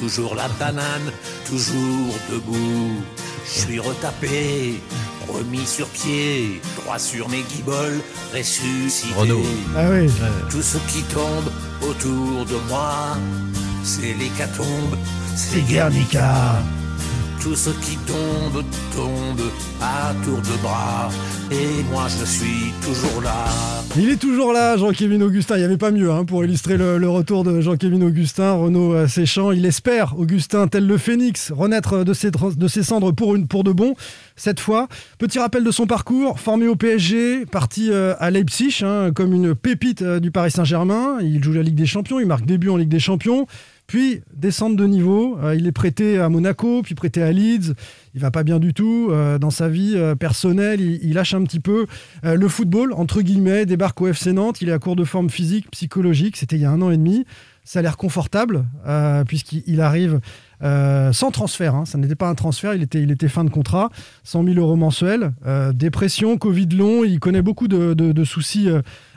toujours 0.00 0.34
la 0.34 0.48
banane, 0.60 1.12
toujours 1.46 2.14
debout. 2.30 2.92
Je 3.44 3.60
suis 3.60 3.80
retapé, 3.80 4.74
remis 5.26 5.66
sur 5.66 5.86
pied, 5.88 6.60
droit 6.76 6.98
sur 6.98 7.28
mes 7.30 7.42
guiboles, 7.42 8.00
ressuscité. 8.34 9.14
Renaud. 9.16 9.42
Ah 9.74 9.86
oui. 9.90 10.10
Tout 10.50 10.62
ce 10.62 10.76
qui 10.86 11.02
tombe 11.04 11.50
autour 11.80 12.44
de 12.44 12.56
moi, 12.68 13.16
c'est 13.82 14.14
l'hécatombe, 14.14 14.96
c'est 15.34 15.62
Guernica. 15.62 16.62
Tout 17.40 17.54
ce 17.54 17.70
qui 17.70 17.96
tombe, 17.98 18.64
tombe 18.94 19.40
à 19.80 20.12
tour 20.24 20.38
de 20.38 20.62
bras, 20.62 21.08
et 21.50 21.82
moi 21.90 22.06
je 22.08 22.24
suis 22.24 22.72
toujours 22.82 23.22
là. 23.22 23.46
Il 23.96 24.10
est 24.10 24.16
toujours 24.16 24.52
là, 24.52 24.76
Jean-Kévin 24.76 25.20
Augustin. 25.20 25.56
Il 25.56 25.60
n'y 25.60 25.64
avait 25.64 25.76
pas 25.76 25.90
mieux 25.90 26.10
hein, 26.10 26.24
pour 26.24 26.44
illustrer 26.44 26.76
le, 26.76 27.08
retour 27.08 27.44
de 27.44 27.60
Jean-Kévin 27.60 28.02
Augustin. 28.02 28.52
Renaud 28.52 28.94
euh, 28.94 29.06
Séchant, 29.06 29.50
il 29.50 29.64
espère, 29.64 30.18
Augustin, 30.18 30.68
tel 30.68 30.86
le 30.86 30.98
phénix, 30.98 31.52
renaître 31.52 32.04
de 32.04 32.12
ses, 32.12 32.30
de 32.30 32.68
ses 32.68 32.82
cendres 32.82 33.12
pour, 33.12 33.34
une, 33.34 33.46
pour 33.46 33.64
de 33.64 33.72
bon. 33.72 33.94
Cette 34.36 34.60
fois, 34.60 34.88
petit 35.18 35.38
rappel 35.38 35.64
de 35.64 35.70
son 35.70 35.86
parcours, 35.86 36.38
formé 36.38 36.68
au 36.68 36.76
PSG, 36.76 37.46
parti 37.46 37.90
euh, 37.90 38.14
à 38.18 38.30
Leipzig, 38.30 38.82
hein, 38.82 39.10
comme 39.14 39.32
une 39.32 39.54
pépite 39.54 40.02
euh, 40.02 40.20
du 40.20 40.30
Paris 40.30 40.50
Saint-Germain. 40.50 41.18
Il 41.22 41.42
joue 41.42 41.52
la 41.52 41.62
Ligue 41.62 41.76
des 41.76 41.86
Champions, 41.86 42.20
il 42.20 42.26
marque 42.26 42.44
début 42.44 42.68
en 42.68 42.76
Ligue 42.76 42.88
des 42.88 43.00
Champions. 43.00 43.46
Puis 43.88 44.20
descente 44.36 44.76
de 44.76 44.86
niveau, 44.86 45.38
Euh, 45.42 45.56
il 45.56 45.66
est 45.66 45.72
prêté 45.72 46.18
à 46.18 46.28
Monaco, 46.28 46.82
puis 46.82 46.94
prêté 46.94 47.22
à 47.22 47.32
Leeds. 47.32 47.72
Il 48.14 48.20
va 48.20 48.30
pas 48.30 48.42
bien 48.42 48.58
du 48.58 48.74
tout 48.74 49.08
euh, 49.10 49.38
dans 49.38 49.50
sa 49.50 49.68
vie 49.68 49.94
euh, 49.96 50.14
personnelle. 50.14 50.80
Il, 50.80 51.00
il 51.02 51.14
lâche 51.14 51.32
un 51.32 51.42
petit 51.42 51.58
peu 51.58 51.86
le 52.22 52.48
football 52.48 52.92
entre 52.92 53.22
guillemets. 53.22 53.64
Débarque 53.64 54.00
au 54.02 54.08
FC 54.08 54.32
Nantes. 54.32 54.60
Il 54.60 54.68
est 54.68 54.72
à 54.72 54.78
court 54.78 54.94
de 54.94 55.04
forme 55.04 55.30
physique, 55.30 55.70
psychologique. 55.70 56.36
C'était 56.36 56.56
il 56.56 56.62
y 56.62 56.64
a 56.66 56.70
un 56.70 56.82
an 56.82 56.90
et 56.90 56.98
demi. 56.98 57.24
Ça 57.64 57.78
a 57.78 57.82
l'air 57.82 57.96
confortable 57.96 58.64
puisqu'il 59.26 59.62
il 59.66 59.80
arrive 59.80 60.20
euh, 60.62 61.12
sans 61.12 61.30
transfert. 61.30 61.74
hein. 61.74 61.84
Ça 61.84 61.98
n'était 61.98 62.14
pas 62.14 62.28
un 62.28 62.34
transfert. 62.34 62.74
Il 62.74 62.82
était, 62.82 63.28
fin 63.28 63.44
de 63.44 63.50
contrat, 63.50 63.90
100 64.24 64.44
000 64.44 64.56
euros 64.58 64.76
mensuels. 64.76 65.32
Euh, 65.46 65.72
dépression, 65.72 66.36
Covid 66.36 66.68
long. 66.68 67.04
Il 67.04 67.20
connaît 67.20 67.42
beaucoup 67.42 67.68
de, 67.68 68.24
soucis 68.24 68.68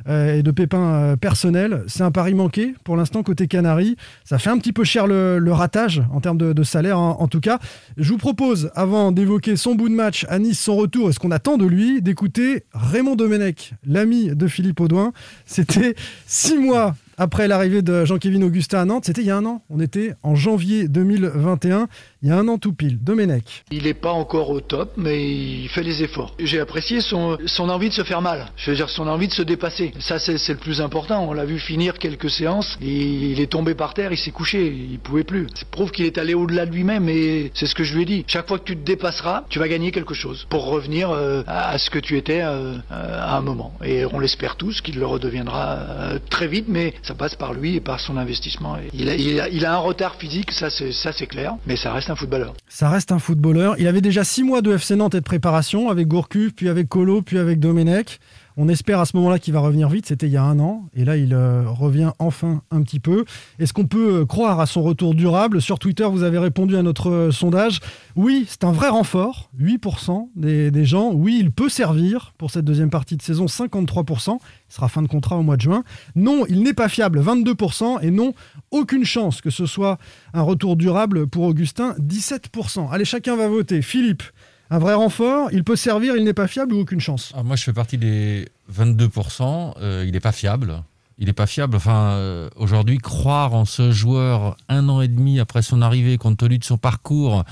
euh, 0.08 0.38
et 0.38 0.43
de 0.43 0.51
pépins 0.51 1.15
personnels. 1.19 1.84
C'est 1.88 2.04
un 2.04 2.12
pari 2.12 2.34
manqué 2.34 2.75
pour 2.84 2.95
l'instant 2.95 3.23
côté 3.23 3.47
Canaries. 3.47 3.95
Ça 4.23 4.38
fait 4.38 4.49
un 4.49 4.58
petit 4.58 4.73
peu 4.73 4.84
cher 4.84 5.08
le, 5.08 5.51
ratage 5.51 6.01
en 6.13 6.21
termes 6.21 6.38
de, 6.38 6.63
salaire 6.63 6.99
en 6.99 7.27
tout 7.27 7.41
cas. 7.41 7.60
Je 7.97 8.10
vous 8.12 8.17
propose, 8.17 8.71
avant 8.75 9.12
d'évoquer 9.12 9.56
son 9.56 9.75
bout 9.75 9.89
de 9.89 9.95
match 9.95 10.25
à 10.30 10.39
Nice, 10.39 10.60
son 10.60 10.75
retour 10.75 11.10
et 11.10 11.13
ce 11.13 11.19
qu'on 11.19 11.32
attend 11.32 11.58
de 11.58 11.65
lui, 11.65 12.01
d'écouter 12.01 12.63
Raymond 12.73 13.15
Domenech, 13.15 13.73
l'ami 13.86 14.30
de 14.36 14.47
Philippe 14.47 14.80
Audouin. 14.80 15.12
C'était 15.45 15.95
six 16.25 16.58
mois 16.58 16.95
après 17.22 17.48
l'arrivée 17.48 17.84
de 17.84 18.04
Jean-Kévin 18.04 18.42
Augustin 18.42 18.80
à 18.80 18.86
Nantes. 18.86 19.06
C'était 19.06 19.22
il 19.22 19.28
y 19.28 19.30
a 19.30 19.38
un 19.38 19.46
an. 19.46 19.62
On 19.70 19.80
était 19.80 20.16
en 20.24 20.34
janvier 20.34 20.88
2021. 20.88 21.88
Il 22.24 22.30
y 22.30 22.32
a 22.32 22.36
un 22.36 22.48
an 22.48 22.58
tout 22.58 22.74
pile. 22.74 22.98
Domenech. 23.00 23.64
Il 23.70 23.84
n'est 23.84 23.94
pas 23.94 24.12
encore 24.12 24.50
au 24.50 24.60
top, 24.60 24.94
mais 24.98 25.24
il 25.24 25.70
fait 25.70 25.84
les 25.84 26.02
efforts. 26.02 26.36
J'ai 26.40 26.60
apprécié 26.60 27.00
son, 27.00 27.38
son 27.46 27.70
envie 27.70 27.90
de 27.90 27.94
se 27.94 28.04
faire 28.04 28.24
mal. 28.24 28.48
Je 28.58 28.72
veux 28.72 28.76
dire, 28.76 28.90
son 28.90 29.08
envie 29.08 29.28
de 29.28 29.34
se 29.34 29.44
dépasser. 29.44 29.94
Ça, 30.00 30.18
c'est 30.18 30.50
le 30.50 30.56
plus 30.56 30.82
important. 30.82 31.24
On 31.30 31.34
l'a 31.34 31.46
vu 31.46 31.60
finir 31.60 32.00
quelques 32.00 32.32
séances. 32.32 32.76
Il 32.82 33.40
est 33.40 33.52
tombé 33.52 33.76
par 33.76 33.94
terre, 33.94 34.12
il 34.12 34.18
s'est 34.18 34.32
couché. 34.32 34.76
Il 34.92 34.98
pouvait 34.98 35.24
plus. 35.24 35.46
Ça 35.54 35.66
prouve 35.70 35.92
qu'il 35.92 36.08
est 36.08 36.18
allé 36.18 36.34
au-delà 36.34 36.66
de 36.66 36.72
lui-même. 36.72 37.08
Et 37.08 37.52
c'est 37.54 37.68
ce 37.68 37.76
que 37.76 37.84
je 37.84 37.94
lui 37.94 38.02
ai 38.02 38.06
dit. 38.06 38.26
Chaque 38.26 38.48
fois 38.48 38.58
que 38.58 38.64
tu 38.64 38.76
te 38.76 38.84
dépasseras, 38.84 39.44
tu 39.48 39.60
vas 39.60 39.68
gagner 39.68 39.92
quelque 39.92 40.16
chose 40.16 40.48
pour 40.50 40.66
revenir 40.66 41.12
euh, 41.12 41.44
à 41.46 41.78
ce 41.78 41.92
que 41.92 42.00
tu 42.00 42.18
étais 42.18 42.42
euh, 42.42 42.78
euh, 42.92 43.22
à 43.22 43.38
un 43.38 43.42
moment. 43.42 43.74
Et 43.84 44.06
on 44.06 44.18
l'espère 44.18 44.56
tous 44.56 44.82
qu'il 44.82 44.98
le 44.98 45.06
redeviendra 45.06 46.18
très 46.32 46.48
vite, 46.48 46.66
mais 46.68 46.96
ça 47.04 47.11
passe 47.13 47.36
par 47.36 47.54
lui 47.54 47.76
et 47.76 47.80
par 47.80 48.00
son 48.00 48.17
investissement. 48.17 48.78
Il, 48.93 49.65
a, 49.65 49.74
un 49.74 49.78
retard 49.78 50.15
physique, 50.15 50.52
ça 50.52 50.69
c'est 50.69 50.91
ça, 50.91 51.12
c'est 51.12 51.28
clair, 51.28 51.56
mais 51.65 51.76
ça 51.76 51.93
reste 51.93 52.10
un 52.10 52.15
footballeur. 52.15 52.54
Ça 52.67 52.89
reste 52.89 53.12
un 53.12 53.19
footballeur. 53.19 53.76
Il 53.80 53.88
avait 53.88 54.02
déjà 54.02 54.24
six 54.24 54.43
mois 54.43 54.62
de 54.62 54.74
FC 54.74 54.95
Nantes 54.95 55.15
et 55.15 55.19
de 55.19 55.26
préparation 55.26 55.89
avec 55.89 56.08
Gourcuff, 56.08 56.54
puis 56.54 56.69
avec 56.69 56.88
Colo, 56.88 57.21
puis 57.21 57.38
avec 57.38 57.60
Domenech. 57.60 58.19
On 58.58 58.68
espère 58.68 59.00
à 59.00 59.06
ce 59.06 59.16
moment-là 59.18 59.40
qu'il 59.40 59.54
va 59.54 59.60
revenir 59.60 59.90
vite. 59.90 60.06
C'était 60.08 60.28
il 60.28 60.34
y 60.34 60.38
a 60.38 60.44
un 60.44 60.60
an. 60.60 60.90
Et 60.94 61.06
là, 61.06 61.18
il 61.18 61.34
euh, 61.34 61.64
revient 61.68 62.12
enfin 62.20 62.62
un 62.72 62.82
petit 62.82 63.00
peu. 63.00 63.26
Est-ce 63.60 63.74
qu'on 63.74 63.88
peut 63.88 64.22
euh, 64.22 64.26
croire 64.26 64.60
à 64.60 64.66
son 64.66 64.84
retour 64.84 65.16
durable? 65.16 65.62
Sur 65.62 65.80
Twitter, 65.80 66.06
vous 66.06 66.24
avez 66.24 66.38
répondu 66.38 66.76
à 66.76 66.84
notre 66.84 67.10
euh, 67.10 67.32
sondage. 67.32 67.80
Oui, 68.16 68.46
c'est 68.48 68.64
un 68.64 68.72
vrai 68.72 68.90
renfort. 68.90 69.50
8% 69.60 70.30
des, 70.36 70.72
des 70.72 70.86
gens. 70.86 71.12
Oui, 71.14 71.38
il 71.40 71.52
peut 71.52 71.70
servir 71.70 72.34
pour 72.38 72.52
cette 72.52 72.66
deuxième 72.66 72.90
partie 72.90 73.16
de 73.16 73.22
saison. 73.22 73.46
53%. 73.46 74.38
Il 74.72 74.74
sera 74.74 74.90
fin 74.90 75.02
de 75.02 75.08
contrat 75.08 75.38
au 75.38 75.44
mois 75.44 75.58
de 75.58 75.62
juin. 75.62 75.84
Non, 76.16 76.46
il 76.48 76.64
n'est 76.64 76.74
pas 76.74 76.90
fiable. 76.90 77.22
22%. 77.22 78.00
Et 78.02 78.12
non, 78.12 78.34
aucune 78.72 79.06
chance 79.06 79.42
que 79.42 79.50
ce 79.50 79.66
soit 79.66 79.98
un 80.34 80.42
retour 80.42 80.76
durable 80.76 81.28
pour 81.28 81.44
Augustin. 81.44 81.96
17%. 82.00 82.90
Allez, 82.92 83.06
chacun 83.06 83.36
va 83.36 83.48
voter. 83.48 83.82
Philippe, 83.82 84.24
un 84.72 84.80
vrai 84.80 84.96
renfort. 84.96 85.50
Il 85.52 85.64
peut 85.64 85.76
servir. 85.76 86.16
Il 86.16 86.24
n'est 86.24 86.34
pas 86.34 86.48
fiable 86.48 86.74
ou 86.74 86.80
aucune 86.80 87.00
chance 87.02 87.32
Ah, 87.36 87.44
moi, 87.44 87.56
je 87.56 87.64
fais 87.64 87.74
partie 87.74 87.98
des 87.98 88.48
22%. 88.74 89.76
euh, 89.80 90.04
il 90.08 90.14
n'est 90.14 90.20
pas 90.20 90.32
fiable. 90.32 90.82
Il 91.20 91.28
n'est 91.28 91.34
pas 91.34 91.46
fiable. 91.46 91.76
Enfin, 91.76 92.14
euh, 92.14 92.50
aujourd'hui, 92.56 92.98
croire 92.98 93.54
en 93.54 93.66
ce 93.66 93.92
joueur 93.92 94.58
un 94.70 94.90
an 94.90 95.02
et 95.02 95.08
demi 95.08 95.40
après 95.40 95.62
son 95.62 95.82
arrivée, 95.84 96.18
compte 96.18 96.38
tenu 96.38 96.58
de 96.58 96.64
son 96.64 96.78
parcours, 96.78 97.44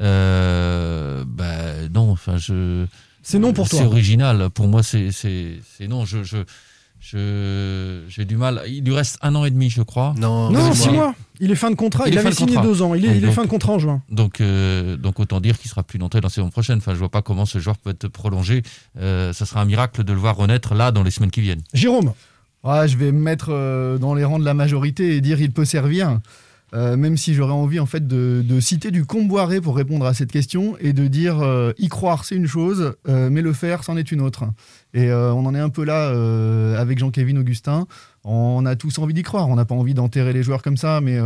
euh, 0.00 1.24
bah, 1.26 1.88
non. 1.92 2.10
Enfin, 2.10 2.36
je. 2.36 2.86
C'est 3.22 3.40
non 3.40 3.52
pour 3.52 3.68
toi. 3.68 3.80
C'est 3.80 3.84
original. 3.86 4.50
Pour 4.50 4.68
moi, 4.68 4.84
c'est 4.84 5.10
non. 5.88 6.04
Je 6.04 6.22
je 6.22 6.36
j'ai 7.10 8.24
du 8.24 8.36
mal. 8.36 8.62
Il 8.66 8.84
lui 8.84 8.94
reste 8.94 9.18
un 9.22 9.34
an 9.34 9.44
et 9.44 9.50
demi, 9.50 9.70
je 9.70 9.82
crois. 9.82 10.14
Non, 10.18 10.50
Non, 10.50 10.72
six 10.74 10.90
mois. 10.90 11.14
Il 11.40 11.50
est 11.50 11.54
fin 11.56 11.70
de 11.70 11.76
contrat. 11.76 12.08
Il, 12.08 12.16
avait 12.18 12.32
signé 12.32 12.54
contrat. 12.54 12.66
deux 12.66 12.82
ans. 12.82 12.94
Il 12.94 13.04
est, 13.04 13.08
il 13.16 13.16
est 13.18 13.26
Donc- 13.26 13.34
fin 13.34 13.44
de 13.44 13.48
contrat 13.48 13.72
en 13.74 13.78
juin. 13.78 14.02
Donc, 14.10 14.40
euh, 14.40 14.96
donc 14.96 15.20
autant 15.20 15.40
dire 15.40 15.58
qu'il 15.58 15.70
sera 15.70 15.82
plus 15.82 15.98
nantais 15.98 16.20
la 16.20 16.28
saison 16.30 16.48
prochaine. 16.50 16.78
Enfin, 16.78 16.92
je 16.94 16.98
vois 16.98 17.10
pas 17.10 17.22
comment 17.22 17.44
ce 17.46 17.58
joueur 17.58 17.76
peut 17.76 17.90
être 17.90 18.08
prolongé. 18.08 18.62
Euh, 18.98 19.32
ça 19.32 19.44
sera 19.46 19.60
un 19.60 19.66
miracle 19.66 20.02
de 20.04 20.12
le 20.12 20.18
voir 20.18 20.36
renaître 20.36 20.74
là 20.74 20.92
dans 20.92 21.02
les 21.02 21.10
semaines 21.10 21.30
qui 21.30 21.42
viennent. 21.42 21.62
Jérôme. 21.74 22.12
Ah, 22.64 22.86
je 22.86 22.96
vais 22.96 23.12
me 23.12 23.20
mettre 23.20 23.48
euh, 23.50 23.96
dans 23.98 24.14
les 24.14 24.24
rangs 24.24 24.38
de 24.40 24.44
la 24.44 24.54
majorité 24.54 25.16
et 25.16 25.20
dire 25.20 25.40
il 25.40 25.52
peut 25.52 25.64
servir. 25.64 26.18
Euh, 26.74 26.96
même 26.96 27.16
si 27.16 27.32
j'aurais 27.34 27.52
envie 27.52 27.78
en 27.78 27.86
fait 27.86 28.08
de, 28.08 28.60
citer 28.60 28.90
du 28.90 29.04
Comboiré 29.04 29.60
pour 29.60 29.76
répondre 29.76 30.04
à 30.04 30.14
cette 30.14 30.32
question 30.32 30.76
et 30.80 30.92
de 30.92 31.06
dire 31.06 31.40
euh, 31.40 31.72
y 31.78 31.88
croire 31.88 32.24
c'est 32.24 32.34
une 32.34 32.48
chose, 32.48 32.94
euh, 33.08 33.30
mais 33.30 33.40
le 33.40 33.52
faire 33.52 33.84
c'en 33.84 33.96
est 33.96 34.10
une 34.10 34.20
autre. 34.20 34.44
Et 34.94 35.12
on 35.12 35.44
en 35.44 35.54
est 35.54 35.60
un 35.60 35.68
peu 35.68 35.84
là 35.84 36.08
avec 36.80 36.98
Jean-Kévin 36.98 37.36
Augustin. 37.36 37.86
On 38.24 38.64
a 38.64 38.76
tous 38.76 38.98
envie 38.98 39.12
d'y 39.12 39.22
croire. 39.22 39.46
On 39.46 39.56
n'a 39.56 39.66
pas 39.66 39.74
envie 39.74 39.92
d'enterrer 39.92 40.32
les 40.32 40.42
joueurs 40.42 40.62
comme 40.62 40.78
ça, 40.78 41.02
mais 41.02 41.18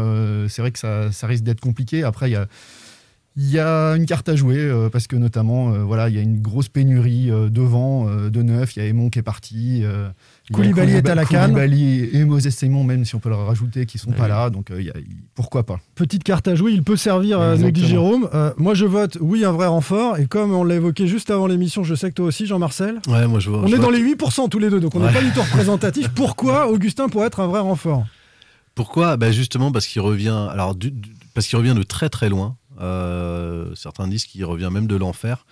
c'est 0.48 0.60
vrai 0.60 0.72
que 0.72 0.78
ça, 0.80 1.12
ça 1.12 1.28
risque 1.28 1.44
d'être 1.44 1.60
compliqué. 1.60 2.02
Après, 2.02 2.30
il 2.30 2.32
y 2.32 2.36
a, 2.36 2.48
Il 3.36 3.48
y 3.48 3.60
a 3.60 3.92
une 3.92 4.06
carte 4.06 4.28
à 4.28 4.34
jouer 4.34 4.88
parce 4.90 5.06
que 5.06 5.14
notamment, 5.14 5.70
voilà, 5.84 6.08
il 6.08 6.16
y 6.16 6.18
a 6.18 6.20
une 6.20 6.40
grosse 6.40 6.68
pénurie 6.68 7.30
devant, 7.48 8.06
de 8.06 8.42
neuf. 8.42 8.74
Il 8.74 8.82
y 8.82 8.82
a 8.82 8.88
Aymon 8.88 9.08
qui 9.08 9.20
est 9.20 9.22
parti. 9.22 9.84
Koulibaly 10.52 10.92
est 10.94 11.08
à 11.08 11.14
la 11.14 11.24
canne. 11.24 11.52
Koulibaly 11.52 12.10
et 12.12 12.24
Moses 12.24 12.48
Simon, 12.50 12.82
même 12.84 13.04
si 13.04 13.14
on 13.14 13.18
peut 13.20 13.28
le 13.28 13.36
rajouter, 13.36 13.86
qui 13.86 13.98
sont 13.98 14.10
Oui. 14.10 14.16
pas 14.16 14.28
là. 14.28 14.50
Donc 14.50 14.70
euh, 14.70 14.82
y 14.82 14.90
a- 14.90 14.94
pourquoi 15.34 15.64
pas 15.64 15.78
Petite 15.94 16.24
carte 16.24 16.48
à 16.48 16.54
jouer, 16.54 16.72
il 16.72 16.82
peut 16.82 16.96
servir, 16.96 17.40
euh, 17.40 17.56
nous 17.56 17.70
dit. 17.70 17.86
Jérôme. 17.86 18.28
Euh, 18.34 18.52
moi, 18.56 18.74
je 18.74 18.84
vote 18.84 19.16
oui, 19.20 19.44
un 19.44 19.52
vrai 19.52 19.66
renfort. 19.68 20.18
Et 20.18 20.26
comme 20.26 20.52
on 20.52 20.64
l'a 20.64 20.74
évoqué 20.76 21.06
juste 21.06 21.30
avant 21.30 21.46
l'émission, 21.46 21.84
je 21.84 21.94
sais 21.94 22.08
que 22.10 22.14
toi 22.14 22.26
aussi, 22.26 22.46
Jean-Marcel. 22.46 23.00
Ouais, 23.08 23.26
moi 23.26 23.40
je 23.40 23.50
vois. 23.50 23.60
On 23.60 23.66
je 23.66 23.74
est 23.74 23.76
vois 23.76 23.86
dans 23.86 23.90
que- 23.92 23.96
les 23.96 24.02
8% 24.02 24.48
tous 24.48 24.58
les 24.58 24.70
deux, 24.70 24.80
donc 24.80 24.94
on 24.94 25.00
n'est 25.00 25.06
Ouais. 25.06 25.12
pas 25.12 25.22
du 25.22 25.30
tout 25.32 25.40
représentatif. 25.42 26.08
Pourquoi 26.08 26.68
Augustin 26.68 27.08
pourrait 27.08 27.26
être 27.28 27.40
un 27.40 27.46
vrai 27.46 27.60
renfort? 27.60 28.04
Pourquoi? 28.74 29.16
Bah 29.16 29.30
Justement 29.32 29.72
parce 29.72 29.86
qu'il 29.86 30.00
revient, 30.00 30.46
alors, 30.50 30.74
du- 30.74 30.90
du- 30.90 31.10
parce 31.34 31.46
qu'il 31.46 31.58
revient 31.58 31.74
de 31.76 31.82
très 31.82 32.08
très 32.08 32.28
loin. 32.28 32.56
Euh, 32.80 33.74
certains 33.74 34.08
disent 34.08 34.24
qu'il 34.24 34.44
revient 34.44 34.70
même 34.72 34.86
de 34.86 34.96
l'enfer. 34.96 35.44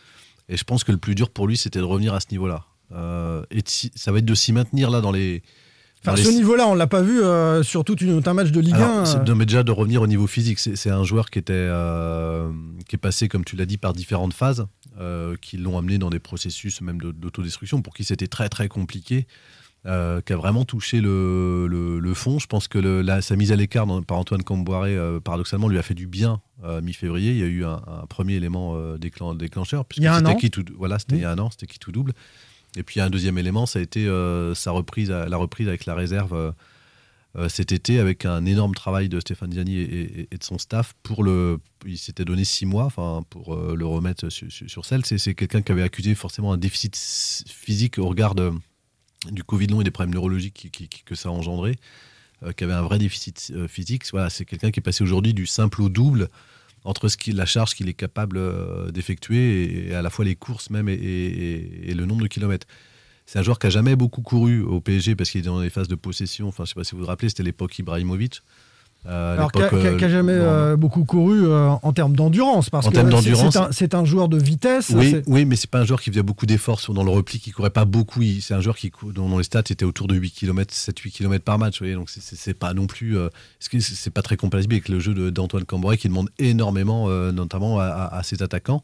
Et 0.49 0.57
je 0.57 0.65
pense 0.65 0.83
que 0.83 0.93
le 0.93 0.99
plus 0.99 1.15
dur 1.15 1.29
pour 1.31 1.47
lui, 1.47 1.57
c'était 1.59 1.79
de 1.79 1.85
revenir 1.85 2.15
à 2.15 2.21
ce 2.21 2.27
niveau-là. 2.31 2.65
Euh, 2.92 3.42
et 3.51 3.62
ça 3.66 4.12
va 4.12 4.18
être 4.18 4.24
de 4.24 4.35
s'y 4.35 4.53
maintenir 4.53 4.90
là 4.90 5.01
dans 5.01 5.12
les. 5.12 5.42
Enfin, 6.07 6.14
ce 6.16 6.29
niveau-là, 6.31 6.68
on 6.68 6.74
l'a 6.74 6.87
pas 6.87 7.03
vu 7.03 7.20
euh, 7.22 7.64
sur 7.64 7.83
tout 7.85 7.96
une- 7.98 8.22
un 8.24 8.33
match 8.35 8.51
de 8.53 8.61
Ligue 8.61 8.74
Alors, 8.77 8.98
1. 9.01 9.05
c'est 9.05 9.29
euh, 9.29 9.35
mais 9.35 9.46
déjà 9.46 9.64
de 9.64 9.72
revenir 9.72 10.01
au 10.01 10.07
niveau 10.07 10.29
physique. 10.29 10.59
C'est 10.61 10.90
un 10.90 11.03
joueur 11.03 11.29
qui 11.29 11.40
était 11.40 11.53
euh, 11.55 12.51
qui 12.88 12.94
est 12.94 12.98
passé, 12.98 13.29
comme 13.29 13.44
tu 13.44 13.57
l'as 13.57 13.66
dit, 13.66 13.79
par 13.79 13.92
différentes 13.94 14.33
phases, 14.33 14.66
euh, 15.01 15.35
qui 15.42 15.57
l'ont 15.57 15.77
amené 15.77 15.98
dans 15.98 16.09
des 16.11 16.20
processus 16.20 16.81
même 16.83 17.01
de- 17.01 17.11
d'autodestruction, 17.11 17.83
pour 17.83 17.94
qui 17.94 18.05
c'était 18.05 18.29
très 18.29 18.48
très 18.48 18.68
compliqué, 18.68 19.27
qui 19.85 19.90
a 20.33 20.37
vraiment 20.37 20.64
touché 20.64 21.01
le, 21.01 21.66
le- 21.66 21.98
le 21.98 22.14
fond. 22.14 22.38
Je 22.38 22.46
pense 22.46 22.68
que 22.68 22.79
le- 22.79 23.01
la- 23.03 23.20
sa 23.22 23.35
mise 23.37 23.51
à 23.53 23.57
l'écart 23.57 23.87
par 24.07 24.18
Antoine 24.18 24.42
Camboiré, 24.44 24.96
paradoxalement, 25.24 25.66
lui 25.68 25.79
a 25.79 25.83
fait 25.83 25.94
du 25.94 26.07
bien 26.07 26.40
mi-février. 26.83 27.33
Il 27.33 27.38
y 27.38 27.42
a 27.42 27.46
eu 27.46 27.64
un, 27.64 27.81
un 27.87 28.07
premier 28.07 28.35
élément 28.35 28.77
déclen- 28.98 29.37
déclencheur. 29.37 29.85
puisque 29.85 30.05
c'était 30.18 30.37
qui 30.37 30.51
tout- 30.51 30.64
voilà, 30.77 30.98
c'était 31.01 31.16
il 31.16 31.22
y 31.22 31.24
a 31.24 31.33
un 31.33 31.38
an, 31.38 31.51
c'était 31.51 31.66
qui 31.66 31.79
tout 31.81 31.90
double. 31.92 32.12
Et 32.76 32.83
puis 32.83 33.00
un 33.00 33.11
deuxième 33.11 33.38
élément, 33.38 33.66
ça 33.66 33.78
a 33.78 33.83
été 33.83 34.07
euh, 34.07 34.54
sa 34.54 34.70
reprise, 34.70 35.11
la 35.11 35.37
reprise 35.37 35.68
avec 35.68 35.87
la 35.87 35.94
réserve 35.94 36.35
euh, 36.35 36.52
euh, 37.37 37.48
cet 37.48 37.72
été 37.72 37.98
avec 37.98 38.24
un 38.24 38.44
énorme 38.44 38.74
travail 38.74 39.09
de 39.09 39.20
Stéphane 39.20 39.52
Ziani 39.52 39.78
et, 39.78 40.28
de 40.31 40.44
son 40.44 40.59
staff 40.59 40.94
pour 41.02 41.24
le. 41.24 41.61
Il 41.87 41.98
s'était 41.98 42.24
donné 42.24 42.44
six 42.44 42.66
mois, 42.66 42.85
enfin 42.85 43.24
pour 43.31 43.57
le 43.57 43.87
remettre 43.87 44.28
sur, 44.28 44.50
sur. 44.50 44.85
C'est, 44.85 45.35
quelqu'un 45.35 45.62
qui 45.62 45.72
avait 45.72 45.83
accusé 45.83 46.14
forcément 46.14 46.52
un 46.52 46.57
déficit 46.57 46.96
physique 46.96 47.98
au 47.98 48.09
regard 48.09 48.35
du 48.35 49.44
Covid 49.44 49.68
long 49.68 49.81
et 49.81 49.85
des 49.85 49.90
problèmes 49.90 50.14
neurologiques 50.14 51.02
que 51.04 51.14
ça 51.14 51.28
a 51.28 51.33
engendré, 51.33 51.76
qui 52.57 52.64
avait 52.64 52.72
un 52.72 52.83
vrai 52.83 52.98
déficit 52.98 53.52
physique. 53.68 54.04
Voilà, 54.11 54.31
c'est 54.31 54.44
quelqu'un 54.44 54.70
qui 54.70 54.81
est 54.81 54.83
passé 54.83 55.04
aujourd'hui 55.04 55.35
du 55.35 55.46
simple 55.46 55.83
au 55.83 55.88
double 55.88 56.28
entre 56.85 57.09
ce 57.09 57.17
qui, 57.17 57.33
la 57.33 57.47
charge 57.47 57.75
qu'il 57.75 57.88
est 57.88 57.95
capable 57.95 58.38
euh, 58.38 58.91
d'effectuer 58.91 59.88
et, 59.88 59.95
à 59.95 60.03
la 60.03 60.11
fois 60.11 60.25
les 60.25 60.37
courses 60.37 60.71
même 60.71 60.88
et 60.88 61.95
le 61.95 62.05
nombre 62.07 62.23
de 62.23 62.29
kilomètres. 62.29 62.67
C'est 63.29 63.38
un 63.38 63.43
joueur 63.43 63.59
qui 63.59 63.67
a 63.67 63.71
jamais 63.71 63.95
beaucoup 63.95 64.23
couru 64.23 64.62
au 64.62 64.81
PSG 64.81 65.14
parce 65.14 65.29
qu'il 65.31 65.43
est 65.43 65.45
dans 65.45 65.61
les 65.61 65.69
phases 65.69 65.87
de 65.87 65.97
possession. 65.97 66.49
Enfin, 66.49 66.64
je 66.64 66.71
sais 66.71 66.75
pas 66.75 66.83
si 66.83 66.93
vous 66.93 67.03
vous 67.03 67.07
rappelez, 67.07 67.29
c'était 67.29 67.43
l'époque 67.43 67.79
Ibrahimovic. 67.79 68.41
Euh, 69.09 69.35
Alors, 69.37 69.51
qui 69.53 69.59
a, 69.61 69.64
l'époque, 69.64 69.81
qui 69.81 69.87
a- 69.87 69.94
qui 69.94 70.05
a 70.05 70.07
euh, 70.07 70.11
jamais 70.11 70.37
non. 70.37 70.42
euh, 70.44 70.77
beaucoup 70.77 71.05
couru 71.05 71.47
euh, 71.47 71.71
en 71.83 71.92
termes 71.94 72.14
d'endurance, 72.14 72.68
parce 72.68 72.87
En 72.87 72.90
que 72.90 72.94
termes 72.97 73.09
c'est- 73.09 73.31
d'endurance. 73.31 73.57
c'est 73.71 73.94
un, 73.94 74.05
joueur 74.05 74.29
de 74.29 74.37
vitesse. 74.37 74.90
Oui, 74.94 75.16
oui, 75.27 75.47
mais 75.47 75.57
c'est 75.57 75.71
pas 75.71 75.81
un 75.81 75.85
joueur 75.87 76.03
qui 76.03 76.11
faisait 76.11 76.23
beaucoup 76.23 76.44
d'efforts 76.44 76.81
dans 76.90 77.05
le 77.05 77.11
repli, 77.11 77.40
qui 77.40 77.51
courait 77.51 77.71
pas 77.71 77.87
beaucoup. 77.87 78.21
C'est 78.40 78.53
un 78.53 78.61
joueur 78.61 78.77
qui, 78.77 78.92
dont 79.14 79.38
les 79.38 79.44
stats 79.44 79.61
étaient 79.71 79.85
autour 79.87 80.09
de 80.09 80.14
8 80.14 80.31
km, 80.33 80.75
7-8 80.75 81.11
km 81.11 81.42
par 81.42 81.59
match. 81.59 81.79
vous 81.79 81.85
voyez, 81.87 81.94
donc 81.94 82.11
c'est- 82.11 82.53
pas 82.55 82.75
non 82.75 82.87
plus. 82.87 83.16
euh, 83.16 83.29
c'est 83.61 84.11
pas 84.12 84.21
très 84.23 84.37
compatible 84.37 84.75
avec 84.75 84.88
le 84.90 85.01
jeu 85.01 85.31
d'Antoine 85.31 85.64
Cambrai 85.64 85.97
qui 85.97 86.09
demande 86.09 86.29
énormément, 86.38 87.07
euh, 87.09 87.33
notamment 87.33 87.79
à, 87.81 87.85
à- 87.87 88.18
à 88.18 88.23
ses 88.23 88.42
attaquants. 88.42 88.83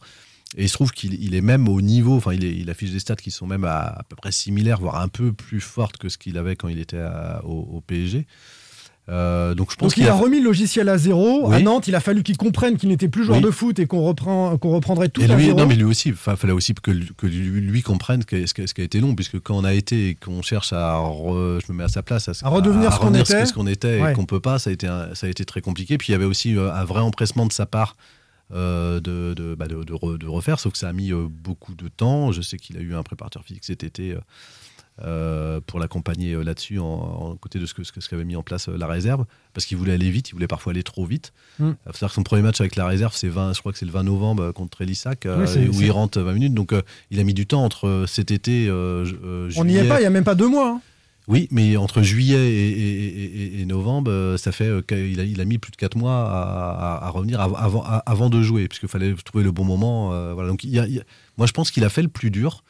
Et 0.57 0.63
il 0.65 0.69
se 0.69 0.75
trouve 0.75 0.93
qu'il 0.93 1.15
il 1.23 1.35
est 1.35 1.41
même 1.41 1.69
au 1.69 1.81
niveau, 1.83 2.15
enfin, 2.17 2.33
il, 2.33 2.45
est- 2.45 2.55
il 2.55 2.71
affiche 2.71 2.93
des 2.93 2.99
stats 3.01 3.17
qui 3.17 3.31
sont 3.31 3.47
même 3.47 3.65
à, 3.65 3.81
à 3.81 4.03
peu 4.09 4.15
près 4.17 4.31
similaires, 4.33 4.79
voire 4.81 5.01
un 5.03 5.09
peu 5.09 5.33
plus 5.33 5.61
fortes 5.61 5.97
que 5.99 6.09
ce 6.09 6.17
qu'il 6.17 6.39
avait 6.39 6.55
quand 6.57 6.69
il 6.69 6.79
était 6.79 7.03
au 7.45 7.83
PSG. 7.87 8.27
Euh, 9.11 9.55
donc 9.55 9.71
je 9.71 9.77
pense 9.77 9.89
Donc 9.91 9.97
il 9.99 10.01
qu'il 10.05 10.09
a 10.09 10.15
remis 10.15 10.39
le 10.39 10.45
logiciel 10.47 10.89
à 10.89 10.97
zéro. 10.97 11.49
Oui. 11.51 11.57
À 11.57 11.61
Nantes, 11.61 11.89
il 11.89 11.95
a 11.95 12.01
fallu 12.01 12.23
qu'il 12.23 12.39
comprenne 12.39 12.79
qu'il 12.79 12.89
n'était 12.89 13.09
plus 13.09 13.23
joueur 13.25 13.37
Oui. 13.39 13.45
de 13.45 13.51
foot 13.51 13.79
et 13.79 13.87
qu'on 13.87 14.01
reprend, 14.03 14.57
qu'on 14.57 14.71
reprendrait 14.71 15.11
tout 15.11 15.21
Et 15.21 15.25
à 15.31 15.37
lui, 15.37 15.45
zéro. 15.45 15.59
non, 15.59 15.67
mais 15.67 15.75
lui 15.75 15.85
aussi, 15.85 16.09
il 16.09 16.15
fallait 16.15 16.53
aussi 16.55 16.73
que, 16.73 16.91
que 17.17 17.27
lui, 17.27 17.61
lui 17.61 17.83
comprenne 17.83 18.23
ce, 18.23 18.27
qui 18.55 18.81
a- 18.81 18.85
été 18.85 19.01
long, 19.01 19.15
puisque 19.15 19.39
quand 19.41 19.57
on 19.59 19.65
a 19.65 19.75
été 19.75 20.09
et 20.09 20.15
qu'on 20.15 20.41
cherche 20.41 20.73
à, 20.73 20.97
re- 20.97 21.61
je 21.67 21.71
me 21.71 21.77
mets 21.79 21.85
à 21.85 21.89
sa 21.89 22.03
place, 22.03 22.31
À 22.43 22.49
redevenir 22.49 22.95
ce 22.95 22.99
qu'on 22.99 23.13
était. 23.15 23.45
ce 23.45 23.53
qu'on 23.53 23.67
était 23.67 24.01
Ouais. 24.01 24.13
et 24.13 24.15
qu'on 24.15 24.25
peut 24.25 24.41
pas, 24.41 24.59
ça 24.59 24.71
a 24.71 24.73
été, 24.73 24.87
un- 24.87 25.15
ça 25.15 25.27
a 25.27 25.31
été 25.31 25.45
très 25.45 25.61
compliqué. 25.61 25.99
Puis 25.99 26.09
il 26.09 26.13
y 26.13 26.15
avait 26.15 26.25
aussi 26.25 26.57
euh, 26.57 26.73
un 26.73 26.85
vrai 26.85 27.01
empressement 27.01 27.45
de 27.45 27.53
sa 27.53 27.67
part 27.67 27.97
euh, 28.55 29.01
de, 29.01 29.35
de, 29.35 29.55
bah, 29.55 29.67
de, 29.69 29.83
de 29.85 29.93
re- 29.93 30.17
de 30.19 30.27
refaire, 30.27 30.59
sauf 30.61 30.73
que 30.73 30.79
ça 30.79 30.89
a 30.89 30.93
mis 30.95 31.13
beaucoup 31.13 31.75
de 31.75 31.89
temps. 31.89 32.33
Je 32.33 32.41
sais 32.41 32.57
qu'il 32.57 32.79
a 32.79 32.81
eu 32.81 32.95
un 32.95 33.03
préparateur 33.03 33.43
physique 33.45 33.65
cet 33.65 33.85
été. 33.85 34.17
Euh, 35.03 35.61
pour 35.67 35.81
l'accompagner 35.81 36.35
euh, 36.35 36.43
là-dessus, 36.45 36.79
en, 36.79 36.85
en 36.85 37.37
côté 37.37 37.59
de 37.59 37.67
ce 37.67 37.75
que 37.75 37.83
ce 37.83 37.91
que- 37.93 37.99
qu'avait 38.01 38.25
mis 38.25 38.37
en 38.37 38.43
place 38.45 38.69
euh, 38.69 38.77
la 38.79 38.87
réserve, 38.87 39.25
parce 39.53 39.67
qu'il 39.67 39.77
voulait 39.77 39.93
aller 39.95 40.11
vite, 40.11 40.29
il 40.31 40.33
voulait 40.35 40.47
parfois 40.47 40.73
aller 40.73 40.83
trop 40.85 41.05
vite. 41.05 41.33
Mm. 41.59 41.71
Il 41.71 41.75
faut 41.87 41.93
savoir 41.95 42.11
que 42.11 42.15
son 42.15 42.23
premier 42.23 42.43
match 42.43 42.61
avec 42.61 42.77
la 42.77 42.87
réserve, 42.87 43.15
c'est 43.17 43.29
20, 43.29 43.55
je 43.55 43.61
crois 43.61 43.73
que 43.73 43.79
c'est 43.79 43.87
le 43.87 43.93
20 43.93 44.05
novembre 44.05 44.53
contre 44.53 44.83
Elissac, 44.83 45.27
Oui, 45.27 45.69
où 45.69 45.81
il 45.81 45.91
rentre 45.91 46.21
20 46.21 46.33
minutes. 46.35 46.55
Donc 46.55 46.73
il 47.11 47.19
a 47.19 47.25
mis 47.25 47.35
du 47.35 47.47
temps 47.47 47.65
entre 47.65 48.05
cet 48.07 48.31
été, 48.31 48.71
On 48.71 49.65
n'y 49.65 49.77
est 49.77 49.89
pas, 49.89 49.99
il 49.99 50.03
n'y 50.03 50.07
a 50.07 50.11
même 50.11 50.25
pas 50.25 50.35
deux 50.35 50.49
mois. 50.49 50.69
hein. 50.77 50.81
Oui, 51.27 51.49
mais 51.51 51.79
entre 51.79 52.03
juillet 52.03 52.37
et, 52.37 52.69
et- 52.69 53.25
et- 53.25 53.57
et- 53.57 53.61
et 53.63 53.65
novembre, 53.65 54.37
ça 54.37 54.53
fait 54.53 54.71
qu'il 54.87 55.19
a, 55.21 55.25
il 55.25 55.41
a 55.41 55.47
mis 55.47 55.57
plus 55.57 55.71
de 55.73 55.77
4 55.77 55.97
mois 55.97 56.13
à, 56.31 56.99
à- 56.99 57.07
à 57.07 57.09
revenir 57.09 57.41
av- 57.41 58.03
avant, 58.05 58.29
de 58.29 58.43
jouer, 58.43 58.69
puisqu'il 58.69 58.91
fallait 58.91 59.15
trouver 59.25 59.43
le 59.43 59.51
bon 59.51 59.65
moment. 59.65 60.13
euh, 60.13 60.35
voilà. 60.35 60.51
Donc, 60.51 60.65
il 60.65 60.79
a- 60.79 60.87
il 60.87 61.03
moi, 61.39 61.47
je 61.47 61.53
pense 61.53 61.71
qu'il 61.71 61.83
a 61.83 61.89
fait 61.89 62.03
le 62.03 62.09
plus 62.09 62.31
dur. 62.31 62.63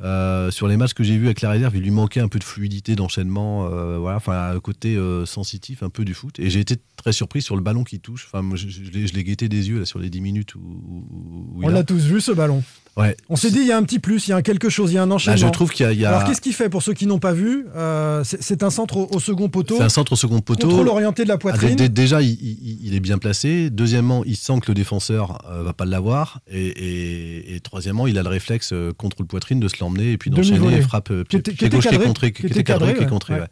Euh, 0.00 0.50
sur 0.52 0.68
les 0.68 0.76
matchs 0.76 0.94
que 0.94 1.02
j'ai 1.02 1.16
vus 1.18 1.26
avec 1.26 1.40
la 1.40 1.50
réserve, 1.50 1.74
il 1.76 1.82
lui 1.82 1.90
manquait 1.90 2.20
un 2.20 2.28
peu 2.28 2.38
de 2.38 2.44
fluidité 2.44 2.94
d'enchaînement, 2.94 3.66
euh, 3.66 3.98
voilà, 3.98 4.18
enfin 4.18 4.50
un 4.54 4.60
côté 4.60 4.94
euh, 4.96 5.26
sensitif 5.26 5.82
un 5.82 5.90
peu 5.90 6.04
du 6.04 6.14
foot. 6.14 6.38
Et 6.38 6.50
j'ai 6.50 6.60
été 6.60 6.76
très 6.96 7.12
surpris 7.12 7.42
sur 7.42 7.56
le 7.56 7.62
ballon 7.62 7.82
qui 7.82 7.98
touche. 7.98 8.26
Enfin, 8.26 8.42
moi, 8.42 8.56
je, 8.56 8.68
je 8.68 8.90
l'ai- 8.92 9.24
guetté 9.24 9.48
des 9.48 9.68
yeux 9.68 9.80
là, 9.80 9.84
sur 9.86 9.98
les 9.98 10.08
10 10.10 10.20
minutes 10.20 10.54
où, 10.54 10.60
où- 10.60 11.52
où 11.56 11.60
On 11.64 11.68
l'a 11.68 11.82
tous 11.82 12.04
vu 12.06 12.20
ce 12.20 12.30
ballon. 12.30 12.62
Ouais. 12.98 13.16
On 13.28 13.36
s'est 13.36 13.50
dit, 13.50 13.58
il 13.60 13.66
y 13.66 13.72
a 13.72 13.76
un 13.76 13.82
petit 13.84 14.00
plus, 14.00 14.26
il 14.26 14.30
y 14.30 14.32
a 14.32 14.36
un 14.36 14.42
quelque 14.42 14.68
chose, 14.68 14.90
il 14.90 14.96
y 14.96 14.98
a 14.98 15.02
un 15.02 15.06
Bah, 15.06 15.14
enchaînement. 15.14 15.38
je 15.46 15.52
trouve 15.52 15.70
qu'il 15.70 15.86
y 15.86 15.88
a, 15.88 15.92
il 15.92 16.00
y 16.00 16.04
a- 16.04 16.08
Alors 16.08 16.24
qu'est-ce 16.24 16.40
qu'il 16.40 16.52
fait 16.52 16.68
pour 16.68 16.82
ceux 16.82 16.94
qui 16.94 17.06
n'ont 17.06 17.20
pas 17.20 17.32
vu 17.32 17.66
Euh, 17.76 18.24
c'est, 18.24 18.62
un 18.64 18.70
centre 18.70 18.96
au, 18.96 19.08
au 19.12 19.20
second 19.20 19.48
poteau. 19.48 19.76
C'est 19.78 19.84
un 19.84 19.88
centre 19.88 20.12
au 20.12 20.16
second 20.16 20.40
poteau. 20.40 20.66
Contrôle 20.68 20.88
orienté 20.88 21.22
de 21.22 21.28
la 21.28 21.34
Ah, 21.34 21.38
poitrine. 21.38 21.70
dé- 21.76 21.88
dé- 21.88 21.88
déjà, 21.88 22.20
il, 22.22 22.30
il- 22.30 22.78
il 22.82 22.94
est 22.94 23.00
bien 23.00 23.18
placé. 23.18 23.70
Deuxièmement, 23.70 24.24
il 24.24 24.36
sent 24.36 24.58
que 24.60 24.68
le 24.68 24.74
défenseur 24.74 25.38
euh, 25.48 25.62
va 25.62 25.72
pas 25.72 25.84
l'avoir. 25.84 26.40
Et, 26.50 26.66
et- 26.66 27.54
et 27.54 27.60
troisièmement, 27.60 28.06
il 28.08 28.18
a 28.18 28.22
le 28.24 28.28
réflexe 28.28 28.72
euh, 28.72 28.92
contre 28.92 29.18
le 29.20 29.26
poitrine 29.26 29.60
de 29.60 29.68
se 29.68 29.76
l'emmener 29.80 30.10
et 30.12 30.18
puis 30.18 30.30
d'enchaîner 30.30 30.56
Demi-volée. 30.58 30.78
et 30.78 30.82
frappe 30.82 31.10
euh, 31.12 31.22
Qui 31.22 31.28
pied, 31.28 31.38
était- 31.38 31.50
pied 31.52 31.58
qui 31.58 31.64
était 31.66 31.76
gauche 31.76 31.86
qui 31.88 31.94
est 31.94 31.98
contré, 32.04 32.32
qui 32.32 32.46
était 32.46 32.64
cadré, 32.64 32.94
qui 32.94 33.04
est 33.04 33.06
contré. 33.06 33.34
Ouais. 33.34 33.40
ouais. 33.42 33.46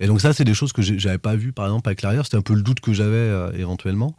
Et 0.00 0.06
donc 0.06 0.20
ça, 0.20 0.32
c'est 0.32 0.44
des 0.44 0.54
choses 0.54 0.72
que 0.72 0.82
j'avais 0.82 1.18
pas 1.18 1.34
vues 1.34 1.50
par 1.52 1.66
exemple 1.66 1.88
avec 1.88 2.02
l'arrière. 2.02 2.24
C'était 2.24 2.36
un 2.36 2.42
peu 2.42 2.54
le 2.54 2.62
doute 2.62 2.78
que 2.78 2.92
j'avais 2.92 3.28
éventuellement. 3.58 4.14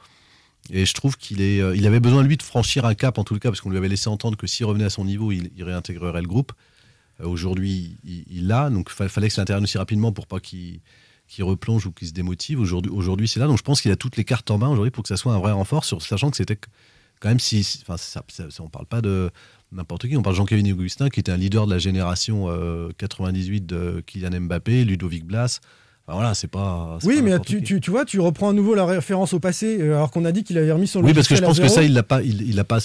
Et 0.72 0.86
je 0.86 0.94
trouve 0.94 1.18
qu'il 1.18 1.42
est, 1.42 1.62
euh, 1.62 1.76
il 1.76 1.86
avait 1.88 2.00
besoin 2.00 2.24
lui 2.24 2.38
de 2.38 2.44
franchir 2.44 2.86
un 2.86 2.94
cap 2.96 3.18
en 3.18 3.24
tout 3.24 3.38
cas 3.40 3.50
parce 3.50 3.62
qu'on 3.62 3.70
lui 3.72 3.78
avait 3.78 3.90
laissé 3.90 4.08
entendre 4.10 4.38
que 4.38 4.48
s'il 4.48 4.66
revenait 4.66 4.86
à 4.86 4.90
son 4.90 5.06
niveau, 5.06 5.32
il, 5.32 5.52
réintégrerait 5.64 6.22
le 6.22 6.28
groupe. 6.28 6.52
Euh, 7.22 7.26
Aujourd'hui, 7.28 7.98
il 8.06 8.48
l'a, 8.48 8.70
donc 8.70 8.92
il 9.00 9.10
fallait 9.10 9.28
que 9.28 9.34
ça 9.34 9.42
intervienne 9.42 9.64
aussi 9.64 9.78
rapidement 9.78 10.12
pour 10.12 10.28
pas 10.28 10.40
qu'il 10.40 10.80
replonge 11.40 11.86
ou 11.86 11.92
qu'il 11.92 12.08
se 12.08 12.14
démotive. 12.14 12.60
Aujourd'hui, 12.60 12.92
aujourd'hui 12.92 13.28
c'est 13.28 13.40
là, 13.40 13.48
donc 13.48 13.58
je 13.58 13.64
pense 13.64 13.82
qu'il 13.82 13.92
a 13.92 13.96
toutes 13.96 14.18
les 14.18 14.26
cartes 14.26 14.52
en 14.52 14.58
main 14.58 14.70
aujourd'hui 14.70 14.92
pour 14.92 15.04
que 15.04 15.10
ça 15.10 15.18
soit 15.18 15.34
un 15.34 15.40
vrai 15.40 15.52
renfort, 15.52 15.84
sachant 15.86 16.30
que 16.30 16.38
c'était 16.38 16.58
quand 17.20 17.30
même 17.30 17.40
si, 17.40 17.80
enfin, 17.82 17.98
ça, 17.98 18.24
ça- 18.30 18.46
on 18.60 18.70
parle 18.70 18.86
pas 18.86 19.02
de 19.02 19.30
n'importe 19.72 20.08
qui, 20.08 20.16
on 20.18 20.22
parle 20.22 20.36
de 20.36 20.38
Jean-Kévin 20.38 20.72
Augustin 20.72 21.10
qui 21.10 21.20
était 21.20 21.32
un 21.32 21.38
leader 21.38 21.68
de 21.68 21.74
la 21.74 21.80
génération 21.80 22.46
euh, 22.50 22.90
98 22.98 23.66
de 23.66 24.04
Kylian 24.06 24.42
Mbappé, 24.42 24.86
Ludovic 24.86 25.26
Blas. 25.26 25.60
Enfin, 26.10 26.18
voilà, 26.18 26.34
c'est 26.34 26.48
pas. 26.48 26.98
c'est 27.00 27.08
Oui, 27.08 27.18
pas 27.18 27.22
mais 27.22 27.40
tu, 27.40 27.62
tu, 27.62 27.80
tu 27.80 27.92
vois, 27.92 28.04
tu 28.04 28.20
reprends 28.20 28.50
à 28.50 28.54
nouveau 28.54 28.74
la 28.74 28.84
référence 28.86 29.34
au 29.34 29.40
passé, 29.40 29.78
euh, 29.80 29.96
alors 29.96 30.10
qu'on 30.10 30.26
a 30.26 30.32
dit 30.32 30.44
qu'il 30.44 30.58
avait 30.58 30.72
remis 30.72 30.88
son 30.88 31.04
Oui, 31.04 31.14
parce 31.14 31.28
que 31.28 31.36
je 31.36 31.42
pense 31.44 31.60
que 31.60 31.68
ça, 31.68 31.84
il 31.84 31.94
l'a 31.94 32.02
pas, 32.04 32.24
il, 32.24 32.42
il 32.42 32.60
a 32.60 32.64
pas, 32.64 32.80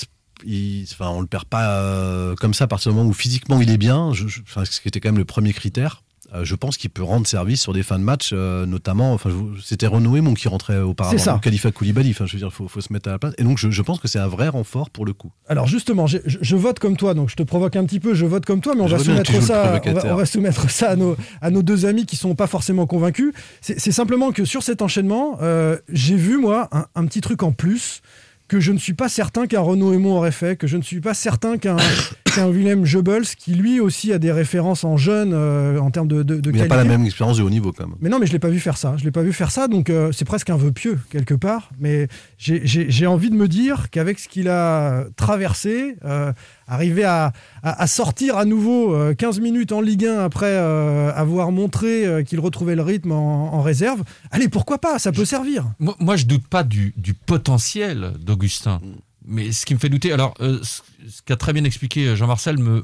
il- 0.44 0.84
enfin, 0.92 1.08
on 1.08 1.22
le 1.22 1.26
perd 1.26 1.46
pas 1.46 1.78
euh, 1.80 2.34
comme 2.34 2.52
ça 2.52 2.64
à 2.64 2.66
partir 2.66 2.92
du 2.92 2.98
moment 2.98 3.08
où 3.08 3.14
physiquement 3.14 3.58
il 3.62 3.70
est 3.70 3.78
bien. 3.78 4.12
Je, 4.12 4.28
je- 4.28 4.42
enfin, 4.42 4.64
ce 4.66 4.78
qui 4.80 4.88
était 4.88 5.00
quand 5.00 5.08
même 5.08 5.16
le 5.18 5.24
premier 5.24 5.54
critère. 5.54 6.02
Euh, 6.32 6.44
je 6.44 6.54
pense 6.54 6.76
qu'il 6.76 6.90
peut 6.90 7.02
rendre 7.02 7.26
service 7.26 7.60
sur 7.60 7.72
des 7.72 7.82
fins 7.82 7.98
de 7.98 8.04
match, 8.04 8.30
euh, 8.32 8.66
notamment. 8.66 9.12
Enfin, 9.12 9.30
c'était 9.62 9.86
Renaud 9.86 10.22
mon 10.22 10.34
qui 10.34 10.48
rentrait 10.48 10.80
auparavant. 10.80 11.16
C'est 11.16 11.24
ça. 11.24 11.40
Khalifa 11.42 11.70
Koulibaly. 11.70 12.10
Enfin, 12.10 12.26
je 12.26 12.32
veux 12.32 12.38
dire, 12.38 12.52
faut, 12.52 12.68
faut 12.68 12.80
se 12.80 12.92
mettre 12.92 13.08
à 13.08 13.12
la 13.12 13.18
place. 13.18 13.34
Et 13.38 13.44
donc, 13.44 13.58
je, 13.58 13.70
je 13.70 13.82
pense 13.82 14.00
que 14.00 14.08
c'est 14.08 14.18
un 14.18 14.28
vrai 14.28 14.48
renfort 14.48 14.90
pour 14.90 15.04
le 15.04 15.12
coup. 15.12 15.32
Alors 15.48 15.66
justement, 15.66 16.06
je, 16.06 16.18
je 16.26 16.56
vote 16.56 16.78
comme 16.78 16.96
toi, 16.96 17.14
donc 17.14 17.28
je 17.28 17.36
te 17.36 17.42
provoque 17.42 17.76
un 17.76 17.84
petit 17.84 18.00
peu, 18.00 18.14
je 18.14 18.26
vote 18.26 18.46
comme 18.46 18.60
toi, 18.60 18.74
mais 18.74 18.82
on 18.82 18.86
va 18.86 18.98
soumettre 18.98 19.30
ça, 19.30 19.38
on 19.38 19.72
va, 19.72 19.80
provocateur. 19.80 20.12
on 20.12 20.16
va 20.16 20.26
soumettre 20.26 20.70
ça 20.70 20.90
à 20.90 20.96
nos, 20.96 21.16
à 21.40 21.50
nos 21.50 21.62
deux 21.62 21.86
amis 21.86 22.06
qui 22.06 22.16
sont 22.16 22.34
pas 22.34 22.46
forcément 22.46 22.86
convaincus. 22.86 23.32
C'est 23.60 23.92
simplement 23.92 24.32
que 24.32 24.44
sur 24.44 24.62
cet 24.62 24.82
enchaînement, 24.82 25.38
euh, 25.42 25.78
j'ai 25.88 26.16
vu 26.16 26.38
moi 26.38 26.68
un, 26.72 26.86
un 26.94 27.06
petit 27.06 27.20
truc 27.20 27.42
en 27.42 27.52
plus 27.52 28.02
que 28.48 28.60
je 28.60 28.72
ne 28.72 28.78
suis 28.78 28.94
pas 28.94 29.08
certain 29.08 29.46
qu'un 29.46 29.60
Renaud 29.60 29.92
Aymon 29.92 30.16
aurait 30.16 30.32
fait, 30.32 30.56
que 30.56 30.66
je 30.66 30.76
ne 30.76 30.82
suis 30.82 31.00
pas 31.00 31.14
certain 31.14 31.58
qu'un 31.58 31.76
qu'un 32.34 32.50
Willem 32.50 32.84
Goebbels 32.84 33.26
qui 33.38 33.54
lui 33.54 33.80
aussi 33.80 34.12
a 34.12 34.18
des 34.18 34.32
références 34.32 34.84
en 34.84 34.96
jeune 34.96 35.32
euh, 35.32 35.78
en 35.78 35.90
termes 35.90 36.08
de, 36.08 36.22
de, 36.22 36.40
de 36.40 36.50
Mais 36.50 36.58
il 36.58 36.62
n'a 36.62 36.66
pas 36.68 36.76
la 36.76 36.84
même 36.84 37.04
expérience 37.04 37.38
de 37.38 37.42
haut 37.42 37.50
niveau 37.50 37.72
quand 37.72 37.86
même. 37.86 37.96
Mais 38.00 38.08
non, 38.08 38.18
mais 38.18 38.26
je 38.26 38.32
l'ai 38.32 38.38
pas 38.38 38.48
vu 38.48 38.60
faire 38.60 38.76
ça. 38.76 38.94
Je 38.98 39.04
l'ai 39.04 39.10
pas 39.10 39.22
vu 39.22 39.32
faire 39.32 39.50
ça, 39.50 39.68
donc 39.68 39.90
euh, 39.90 40.10
c'est 40.12 40.24
presque 40.24 40.50
un 40.50 40.56
vœu 40.56 40.72
pieux 40.72 40.98
quelque 41.10 41.34
part. 41.34 41.70
Mais 41.78 42.08
j'ai- 42.38 43.06
envie 43.06 43.30
de 43.30 43.36
me 43.36 43.48
dire 43.48 43.90
qu'avec 43.90 44.18
ce 44.18 44.28
qu'il 44.28 44.48
a 44.48 45.04
traversé, 45.16 45.96
euh, 46.04 46.32
arriver 46.66 47.04
à, 47.04 47.32
à- 47.62 47.82
à 47.82 47.86
sortir 47.86 48.36
à 48.38 48.44
nouveau 48.44 48.94
euh, 48.94 49.14
15 49.14 49.40
minutes 49.40 49.72
en 49.72 49.80
Ligue 49.80 50.06
1 50.06 50.18
après 50.20 50.46
euh, 50.46 51.12
avoir 51.14 51.52
montré 51.52 52.06
euh, 52.06 52.22
qu'il 52.22 52.40
retrouvait 52.40 52.74
le 52.76 52.82
rythme 52.82 53.12
en, 53.12 53.52
en 53.54 53.60
réserve, 53.62 54.02
allez, 54.30 54.48
pourquoi 54.48 54.78
pas? 54.78 54.98
Ça 54.98 55.12
peut 55.12 55.24
servir. 55.24 55.64
Moi, 55.78 55.94
moi, 56.00 56.16
je 56.16 56.24
doute 56.26 56.46
pas 56.48 56.62
du, 56.64 56.94
du 56.96 57.14
potentiel 57.14 58.12
d'Augustin. 58.20 58.80
Mais 59.26 59.52
ce 59.52 59.64
qui 59.64 59.74
me 59.74 59.78
fait 59.78 59.88
douter, 59.88 60.12
alors, 60.12 60.34
euh, 60.40 60.58
ce, 60.62 60.82
qu'a 61.24 61.36
très 61.36 61.52
bien 61.52 61.64
expliqué 61.64 62.08
euh, 62.08 62.16
Jean-Marcel 62.16 62.58
me, 62.58 62.82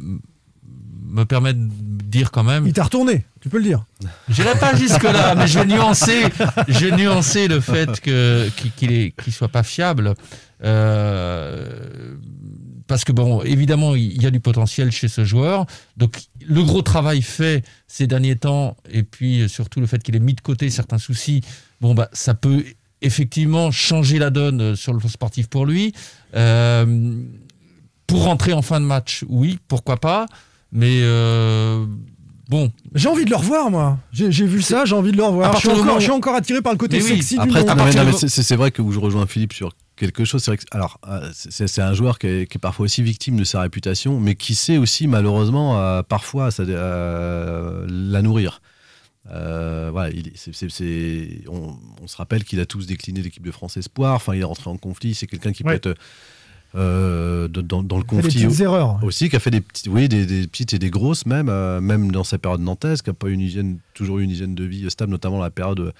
me 1.10 1.24
permet 1.24 1.52
de 1.52 1.68
dire 2.04 2.30
quand 2.30 2.44
même. 2.44 2.66
Il 2.66 2.72
t'a 2.72 2.84
retourné, 2.84 3.26
tu 3.40 3.48
peux 3.48 3.58
le 3.58 3.64
dire. 3.64 3.84
J'irai 4.28 4.58
pas 4.58 4.74
jusque-là, 4.74 5.34
mais 5.34 5.46
je 5.46 5.58
vais 5.58 5.66
nuancer, 5.66 6.22
je 6.68 6.86
vais 6.86 6.96
nuancer 6.96 7.48
le 7.48 7.60
fait 7.60 8.00
que, 8.00 8.48
qu'il, 8.56 9.12
qu'il 9.12 9.32
soit 9.32 9.48
pas 9.48 9.62
fiable. 9.62 10.14
Euh, 10.62 12.16
parce 12.86 13.04
que 13.04 13.12
bon, 13.12 13.42
évidemment, 13.42 13.94
il 13.94 14.20
y 14.20 14.26
a 14.26 14.30
du 14.30 14.40
potentiel 14.40 14.90
chez 14.90 15.08
ce 15.08 15.24
joueur. 15.24 15.66
Donc, 15.96 16.16
le 16.44 16.62
gros 16.62 16.82
travail 16.82 17.22
fait 17.22 17.64
ces 17.86 18.06
derniers 18.06 18.36
temps, 18.36 18.76
et 18.90 19.02
puis 19.02 19.48
surtout 19.48 19.80
le 19.80 19.86
fait 19.86 20.02
qu'il 20.02 20.16
ait 20.16 20.20
mis 20.20 20.34
de 20.34 20.40
côté 20.40 20.70
certains 20.70 20.98
soucis, 20.98 21.42
bon, 21.80 21.94
bah, 21.94 22.08
ça 22.12 22.34
peut 22.34 22.64
effectivement 23.02 23.70
changer 23.70 24.18
la 24.18 24.30
donne 24.30 24.76
sur 24.76 24.92
le 24.92 24.98
plan 24.98 25.08
sportif 25.08 25.46
pour 25.48 25.66
lui. 25.66 25.92
Euh, 26.34 27.14
pour 28.06 28.24
rentrer 28.24 28.52
en 28.52 28.62
fin 28.62 28.80
de 28.80 28.84
match, 28.86 29.24
oui, 29.28 29.58
pourquoi 29.68 29.96
pas. 29.96 30.26
Mais 30.72 31.00
euh, 31.02 31.84
bon. 32.48 32.72
J'ai 32.94 33.08
envie 33.08 33.24
de 33.24 33.30
le 33.30 33.36
revoir, 33.36 33.70
moi. 33.70 33.98
J'ai 34.12 34.28
vu 34.30 34.62
ça, 34.62 34.84
j'ai 34.84 34.94
envie 34.94 35.12
de 35.12 35.16
le 35.16 35.24
revoir. 35.24 35.52
Je 35.54 35.58
suis, 35.60 35.68
encore, 35.68 35.96
où- 35.96 35.98
je 35.98 36.04
suis 36.04 36.10
encore 36.12 36.34
attiré 36.34 36.60
par 36.60 36.72
le 36.72 36.78
côté 36.78 36.98
Mais 36.98 37.02
oui, 37.04 37.08
sexy 37.10 37.36
Après, 37.38 37.62
du 37.64 38.28
c'est 38.28 38.56
vrai 38.56 38.70
que 38.70 38.82
où 38.82 38.90
je 38.92 38.98
rejoins 38.98 39.26
Philippe 39.26 39.52
sur 39.52 39.70
quelque 39.96 40.24
chose. 40.24 40.42
C'est 40.42 40.50
vrai 40.50 40.58
que, 40.58 40.64
alors, 40.72 40.98
euh, 41.08 41.28
c'est 41.32 41.80
un 41.82 41.94
joueur 41.94 42.18
qui 42.18 42.26
est, 42.26 42.46
qui 42.50 42.58
est 42.58 42.60
parfois 42.60 42.84
aussi 42.84 43.02
victime 43.02 43.36
de 43.36 43.44
sa 43.44 43.60
réputation, 43.60 44.18
mais 44.18 44.34
qui 44.34 44.54
sait 44.54 44.76
aussi 44.78 45.06
malheureusement 45.06 45.78
euh, 45.80 46.02
parfois 46.02 46.50
ça- 46.50 46.62
euh, 46.64 47.86
la 47.88 48.22
nourrir. 48.22 48.60
Euh, 49.30 49.90
voilà, 49.92 50.10
il 50.14 50.28
est- 50.28 51.48
on, 51.48 51.76
on 52.02 52.06
se 52.06 52.16
rappelle 52.16 52.42
qu'il 52.44 52.58
a 52.60 52.66
tous 52.66 52.86
décliné 52.86 53.20
l'équipe 53.22 53.44
de 53.44 53.50
France 53.50 53.76
Espoir. 53.76 54.14
Enfin, 54.14 54.34
il 54.34 54.40
est 54.40 54.44
rentré 54.44 54.70
en 54.70 54.76
conflit. 54.76 55.14
C'est 55.14 55.26
quelqu'un 55.26 55.52
qui 55.52 55.62
Ouais. 55.62 55.78
peut 55.78 55.90
être 55.90 55.98
euh, 56.76 57.48
dans, 57.48 57.82
dans 57.82 57.96
le 57.98 58.02
des 58.04 58.08
conflit 58.08 58.44
petites 58.44 58.60
erreurs. 58.60 59.02
aussi, 59.02 59.28
qui 59.28 59.34
a 59.36 59.40
fait 59.40 59.50
des 59.50 59.60
petites, 59.60 59.88
oui, 59.88 60.08
des, 60.08 60.24
des 60.24 60.46
petites 60.46 60.72
et 60.72 60.78
des 60.78 60.90
grosses 60.90 61.26
même, 61.26 61.48
euh, 61.48 61.80
même 61.80 62.12
dans 62.12 62.22
sa 62.24 62.38
période 62.38 62.60
nantaise, 62.60 63.02
qui 63.02 63.10
n'a 63.10 63.14
pas 63.14 63.26
eu 63.28 63.32
une 63.32 63.40
hygiène, 63.40 63.78
toujours 63.92 64.18
eu 64.20 64.22
une 64.22 64.30
hygiène 64.30 64.54
de 64.54 64.62
vie 64.64 64.88
stable, 64.88 65.10
notamment 65.10 65.40
la 65.40 65.50
période, 65.50 65.92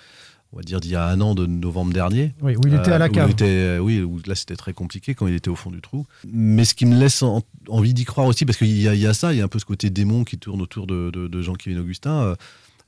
on 0.53 0.57
va 0.59 0.63
dire 0.63 0.81
d'il 0.81 0.93
y 0.93 0.97
a 0.97 1.05
un 1.09 1.21
an, 1.21 1.35
de 1.35 1.45
novembre 1.47 1.93
dernier. 1.93 2.35
Oui, 2.41 2.55
où 2.57 2.61
il 2.69 2.75
était 2.75 2.93
à 2.93 2.99
la 2.99 3.09
où 3.09 3.13
cave. 3.13 3.31
était- 3.31 3.79
oui, 3.81 4.01
où 4.01 4.21
là 4.27 4.37
c'était 4.37 4.55
très 4.57 4.73
compliqué 4.73 5.15
quand 5.17 5.27
il 5.27 5.35
était 5.35 5.51
au 5.51 5.57
fond 5.57 5.73
du 5.73 5.81
trou. 5.81 6.07
Mais 6.33 6.65
ce 6.65 6.75
qui 6.75 6.87
me 6.87 6.97
laisse 6.97 7.21
en- 7.25 7.43
envie 7.69 7.93
d'y 7.93 8.05
croire 8.05 8.29
aussi, 8.29 8.45
parce 8.47 8.57
qu'il 8.59 8.81
y, 8.81 8.87
a- 8.87 8.95
il 8.95 9.01
y 9.01 9.07
a 9.09 9.13
ça, 9.15 9.33
il 9.35 9.39
y 9.39 9.41
a 9.41 9.45
un 9.45 9.49
peu 9.49 9.59
ce 9.59 9.65
côté 9.65 9.91
démon 9.91 10.23
qui 10.23 10.39
tourne 10.39 10.63
autour 10.63 10.87
de, 10.87 11.11
de, 11.11 11.27
de 11.27 11.43
Jean-Kévin 11.43 11.81
Augustin. 11.81 12.37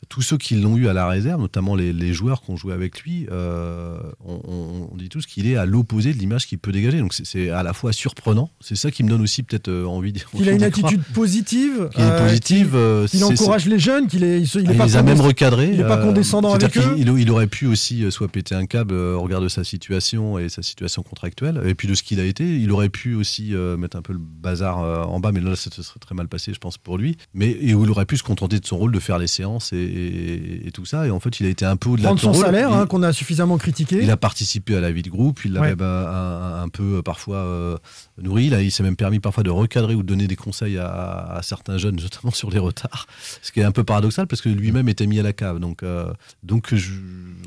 Tous 0.08 0.22
ceux 0.22 0.36
qui 0.36 0.56
l'ont 0.56 0.76
eu 0.76 0.88
à 0.88 0.92
la 0.92 1.06
réserve, 1.08 1.40
notamment 1.40 1.74
les, 1.74 1.92
les 1.92 2.12
joueurs 2.12 2.42
qui 2.42 2.50
ont 2.50 2.56
joué 2.56 2.72
avec 2.74 3.00
lui, 3.02 3.26
euh, 3.30 3.96
on, 4.24 4.88
dit 4.96 5.08
tous 5.08 5.26
qu'il 5.26 5.46
est 5.46 5.56
à 5.56 5.64
l'opposé 5.66 6.12
de 6.12 6.18
l'image 6.18 6.46
qu'il 6.46 6.58
peut 6.58 6.72
dégager. 6.72 6.98
Donc 6.98 7.14
c'est- 7.14 7.50
à 7.50 7.62
la 7.62 7.72
fois 7.72 7.92
surprenant, 7.92 8.50
c'est 8.60 8.74
ça 8.76 8.90
qui 8.90 9.04
me 9.04 9.08
donne 9.08 9.22
aussi 9.22 9.42
peut-être 9.42 9.68
euh, 9.68 9.84
envie 9.86 10.12
d'y 10.12 10.22
Qu'il 10.36 10.48
a 10.48 10.52
une 10.52 10.62
attitude 10.62 11.02
positive. 11.14 11.88
Qu'il 11.92 12.02
est 12.02 12.06
euh, 12.06 12.26
positive, 12.26 12.68
qu'il- 13.10 13.22
euh, 13.22 13.26
encourage 13.26 13.66
les 13.66 13.78
jeunes, 13.78 14.06
qu'il 14.08 14.24
est, 14.24 14.40
il, 14.40 14.44
il 14.54 14.70
est 14.70 14.72
il 14.72 14.76
pas 14.78 14.86
les 14.86 14.96
a 14.96 15.02
même 15.02 15.20
recadrés. 15.20 15.70
Il 15.72 15.80
est 15.80 15.84
pas 15.86 15.98
condescendant 15.98 16.52
avec 16.52 16.76
eux. 16.76 16.94
Il, 16.98 17.08
il 17.18 17.30
aurait 17.30 17.46
pu 17.46 17.66
aussi 17.66 18.04
soit 18.10 18.28
péter 18.28 18.54
un 18.54 18.66
câble 18.66 18.94
au 18.94 19.20
regard 19.20 19.40
de 19.40 19.48
sa 19.48 19.64
situation 19.64 20.38
et 20.38 20.48
sa 20.48 20.62
situation 20.62 21.02
contractuelle, 21.02 21.62
et 21.64 21.74
puis 21.74 21.88
de 21.88 21.94
ce 21.94 22.02
qu'il 22.02 22.20
a 22.20 22.24
été. 22.24 22.58
Il 22.58 22.70
aurait 22.72 22.88
pu 22.88 23.14
aussi 23.14 23.52
mettre 23.78 23.96
un 23.96 24.02
peu 24.02 24.12
le 24.12 24.18
bazar 24.20 24.78
en 24.78 25.20
bas, 25.20 25.32
mais 25.32 25.40
là, 25.40 25.56
ça 25.56 25.70
se 25.70 25.82
serait 25.82 26.00
très 26.00 26.14
mal 26.14 26.28
passé, 26.28 26.52
je 26.52 26.58
pense, 26.58 26.76
pour 26.78 26.98
lui. 26.98 27.16
Mais 27.34 27.50
et 27.60 27.74
où 27.74 27.84
il 27.84 27.90
aurait 27.90 28.06
pu 28.06 28.16
se 28.16 28.22
contenter 28.22 28.58
de 28.60 28.66
son 28.66 28.76
rôle 28.76 28.92
de 28.92 29.00
faire 29.00 29.18
les 29.18 29.26
séances 29.26 29.72
et, 29.72 29.91
et- 29.92 30.66
et 30.68 30.70
tout 30.72 30.84
ça. 30.84 31.06
Et 31.06 31.10
en 31.10 31.20
fait, 31.20 31.40
il 31.40 31.46
a 31.46 31.48
été 31.48 31.64
un 31.64 31.76
peu 31.76 31.90
au-delà 31.90 32.12
de 32.14 32.18
son 32.20 32.32
salaire, 32.34 32.72
hein, 32.72 32.86
qu'on 32.86 33.02
a 33.02 33.12
suffisamment 33.12 33.58
critiqué. 33.58 33.98
il 34.02 34.10
a 34.10 34.16
participé 34.16 34.76
à 34.76 34.80
la 34.80 34.90
vie 34.92 35.02
de 35.02 35.10
groupe, 35.10 35.44
il 35.44 35.52
l'a 35.52 35.60
Ouais. 35.60 35.68
même 35.70 35.82
un, 35.82 35.84
un- 35.84 36.62
un 36.62 36.68
peu 36.68 36.96
euh, 36.98 37.02
parfois 37.02 37.36
euh, 37.38 37.76
nourri. 38.20 38.48
Là, 38.50 38.62
il 38.62 38.70
s'est 38.70 38.82
même 38.82 38.96
permis 38.96 39.20
parfois 39.20 39.42
de 39.42 39.50
recadrer 39.50 39.94
ou 39.94 40.02
de 40.02 40.08
donner 40.08 40.26
des 40.26 40.36
conseils 40.36 40.78
à, 40.78 40.88
à 41.36 41.42
certains 41.42 41.78
jeunes, 41.78 41.96
notamment 41.96 42.30
sur 42.32 42.50
les 42.50 42.58
retards. 42.58 43.06
Ce 43.42 43.52
qui 43.52 43.60
est 43.60 43.64
un 43.64 43.72
peu 43.72 43.84
paradoxal 43.84 44.26
parce 44.26 44.40
que 44.42 44.48
lui-même 44.48 44.88
était 44.88 45.06
mis 45.06 45.18
à 45.20 45.22
la 45.22 45.32
cave. 45.32 45.58
Donc, 45.58 45.82
euh, 45.82 46.12
donc 46.42 46.68
je, 46.74 46.76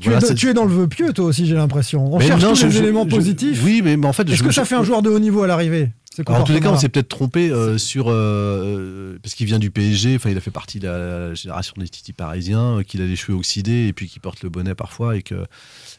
Tu, 0.00 0.08
voilà, 0.10 0.18
es, 0.18 0.20
c'est- 0.28 0.34
tu 0.34 0.48
es 0.48 0.54
dans 0.54 0.64
le 0.64 0.72
vœu 0.74 0.86
pieux, 0.88 1.12
toi 1.12 1.26
aussi, 1.26 1.46
j'ai 1.46 1.54
l'impression. 1.54 2.14
On 2.14 2.18
Mais 2.18 2.26
cherche 2.26 2.42
non, 2.42 2.50
tous 2.50 2.56
je- 2.60 2.66
les 2.66 2.72
je- 2.72 2.78
éléments 2.78 3.06
positifs. 3.06 3.62
Oui, 3.64 3.82
mais, 3.84 3.96
mais 3.96 4.06
en 4.06 4.12
fait, 4.12 4.28
Est-ce 4.30 4.42
que 4.42 4.50
ça 4.52 4.64
fait 4.64 4.74
un 4.76 4.84
joueur 4.84 5.02
de 5.02 5.10
haut 5.10 5.18
niveau 5.18 5.42
à 5.42 5.46
l'arrivée? 5.46 5.90
Alors, 6.26 6.40
en 6.40 6.44
tous 6.44 6.52
les 6.52 6.60
cas, 6.60 6.70
on 6.70 6.78
s'est 6.78 6.88
peut-être 6.88 7.08
trompé 7.08 7.50
euh, 7.50 7.78
sur 7.78 8.06
euh, 8.08 9.18
parce 9.22 9.34
qu'il 9.34 9.46
vient 9.46 9.58
du 9.58 9.70
PSG. 9.70 10.16
Enfin, 10.16 10.30
il 10.30 10.36
a 10.36 10.40
fait 10.40 10.50
partie 10.50 10.78
de 10.78 10.86
la, 10.86 11.34
génération 11.34 11.74
des 11.78 11.88
Titi 11.88 12.12
parisiens, 12.12 12.78
euh, 12.78 12.82
qu'il 12.82 13.02
a 13.02 13.06
les 13.06 13.16
cheveux 13.16 13.36
oxydés 13.36 13.86
et 13.88 13.92
puis 13.92 14.08
qui 14.08 14.18
porte 14.18 14.42
le 14.42 14.48
bonnet 14.48 14.74
parfois 14.74 15.16
et 15.16 15.22
que 15.22 15.46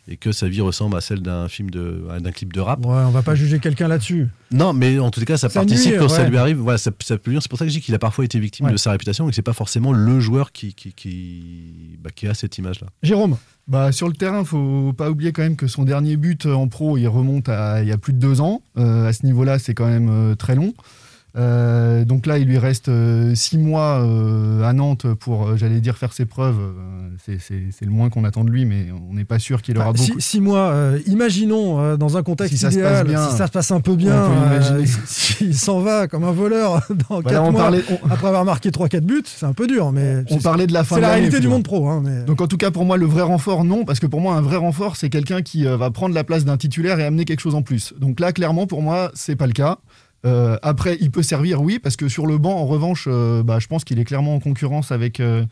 et 0.07 0.17
que 0.17 0.31
sa 0.31 0.47
vie 0.47 0.61
ressemble 0.61 0.95
à 0.95 1.01
celle 1.01 1.21
d'un 1.21 1.47
film 1.49 1.69
de 1.69 2.05
d'un 2.19 2.31
clip 2.31 2.53
de 2.53 2.59
rap. 2.59 2.85
Ouais, 2.85 2.95
on 3.05 3.11
va 3.11 3.21
pas 3.21 3.35
juger 3.35 3.59
quelqu'un 3.59 3.87
là-dessus. 3.87 4.27
Non, 4.51 4.73
mais 4.73 4.97
en 4.99 5.11
tout 5.11 5.23
cas, 5.25 5.37
ça, 5.37 5.49
Ça 5.49 5.59
participe 5.59 5.91
nuit, 5.91 5.99
quand 5.99 6.09
ça 6.09 6.27
lui 6.27 6.37
arrive. 6.37 6.57
Voilà, 6.57 6.77
ça, 6.77 6.91
ça 7.03 7.17
peut 7.17 7.37
C'est 7.39 7.49
pour 7.49 7.59
ça 7.59 7.65
que 7.65 7.71
je 7.71 7.75
dis 7.75 7.81
qu'il 7.81 7.95
a 7.95 7.99
parfois 7.99 8.25
été 8.25 8.39
victime 8.39 8.67
Ouais. 8.67 8.71
de 8.71 8.77
sa 8.77 8.91
réputation 8.91 9.27
et 9.27 9.29
que 9.31 9.35
c'est 9.35 9.41
pas 9.41 9.53
forcément 9.53 9.93
le 9.93 10.19
joueur 10.19 10.51
qui 10.51 10.73
qui 10.73 10.93
qui, 10.93 11.97
bah, 12.01 12.09
qui 12.15 12.27
a 12.27 12.33
cette 12.33 12.57
image-là. 12.57 12.87
Jérôme 13.03 13.37
Bah, 13.67 13.91
sur 13.91 14.07
le 14.07 14.13
terrain, 14.13 14.45
faut 14.45 14.93
pas 14.93 15.09
oublier 15.09 15.33
quand 15.33 15.41
même 15.41 15.57
que 15.57 15.67
son 15.67 15.83
dernier 15.83 16.15
but 16.15 16.45
en 16.45 16.69
pro, 16.69 16.97
il 16.97 17.07
remonte 17.07 17.49
à 17.49 17.81
il 17.83 17.89
y 17.89 17.91
a 17.91 17.97
plus 17.97 18.13
de 18.13 18.19
deux 18.19 18.39
ans. 18.39 18.61
Euh, 18.77 19.09
à 19.09 19.11
ce 19.11 19.25
niveau-là, 19.25 19.59
c'est 19.59 19.73
quand 19.73 19.87
même 19.87 20.09
euh, 20.09 20.35
très 20.35 20.55
long. 20.55 20.73
Euh, 21.37 22.03
donc 22.03 22.25
là, 22.25 22.39
il 22.39 22.47
lui 22.47 22.57
reste 22.57 22.89
euh, 22.89 23.35
six 23.35 23.57
mois 23.59 24.01
euh, 24.03 24.63
à 24.63 24.73
Nantes 24.73 25.05
pour, 25.19 25.55
j'allais 25.55 25.81
dire, 25.81 25.97
faire 25.97 26.11
ses 26.13 26.25
preuves. 26.25 26.57
C'est- 27.39 27.81
le 27.81 27.91
moins 27.91 28.09
qu'on 28.09 28.23
attend 28.23 28.43
de 28.43 28.49
lui, 28.49 28.65
mais 28.65 28.87
on 29.09 29.13
n'est 29.13 29.25
pas 29.25 29.39
sûr 29.39 29.61
qu'il 29.61 29.77
aura 29.77 29.87
Bah, 29.87 29.93
beaucoup. 29.97 30.19
six, 30.19 30.25
six 30.29 30.41
mois, 30.41 30.69
euh, 30.71 30.99
imaginons 31.07 31.79
euh, 31.79 31.95
dans 31.97 32.17
un 32.17 32.23
contexte 32.23 32.53
Si 32.53 32.59
ça 32.59 32.71
se 32.71 32.79
passe 32.79 33.03
bien, 33.05 33.27
si 33.29 33.35
ça 33.37 33.47
se 33.47 33.51
passe 33.51 33.71
un 33.71 33.79
peu 33.81 33.95
bien, 33.95 34.23
s'il 35.05 35.55
s'en 35.57 35.79
va 35.79 36.07
comme 36.07 36.23
un 36.23 36.31
voleur 36.31 36.81
dans 37.09 37.17
là, 37.19 37.23
4 37.31 37.43
on 37.43 37.51
mois, 37.51 37.61
parlait- 37.61 37.83
on- 38.03 38.07
après 38.11 38.27
avoir 38.27 38.45
marqué 38.45 38.69
3-4 38.71 39.01
buts, 39.05 39.23
c'est 39.25 39.45
un 39.45 39.53
peu 39.53 39.67
dur, 39.67 39.91
mais 39.91 40.23
On 40.31 40.37
parlait 40.39 40.67
de 40.67 40.73
la 40.73 40.83
fin 40.83 40.95
c'est 40.95 41.01
de 41.01 41.05
la 41.07 41.13
réalité 41.13 41.39
du 41.39 41.47
monde 41.47 41.63
pro. 41.63 41.87
hein, 41.87 42.01
mais... 42.03 42.23
Donc 42.23 42.41
en 42.41 42.47
tout 42.47 42.57
cas 42.57 42.71
pour 42.71 42.85
moi 42.85 42.97
le 42.97 43.05
vrai 43.05 43.21
renfort 43.23 43.63
non 43.63 43.85
parce 43.85 43.99
que 43.99 44.07
pour 44.07 44.21
moi 44.21 44.35
un 44.35 44.41
vrai 44.41 44.57
renfort 44.57 44.95
c'est 44.95 45.09
quelqu'un 45.09 45.41
qui 45.41 45.63
va 45.65 45.89
prendre 45.91 46.13
la 46.15 46.23
place 46.23 46.45
d'un 46.45 46.57
titulaire 46.57 46.99
et 46.99 47.05
amener 47.05 47.25
quelque 47.25 47.41
chose 47.41 47.55
en 47.55 47.61
plus. 47.61 47.93
Donc 47.99 48.19
là 48.19 48.31
clairement 48.31 48.67
pour 48.67 48.81
moi 48.81 49.11
c'est 49.13 49.35
pas 49.35 49.47
le 49.47 49.53
cas. 49.53 49.77
Euh, 50.25 50.57
après 50.63 50.97
il 50.99 51.11
peut 51.11 51.21
servir 51.21 51.61
oui 51.61 51.77
parce 51.77 51.95
que 51.95 52.09
sur 52.09 52.25
le 52.25 52.39
banc 52.39 52.55
en 52.57 52.65
revanche 52.65 53.05
euh, 53.07 53.43
bah, 53.43 53.59
je 53.59 53.67
pense 53.67 53.83
qu'il 53.83 53.99
est 53.99 54.03
clairement 54.03 54.33
en 54.35 54.39
concurrence 54.39 54.91
avec 54.91 55.19
euh, 55.19 55.45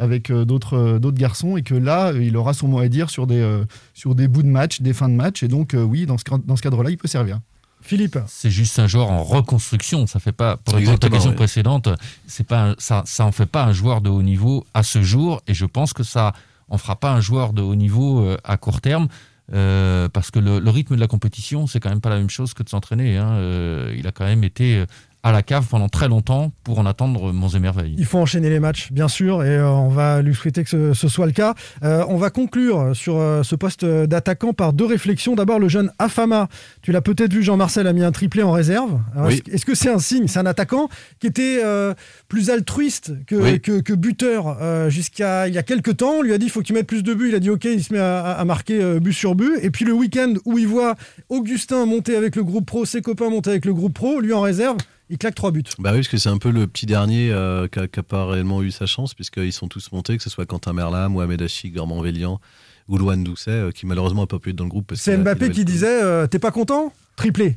avec 0.00 0.30
euh, 0.30 0.44
d'autres 0.44 0.76
euh, 0.76 0.98
d'autres 0.98 1.16
garçons 1.18 1.56
et 1.56 1.62
que 1.62 1.74
là 1.74 2.12
il 2.12 2.36
aura 2.36 2.52
son 2.52 2.66
mot 2.66 2.80
à 2.80 2.88
dire 2.88 3.10
sur 3.10 3.28
des 3.28 3.40
euh, 3.40 3.64
sur 3.94 4.16
des 4.16 4.26
bouts 4.26 4.42
de 4.42 4.48
match, 4.48 4.80
des 4.80 4.92
fins 4.92 5.08
de 5.08 5.14
match 5.14 5.44
et 5.44 5.48
donc 5.48 5.72
euh, 5.74 5.82
oui 5.84 6.04
dans 6.04 6.18
ce 6.18 6.24
cadre- 6.24 6.42
dans 6.44 6.56
ce 6.56 6.62
cadre-là 6.62 6.90
il 6.90 6.98
peut 6.98 7.06
servir. 7.08 7.38
Philippe 7.80 8.18
C'est 8.26 8.50
juste 8.50 8.80
un 8.80 8.88
joueur 8.88 9.08
en 9.08 9.22
reconstruction. 9.22 10.08
Ça 10.08 10.18
fait 10.18 10.32
pas, 10.32 10.56
pour 10.56 10.74
répondre 10.74 10.96
à 10.96 10.98
ta 10.98 11.06
Exactement, 11.06 11.12
question 11.14 11.30
ouais. 11.30 11.36
précédente, 11.36 11.88
c'est 12.26 12.44
pas, 12.46 12.70
un- 12.70 12.74
ça, 12.78 13.04
ça 13.06 13.24
en 13.24 13.30
fait 13.30 13.46
pas 13.46 13.64
un 13.64 13.72
joueur 13.72 14.00
de 14.00 14.10
haut 14.10 14.22
niveau 14.22 14.66
à 14.74 14.82
ce 14.82 15.00
jour. 15.00 15.40
Et 15.46 15.54
je 15.54 15.64
pense 15.64 15.92
que 15.92 16.02
ça 16.02 16.32
en 16.68 16.76
fera 16.76 16.96
pas 16.96 17.12
un 17.12 17.20
joueur 17.20 17.52
de 17.52 17.62
haut 17.62 17.76
niveau 17.76 18.34
à 18.42 18.56
court 18.56 18.80
terme. 18.80 19.06
Euh, 19.54 20.08
parce 20.08 20.30
que 20.30 20.38
le, 20.38 20.70
rythme 20.70 20.96
de 20.96 21.00
la 21.00 21.06
compétition, 21.06 21.66
c'est 21.66 21.80
quand 21.80 21.88
même 21.88 22.00
pas 22.00 22.10
la 22.10 22.18
même 22.18 22.30
chose 22.30 22.54
que 22.54 22.62
de 22.62 22.68
s'entraîner. 22.68 23.16
hein. 23.16 23.32
Euh, 23.34 23.94
il 23.96 24.06
a 24.06 24.12
quand 24.12 24.24
même 24.24 24.44
été 24.44 24.76
euh, 24.76 24.86
à 25.24 25.32
la 25.32 25.42
cave 25.42 25.66
pendant 25.68 25.88
très 25.88 26.06
longtemps 26.08 26.52
pour 26.62 26.78
en 26.78 26.86
attendre 26.86 27.32
monts 27.32 27.48
et 27.48 27.58
merveilles. 27.58 27.94
Il 27.98 28.04
faut 28.06 28.18
enchaîner 28.18 28.48
les 28.50 28.60
matchs, 28.60 28.92
bien 28.92 29.08
sûr, 29.08 29.42
et 29.42 29.48
euh, 29.56 29.68
on 29.68 29.88
va 29.88 30.22
lui 30.22 30.34
souhaiter 30.34 30.62
que 30.62 30.70
ce, 30.70 30.94
ce 30.94 31.08
soit 31.08 31.26
le 31.26 31.32
cas. 31.32 31.54
Euh, 31.82 32.04
on 32.08 32.16
va 32.16 32.30
conclure 32.30 32.94
sur 32.94 33.16
euh, 33.18 33.42
ce 33.42 33.56
poste 33.56 33.84
d'attaquant 33.84 34.52
par 34.52 34.72
deux 34.72 34.86
réflexions. 34.86 35.34
D'abord, 35.34 35.58
le 35.58 35.68
jeune 35.68 35.90
Afama. 35.98 36.48
Tu 36.82 36.92
l'as 36.92 37.00
peut-être 37.02 37.32
vu, 37.32 37.42
Jean-Marcel 37.42 37.86
a 37.88 37.92
mis 37.92 38.04
un 38.04 38.12
triplé 38.12 38.42
en 38.44 38.52
réserve. 38.52 39.00
Alors, 39.14 39.26
Oui. 39.26 39.42
Est-ce 39.50 39.66
que- 39.66 39.74
c'est 39.74 39.90
un 39.90 39.98
signe? 39.98 40.28
C'est 40.28 40.38
un 40.38 40.46
attaquant 40.46 40.88
qui 41.18 41.26
était 41.26 41.60
euh, 41.64 41.94
plus 42.28 42.48
altruiste 42.50 43.12
que, 43.26 43.34
Oui. 43.34 43.60
que, 43.60 43.80
que 43.80 43.92
buteur 43.94 44.56
euh, 44.62 44.88
jusqu'à 44.88 45.48
il 45.48 45.54
y 45.54 45.58
a 45.58 45.62
quelques 45.64 45.96
temps. 45.96 46.18
On 46.18 46.22
lui 46.22 46.32
a 46.32 46.38
dit 46.38 46.46
il 46.46 46.50
faut 46.52 46.62
qu'il 46.62 46.74
mette 46.76 46.86
plus 46.86 47.02
de 47.02 47.12
buts. 47.12 47.28
Il 47.30 47.34
a 47.34 47.40
dit 47.40 47.50
ok, 47.50 47.64
il 47.64 47.82
se 47.82 47.92
met 47.92 47.98
à, 47.98 48.20
à 48.32 48.44
marquer 48.44 48.80
euh, 48.80 49.00
but 49.00 49.12
sur 49.12 49.34
but. 49.34 49.58
Et 49.62 49.70
puis 49.70 49.84
le 49.84 49.92
week-end 49.92 50.34
où 50.44 50.58
il 50.58 50.68
voit 50.68 50.94
Augustin 51.28 51.86
monter 51.86 52.16
avec 52.16 52.36
le 52.36 52.44
groupe 52.44 52.66
pro, 52.66 52.84
ses 52.84 53.02
copains 53.02 53.30
monter 53.30 53.50
avec 53.50 53.64
le 53.64 53.74
groupe 53.74 53.94
pro, 53.94 54.20
lui 54.20 54.32
en 54.32 54.40
réserve, 54.40 54.76
il 55.10 55.18
claque 55.18 55.34
trois 55.34 55.50
buts. 55.50 55.64
Bah 55.78 55.90
oui, 55.90 55.98
parce 55.98 56.08
que 56.08 56.16
c'est 56.16 56.28
un 56.28 56.38
peu 56.38 56.50
le 56.50 56.66
petit 56.66 56.86
dernier 56.86 57.30
euh, 57.30 57.68
qui 57.68 57.78
n'a 57.78 58.02
pas 58.02 58.26
réellement 58.26 58.62
eu 58.62 58.70
sa 58.70 58.86
chance, 58.86 59.14
puisqu'ils 59.14 59.52
sont 59.52 59.68
tous 59.68 59.90
montés, 59.92 60.16
que 60.16 60.22
ce 60.22 60.30
soit 60.30 60.46
Quentin 60.46 60.72
Merlam, 60.72 61.12
Mohamed 61.12 61.42
Hachi, 61.42 61.70
Gormand 61.70 62.00
Vélian 62.00 62.40
Goulouane 62.88 63.22
Doucet, 63.22 63.70
qui 63.74 63.86
malheureusement 63.86 64.22
n'a 64.22 64.26
pas 64.26 64.38
pu 64.38 64.50
être 64.50 64.56
dans 64.56 64.64
le 64.64 64.70
groupe. 64.70 64.92
C'est 64.94 65.16
Mbappé 65.16 65.50
qui 65.50 65.64
disait 65.64 66.26
T'es 66.28 66.38
pas 66.38 66.50
content? 66.50 66.92
Triplé. 67.16 67.56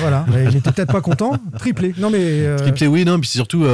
Voilà, 0.00 0.24
il 0.50 0.56
était 0.56 0.72
peut-être 0.72 0.92
pas 0.92 1.02
content? 1.02 1.38
Triplé. 1.58 1.94
Non 1.98 2.10
mais. 2.10 2.56
Triplé, 2.56 2.86
oui, 2.86 3.04
non, 3.04 3.20
puis 3.20 3.28
surtout. 3.28 3.66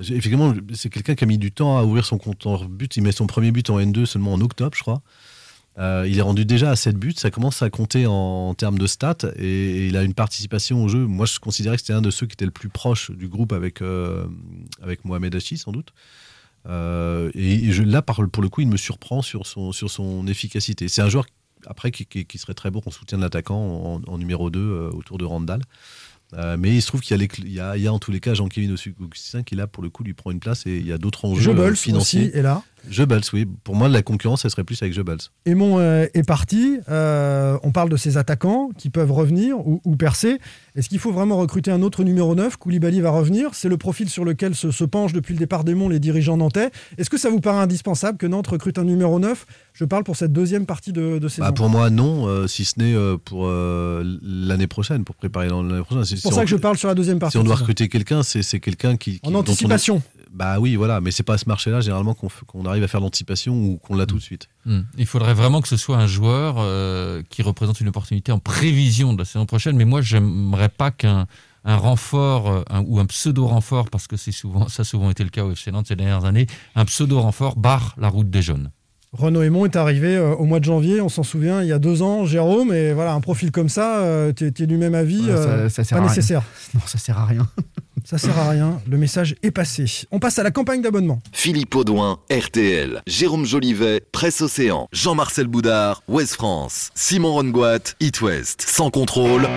Effectivement, 0.00 0.54
c'est 0.74 0.88
quelqu'un 0.88 1.14
qui 1.14 1.24
a 1.24 1.26
mis 1.26 1.38
du 1.38 1.52
temps 1.52 1.78
à 1.78 1.82
ouvrir 1.84 2.04
son 2.04 2.18
compte 2.18 2.46
en 2.46 2.64
but. 2.64 2.96
Il 2.96 3.02
met 3.02 3.12
son 3.12 3.26
premier 3.26 3.52
but 3.52 3.68
en 3.70 3.78
N2 3.78 4.06
seulement 4.06 4.32
en 4.32 4.40
octobre, 4.40 4.74
je 4.76 4.82
crois. 4.82 5.02
Euh, 5.78 6.06
il 6.06 6.18
est 6.18 6.22
rendu 6.22 6.44
déjà 6.44 6.70
à 6.70 6.76
7 6.76 6.96
buts, 6.96 7.14
ça 7.16 7.30
commence 7.30 7.62
à 7.62 7.70
compter 7.70 8.06
en, 8.06 8.52
termes 8.54 8.78
de 8.78 8.86
stats 8.86 9.28
et, 9.36 9.86
il 9.86 9.96
a 9.96 10.02
une 10.02 10.14
participation 10.14 10.84
au 10.84 10.88
jeu. 10.88 11.06
Moi, 11.06 11.26
je 11.26 11.38
considérais 11.38 11.76
que 11.76 11.82
c'était 11.82 11.94
un 11.94 12.02
de 12.02 12.10
ceux 12.10 12.26
qui 12.26 12.34
était 12.34 12.44
le 12.44 12.50
plus 12.50 12.68
proche 12.68 13.10
du 13.10 13.28
groupe 13.28 13.52
avec, 13.52 13.80
euh, 13.80 14.26
avec 14.82 15.04
Mohamed 15.04 15.34
Hachi, 15.34 15.56
sans 15.56 15.72
doute. 15.72 15.92
Euh, 16.68 17.30
et, 17.34 17.72
je, 17.72 17.82
là, 17.82 18.02
pour 18.02 18.22
le 18.42 18.48
coup, 18.48 18.60
il 18.60 18.68
me 18.68 18.76
surprend 18.76 19.22
sur 19.22 19.46
son, 19.46 19.72
sur 19.72 19.90
son 19.90 20.26
efficacité. 20.26 20.88
C'est 20.88 21.02
un 21.02 21.08
joueur, 21.08 21.24
après, 21.66 21.90
qui, 21.90 22.04
qui, 22.04 22.38
serait 22.38 22.54
très 22.54 22.70
bon 22.70 22.82
en 22.84 22.90
soutien 22.90 23.16
de 23.16 23.22
l'attaquant 23.22 23.56
en, 23.56 24.02
en, 24.06 24.18
numéro 24.18 24.50
2 24.50 24.90
autour 24.92 25.16
de 25.16 25.24
Randall. 25.24 25.62
Euh, 26.34 26.56
mais 26.58 26.74
il 26.74 26.80
se 26.80 26.86
trouve 26.86 27.00
qu'il 27.02 27.20
y, 27.20 27.52
y, 27.52 27.60
a 27.60 27.92
en 27.92 27.98
tous 27.98 28.10
les 28.10 28.20
cas 28.20 28.32
Jean-Kévin 28.32 28.74
Augustin 29.00 29.42
qui 29.42 29.54
là 29.54 29.66
pour 29.66 29.82
le 29.82 29.90
coup 29.90 30.02
lui 30.02 30.14
prend 30.14 30.30
une 30.30 30.40
place 30.40 30.64
et 30.66 30.78
il 30.78 30.86
y 30.86 30.92
a 30.92 30.96
d'autres 30.96 31.26
enjeux 31.26 31.42
Jebels 31.42 31.76
financiers. 31.76 32.28
Aussi 32.28 32.38
est 32.38 32.42
là. 32.42 32.62
Jebels, 32.90 33.22
oui. 33.32 33.46
Pour 33.64 33.74
moi, 33.74 33.88
la 33.88 34.02
concurrence, 34.02 34.44
elle 34.44 34.50
serait 34.50 34.64
plus 34.64 34.82
avec 34.82 34.94
Jebels. 34.94 35.18
Aimon 35.46 35.78
euh, 35.78 36.06
est 36.14 36.26
parti. 36.26 36.78
Euh, 36.88 37.58
on 37.62 37.72
parle 37.72 37.88
de 37.88 37.96
ces 37.96 38.16
attaquants 38.16 38.70
qui 38.76 38.90
peuvent 38.90 39.12
revenir 39.12 39.56
ou, 39.66 39.80
percer. 39.96 40.38
Est-ce 40.74 40.88
qu'il 40.88 40.98
faut 40.98 41.12
vraiment 41.12 41.36
recruter 41.36 41.70
un 41.70 41.82
autre 41.82 42.02
numéro 42.02 42.34
9 42.34 42.56
Koulibaly 42.56 43.00
va 43.00 43.10
revenir. 43.10 43.54
C'est 43.54 43.68
le 43.68 43.76
profil 43.76 44.08
sur 44.08 44.24
lequel 44.24 44.54
se, 44.54 44.70
se 44.70 44.84
penchent 44.84 45.12
depuis 45.12 45.34
le 45.34 45.38
départ 45.38 45.64
d'Aimon 45.64 45.88
les 45.88 46.00
dirigeants 46.00 46.36
nantais. 46.36 46.70
Est-ce 46.98 47.10
que 47.10 47.18
ça 47.18 47.30
vous 47.30 47.40
paraît 47.40 47.62
indispensable 47.62 48.18
que 48.18 48.26
Nantes 48.26 48.48
recrute 48.48 48.78
un 48.78 48.84
numéro 48.84 49.18
9 49.18 49.46
Je 49.74 49.84
parle 49.84 50.04
pour 50.04 50.16
cette 50.16 50.32
deuxième 50.32 50.66
partie 50.66 50.92
de, 50.92 51.18
de 51.18 51.28
saison. 51.28 51.42
Bah 51.42 51.52
pour 51.52 51.68
moi, 51.68 51.90
non, 51.90 52.48
si 52.48 52.64
ce 52.64 52.78
n'est 52.78 53.18
pour 53.18 53.48
l'année 53.48 54.66
prochaine, 54.66 55.04
pour 55.04 55.14
préparer 55.14 55.48
l'année 55.48 55.82
prochaine. 55.82 56.04
C'est 56.04 56.22
pour 56.22 56.32
ça 56.32 56.42
que 56.42 56.50
je 56.50 56.56
parle 56.56 56.76
sur 56.76 56.88
la 56.88 56.94
deuxième 56.94 57.18
partie. 57.18 57.32
Si 57.32 57.38
on 57.38 57.44
doit 57.44 57.56
recruter 57.56 57.88
quelqu'un, 57.88 58.22
c'est 58.22 58.60
quelqu'un 58.60 58.96
qui, 58.96 59.20
En 59.22 59.34
anticipation. 59.34 60.02
Bah 60.32 60.58
oui, 60.58 60.76
voilà, 60.76 61.00
mais 61.00 61.10
c'est 61.10 61.22
pas 61.22 61.34
à 61.34 61.38
ce 61.38 61.46
marché-là 61.46 61.80
généralement 61.80 62.14
qu'on 62.14 62.64
arrive 62.64 62.82
à 62.82 62.88
faire 62.88 63.00
l'anticipation 63.00 63.54
ou 63.54 63.76
qu'on 63.76 63.94
l'a 63.94 64.06
tout 64.06 64.16
de 64.16 64.22
suite. 64.22 64.48
Hmm. 64.64 64.80
Il 64.96 65.06
faudrait 65.06 65.34
vraiment 65.34 65.60
que 65.60 65.68
ce 65.68 65.76
soit 65.76 65.98
un 65.98 66.06
joueur 66.06 66.56
euh, 66.58 67.22
qui 67.28 67.42
représente 67.42 67.80
une 67.80 67.88
opportunité 67.88 68.32
en 68.32 68.38
prévision 68.38 69.12
de 69.12 69.18
la 69.18 69.24
saison 69.26 69.44
prochaine, 69.44 69.76
mais 69.76 69.84
moi 69.84 70.00
j'aimerais 70.00 70.70
pas 70.70 70.90
qu'un 70.90 71.26
un 71.64 71.76
renfort 71.76 72.50
euh, 72.50 72.82
ou 72.86 72.98
un 72.98 73.06
pseudo 73.06 73.46
renfort, 73.46 73.90
parce 73.90 74.06
que 74.06 74.16
c'est 74.16 74.32
souvent 74.32 74.68
ça 74.68 74.80
a 74.80 74.84
souvent 74.84 75.10
été 75.10 75.22
le 75.22 75.30
cas 75.30 75.44
au 75.44 75.52
FC 75.52 75.70
Nantes 75.70 75.86
ces 75.88 75.96
dernières 75.96 76.24
années, 76.24 76.46
un 76.74 76.86
pseudo 76.86 77.20
renfort 77.20 77.56
barre 77.56 77.94
la 77.98 78.08
route 78.08 78.30
des 78.30 78.42
jeunes. 78.42 78.70
Renaud 79.12 79.42
Aymon 79.42 79.66
est 79.66 79.76
arrivé 79.76 80.16
euh, 80.16 80.34
au 80.34 80.44
mois 80.44 80.60
de 80.60 80.64
janvier, 80.64 81.02
on 81.02 81.10
s'en 81.10 81.22
souvient, 81.22 81.60
il 81.60 81.68
y 81.68 81.72
a 81.72 81.78
deux 81.78 82.00
ans, 82.00 82.24
Jérôme, 82.24 82.72
et 82.72 82.94
voilà, 82.94 83.12
un 83.12 83.20
profil 83.20 83.52
comme 83.52 83.68
ça, 83.68 84.02
tu 84.34 84.46
es, 84.46 84.66
du 84.66 84.78
même 84.78 84.94
avis, 84.94 85.26
ça, 85.68 85.84
pas 85.94 86.00
nécessaire. 86.00 86.42
Non, 86.74 86.80
ça 86.86 86.96
sert 86.96 87.18
à 87.18 87.26
rien. 87.26 87.46
Ça 88.04 88.18
sert 88.18 88.36
à 88.36 88.50
rien, 88.50 88.80
le 88.88 88.98
message 88.98 89.36
est 89.42 89.52
passé. 89.52 89.84
On 90.10 90.18
passe 90.18 90.38
à 90.38 90.42
la 90.42 90.50
campagne 90.50 90.82
d'abonnement. 90.82 91.20
Philippe 91.32 91.74
Audouin, 91.76 92.18
RTL, 92.30 93.00
Jérôme 93.06 93.44
Jolivet, 93.44 94.02
Presse 94.10 94.40
Océan, 94.40 94.88
Jean-Marcel 94.92 95.46
Boudard, 95.46 96.02
Ouest 96.08 96.34
France, 96.34 96.90
Simon 96.94 97.32
Rongoat, 97.32 97.94
It 98.00 98.20
West, 98.20 98.62
sans 98.66 98.90
contrôle. 98.90 99.48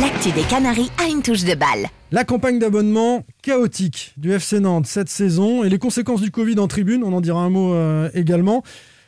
L'actu 0.00 0.32
des 0.32 0.42
Canaries 0.42 0.90
a 0.98 1.08
une 1.08 1.22
touche 1.22 1.44
de 1.44 1.54
balle. 1.54 1.88
La 2.10 2.24
campagne 2.24 2.58
d'abonnement 2.58 3.24
chaotique 3.42 4.12
du 4.16 4.32
FC 4.32 4.58
Nantes 4.58 4.86
cette 4.86 5.08
saison 5.08 5.62
et 5.62 5.68
les 5.68 5.78
conséquences 5.78 6.20
du 6.20 6.30
Covid 6.30 6.58
en 6.58 6.66
tribune, 6.66 7.04
on 7.04 7.12
en 7.12 7.20
dira 7.20 7.40
un 7.40 7.50
mot 7.50 7.72
euh, 7.72 8.10
également. 8.14 8.64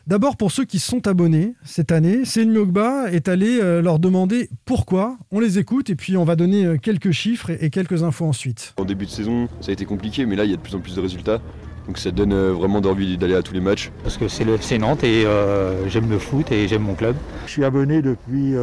D'abord, 0.08 0.36
pour 0.36 0.50
ceux 0.50 0.64
qui 0.64 0.80
sont 0.80 1.06
abonnés 1.06 1.54
cette 1.64 1.92
année, 1.92 2.24
Céline 2.24 2.52
Mogba 2.52 3.12
est 3.12 3.28
allé 3.28 3.60
euh, 3.60 3.80
leur 3.80 4.00
demander 4.00 4.50
pourquoi. 4.64 5.16
On 5.30 5.38
les 5.38 5.60
écoute 5.60 5.90
et 5.90 5.94
puis 5.94 6.16
on 6.16 6.24
va 6.24 6.34
donner 6.34 6.66
euh, 6.66 6.76
quelques 6.76 7.12
chiffres 7.12 7.50
et 7.50 7.70
quelques 7.70 8.02
infos 8.02 8.24
ensuite. 8.24 8.74
En 8.78 8.84
début 8.84 9.06
de 9.06 9.10
saison, 9.10 9.46
ça 9.60 9.70
a 9.70 9.72
été 9.72 9.84
compliqué, 9.84 10.26
mais 10.26 10.34
là, 10.34 10.44
il 10.44 10.50
y 10.50 10.54
a 10.54 10.56
de 10.56 10.60
plus 10.60 10.74
en 10.74 10.80
plus 10.80 10.96
de 10.96 11.00
résultats. 11.00 11.40
Donc 11.86 11.98
ça 11.98 12.10
donne 12.10 12.32
euh, 12.32 12.52
vraiment 12.52 12.80
envie 12.80 13.16
d'aller 13.16 13.36
à 13.36 13.42
tous 13.42 13.54
les 13.54 13.60
matchs. 13.60 13.92
Parce 14.02 14.16
que 14.16 14.26
c'est 14.26 14.42
le 14.42 14.54
FC 14.54 14.76
Nantes 14.78 15.04
et 15.04 15.24
j'aime 15.86 16.10
le 16.10 16.18
foot 16.18 16.50
et 16.50 16.66
j'aime 16.66 16.82
mon 16.82 16.94
club. 16.94 17.14
Je 17.46 17.52
suis 17.52 17.64
abonné 17.64 18.02
depuis 18.02 18.54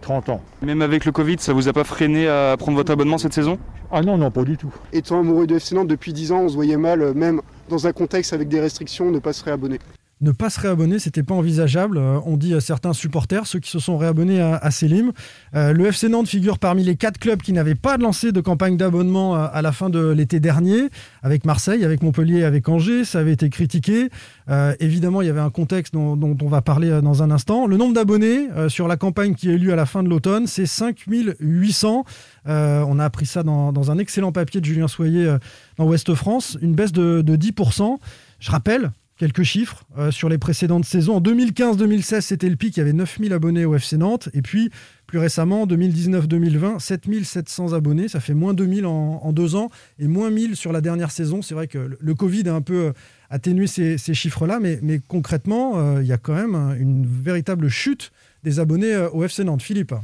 30 0.00 0.30
ans. 0.30 0.40
Même 0.62 0.82
avec 0.82 1.04
le 1.04 1.12
Covid, 1.12 1.36
ça 1.38 1.52
vous 1.52 1.68
a 1.68 1.72
pas 1.72 1.84
freiné 1.84 2.26
à 2.26 2.56
prendre 2.58 2.76
votre 2.76 2.90
abonnement 2.90 3.18
cette 3.18 3.34
saison? 3.34 3.56
Ah 3.92 4.02
non, 4.02 4.18
non, 4.18 4.32
pas 4.32 4.42
du 4.42 4.56
tout. 4.56 4.74
Étant 4.92 5.20
amoureux 5.20 5.46
de 5.46 5.54
FC 5.54 5.76
Nantes 5.76 5.86
depuis 5.86 6.12
10 6.12 6.32
ans, 6.32 6.40
on 6.40 6.48
se 6.48 6.54
voyait 6.54 6.76
mal, 6.76 7.14
même 7.14 7.40
dans 7.68 7.86
un 7.86 7.92
contexte 7.92 8.32
avec 8.32 8.48
des 8.48 8.58
restrictions, 8.58 9.12
ne 9.12 9.20
pas 9.20 9.32
se 9.32 9.44
réabonner 9.44 9.78
ne 10.22 10.32
pas 10.32 10.48
se 10.48 10.58
réabonner, 10.58 10.98
c'était 10.98 11.22
pas 11.22 11.34
envisageable. 11.34 11.98
Euh, 11.98 12.18
on 12.24 12.38
dit 12.38 12.54
à 12.54 12.60
certains 12.60 12.94
supporters, 12.94 13.46
ceux 13.46 13.58
qui 13.58 13.70
se 13.70 13.78
sont 13.78 13.98
réabonnés 13.98 14.40
à, 14.40 14.56
à 14.56 14.70
Selim. 14.70 15.12
Euh, 15.54 15.74
le 15.74 15.86
FC 15.86 16.08
Nantes 16.08 16.28
figure 16.28 16.58
parmi 16.58 16.84
les 16.84 16.96
quatre 16.96 17.18
clubs 17.18 17.42
qui 17.42 17.52
n'avaient 17.52 17.74
pas 17.74 17.98
lancé 17.98 18.32
de 18.32 18.40
campagne 18.40 18.78
d'abonnement 18.78 19.34
à, 19.34 19.60
la 19.60 19.72
fin 19.72 19.90
de 19.90 20.08
l'été 20.08 20.40
dernier, 20.40 20.88
avec 21.22 21.44
Marseille, 21.44 21.84
avec 21.84 22.02
Montpellier, 22.02 22.44
avec 22.44 22.66
Angers. 22.68 23.04
Ça 23.04 23.18
avait 23.18 23.32
été 23.32 23.50
critiqué. 23.50 24.08
Euh, 24.48 24.74
évidemment, 24.80 25.20
il 25.20 25.26
y 25.26 25.30
avait 25.30 25.40
un 25.40 25.50
contexte 25.50 25.92
dont, 25.92 26.36
on 26.40 26.48
va 26.48 26.62
parler 26.62 27.02
dans 27.02 27.22
un 27.22 27.30
instant. 27.30 27.66
Le 27.66 27.76
nombre 27.76 27.92
d'abonnés 27.92 28.48
sur 28.68 28.88
la 28.88 28.96
campagne 28.96 29.34
qui 29.34 29.48
eu 29.48 29.58
lieu 29.58 29.72
à 29.72 29.76
la 29.76 29.86
fin 29.86 30.02
de 30.02 30.08
l'automne, 30.08 30.46
c'est 30.46 30.66
5800. 30.66 32.04
on 32.46 32.98
a 32.98 33.04
appris 33.04 33.26
ça 33.26 33.42
dans, 33.42 33.90
un 33.90 33.98
excellent 33.98 34.32
papier 34.32 34.60
de 34.60 34.64
Julien 34.64 34.88
Soyer 34.88 35.36
dans 35.76 35.86
Ouest 35.86 36.14
France, 36.14 36.56
une 36.62 36.74
baisse 36.74 36.92
de, 36.92 37.22
de 37.22 37.36
10%. 37.36 37.98
Je 38.38 38.50
rappelle, 38.50 38.90
Quelques 39.18 39.44
chiffres 39.44 39.84
euh, 39.96 40.10
sur 40.10 40.28
les 40.28 40.36
précédentes 40.36 40.84
saisons. 40.84 41.16
En 41.16 41.20
2015-2016, 41.22 42.20
c'était 42.20 42.50
le 42.50 42.56
pic, 42.56 42.76
il 42.76 42.80
y 42.80 42.82
avait 42.82 42.92
9000 42.92 43.32
abonnés 43.32 43.64
au 43.64 43.74
FC 43.74 43.96
Nantes. 43.96 44.28
Et 44.34 44.42
puis, 44.42 44.70
plus 45.06 45.18
récemment, 45.18 45.66
2019-2020, 45.66 46.78
7700 46.78 47.72
abonnés. 47.72 48.08
Ça 48.08 48.20
fait 48.20 48.34
moins 48.34 48.52
2000 48.52 48.84
en, 48.84 49.20
en, 49.22 49.32
deux 49.32 49.56
ans 49.56 49.70
et 49.98 50.06
moins 50.06 50.28
1000 50.28 50.54
sur 50.54 50.70
la 50.70 50.82
dernière 50.82 51.10
saison. 51.10 51.40
C'est 51.40 51.54
vrai 51.54 51.66
que 51.66 51.96
le 51.98 52.14
Covid 52.14 52.46
a 52.50 52.54
un 52.54 52.60
peu 52.60 52.88
euh, 52.88 52.92
atténué 53.30 53.66
ces, 53.66 53.96
chiffres-là, 53.96 54.60
mais, 54.60 55.00
concrètement, 55.08 55.78
euh, 55.78 56.02
il 56.02 56.06
y 56.06 56.12
a 56.12 56.18
quand 56.18 56.34
même 56.34 56.54
une 56.78 57.06
véritable 57.06 57.70
chute 57.70 58.12
des 58.44 58.60
abonnés 58.60 58.94
au 59.14 59.24
FC 59.24 59.44
Nantes. 59.44 59.62
Philippe 59.62 59.94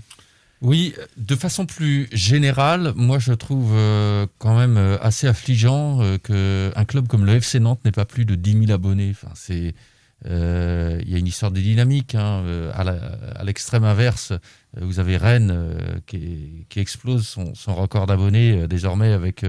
oui, 0.62 0.94
de 1.16 1.34
façon 1.34 1.66
plus 1.66 2.08
générale, 2.12 2.92
moi 2.94 3.18
je 3.18 3.32
trouve 3.32 3.72
euh, 3.74 4.28
quand 4.38 4.56
même 4.56 4.76
euh, 4.76 4.96
assez 5.00 5.26
affligeant 5.26 6.00
euh, 6.00 6.18
qu'un 6.18 6.84
club 6.84 7.08
comme 7.08 7.26
le 7.26 7.34
FC 7.34 7.58
Nantes 7.58 7.84
n'ait 7.84 7.90
pas 7.90 8.04
plus 8.04 8.24
de 8.24 8.36
10 8.36 8.66
000 8.66 8.70
abonnés. 8.70 9.10
Enfin, 9.10 9.32
c'est, 9.34 9.74
il 10.24 11.10
y 11.10 11.14
a 11.14 11.18
une 11.18 11.26
histoire 11.26 11.50
de 11.52 11.60
dynamique. 11.60 12.14
Hein, 12.14 12.44
à 12.74 13.44
l'extrême 13.44 13.84
inverse, 13.84 14.32
vous 14.80 15.00
avez 15.00 15.16
Rennes 15.16 16.00
qui, 16.06 16.64
explose 16.76 17.26
son, 17.26 17.54
son 17.54 17.74
record 17.74 18.06
d'abonnés 18.06 18.66
désormais 18.68 19.12
avec 19.12 19.44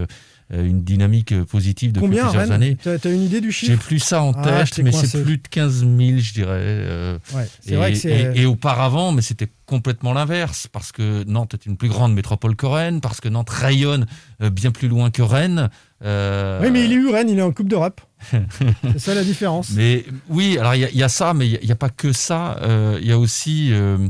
euh, 0.54 0.66
une 0.66 0.84
dynamique 0.84 1.32
euh, 1.32 1.46
positive 1.46 1.94
depuis 1.94 2.08
Combien, 2.08 2.24
plusieurs 2.26 2.52
années. 2.52 2.78
Tu 2.82 2.90
as, 2.90 3.12
une 3.12 3.24
idée 3.24 3.40
du 3.40 3.52
chiffre? 3.52 3.72
J'ai 3.72 3.78
plus 3.78 4.00
ça 4.00 4.22
en 4.22 4.34
ah, 4.36 4.44
tête, 4.66 4.78
mais 4.84 4.92
c'est 4.92 5.24
plus 5.24 5.38
de 5.38 5.48
15 5.48 5.80
000, 5.80 5.92
je 6.18 6.34
dirais. 6.34 6.60
Euh, 6.60 7.18
et, 7.66 7.76
vrai 7.76 7.94
que 7.94 8.38
et, 8.38 8.46
auparavant, 8.46 9.14
mais 9.14 9.22
c'était 9.22 9.48
complètement 9.66 10.14
l'inverse, 10.14 10.68
parce 10.68 10.92
que 10.92 11.24
Nantes 11.24 11.54
est 11.54 11.66
une 11.66 11.78
plus 11.78 11.88
grande 11.88 12.14
métropole 12.14 12.56
que 12.56 12.66
Rennes, 12.66 13.00
parce 13.00 13.22
que 13.22 13.30
Nantes 13.30 13.50
rayonne 13.50 14.06
bien 14.40 14.72
plus 14.72 14.90
loin 14.90 15.12
que 15.12 15.22
Rennes. 15.22 15.70
Oui, 16.04 16.72
mais 16.72 16.86
il 16.86 16.92
est 16.92 16.96
eu 16.96 17.10
Rennes, 17.10 17.30
il 17.30 17.40
est 17.40 17.44
en 17.44 17.52
Coupe 17.52 17.68
d'Europe. 17.68 18.02
c'est 18.32 19.00
ça 19.00 19.14
la 19.14 19.24
différence. 19.24 19.72
Mais 19.72 20.06
oui, 20.30 20.58
alors 20.58 20.76
il 20.76 20.82
y, 20.82 21.04
a 21.04 21.10
ça, 21.10 21.34
mais 21.34 21.48
il 21.48 21.66
n'y 21.66 21.72
a, 21.72 21.76
pas 21.76 21.90
que 21.90 22.12
ça. 22.12 22.60
Il 23.00 23.08
y 23.08 23.12
a 23.12 23.20
aussi, 23.20 23.70
je 23.70 24.10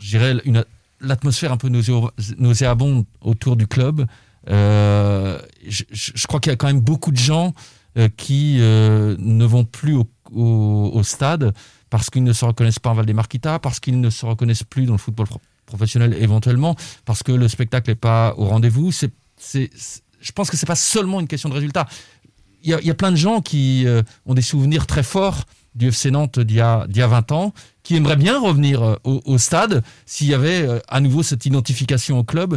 dirais, 0.00 0.34
l'atmosphère 1.00 1.52
un 1.52 1.56
peu 1.56 1.68
nauséabonde 1.68 3.04
autour 3.20 3.56
du 3.56 3.66
club. 3.66 4.06
Euh, 4.50 5.40
je, 5.66 6.26
crois 6.26 6.40
qu'il 6.40 6.50
y 6.50 6.52
a 6.52 6.56
quand 6.56 6.66
même 6.66 6.80
beaucoup 6.80 7.10
de 7.10 7.16
gens 7.16 7.54
euh, 7.96 8.08
qui 8.14 8.58
euh, 8.60 9.16
ne 9.18 9.44
vont 9.44 9.64
plus 9.64 9.96
au, 10.32 11.02
stade 11.02 11.54
parce 11.90 12.10
qu'ils 12.10 12.24
ne 12.24 12.32
se 12.32 12.44
reconnaissent 12.44 12.78
pas 12.78 12.90
en 12.90 12.94
Val-des-Marquitas, 12.94 13.58
parce 13.60 13.80
qu'ils 13.80 14.00
ne 14.00 14.10
se 14.10 14.26
reconnaissent 14.26 14.64
plus 14.64 14.86
dans 14.86 14.94
le 14.94 14.98
football 14.98 15.26
professionnel 15.64 16.14
éventuellement, 16.18 16.76
parce 17.04 17.22
que 17.22 17.32
le 17.32 17.48
spectacle 17.48 17.90
n'est 17.90 17.96
pas 17.96 18.34
au 18.36 18.46
rendez-vous. 18.46 18.90
C'est, 18.90 19.12
je 20.24 20.32
pense 20.32 20.50
que 20.50 20.56
c'est 20.56 20.66
pas 20.66 20.74
seulement 20.74 21.20
une 21.20 21.28
question 21.28 21.48
de 21.48 21.54
résultat. 21.54 21.86
Il 22.62 22.70
y 22.70 22.90
a, 22.90 22.94
plein 22.94 23.10
de 23.10 23.16
gens 23.16 23.42
qui 23.42 23.84
ont 24.24 24.32
des 24.32 24.40
souvenirs 24.40 24.86
très 24.86 25.02
forts 25.02 25.44
du 25.74 25.88
FC 25.88 26.10
Nantes 26.10 26.40
d'il 26.40 26.56
y 26.56 26.60
a, 26.60 26.86
20 26.88 27.32
ans, 27.32 27.52
qui 27.82 27.94
aimeraient 27.94 28.16
bien 28.16 28.40
revenir 28.40 28.96
au, 29.04 29.20
au 29.26 29.36
stade 29.36 29.84
s'il 30.06 30.28
y 30.28 30.34
avait 30.34 30.66
à 30.88 31.00
nouveau 31.00 31.22
cette 31.22 31.44
identification 31.44 32.18
au 32.18 32.24
club 32.24 32.56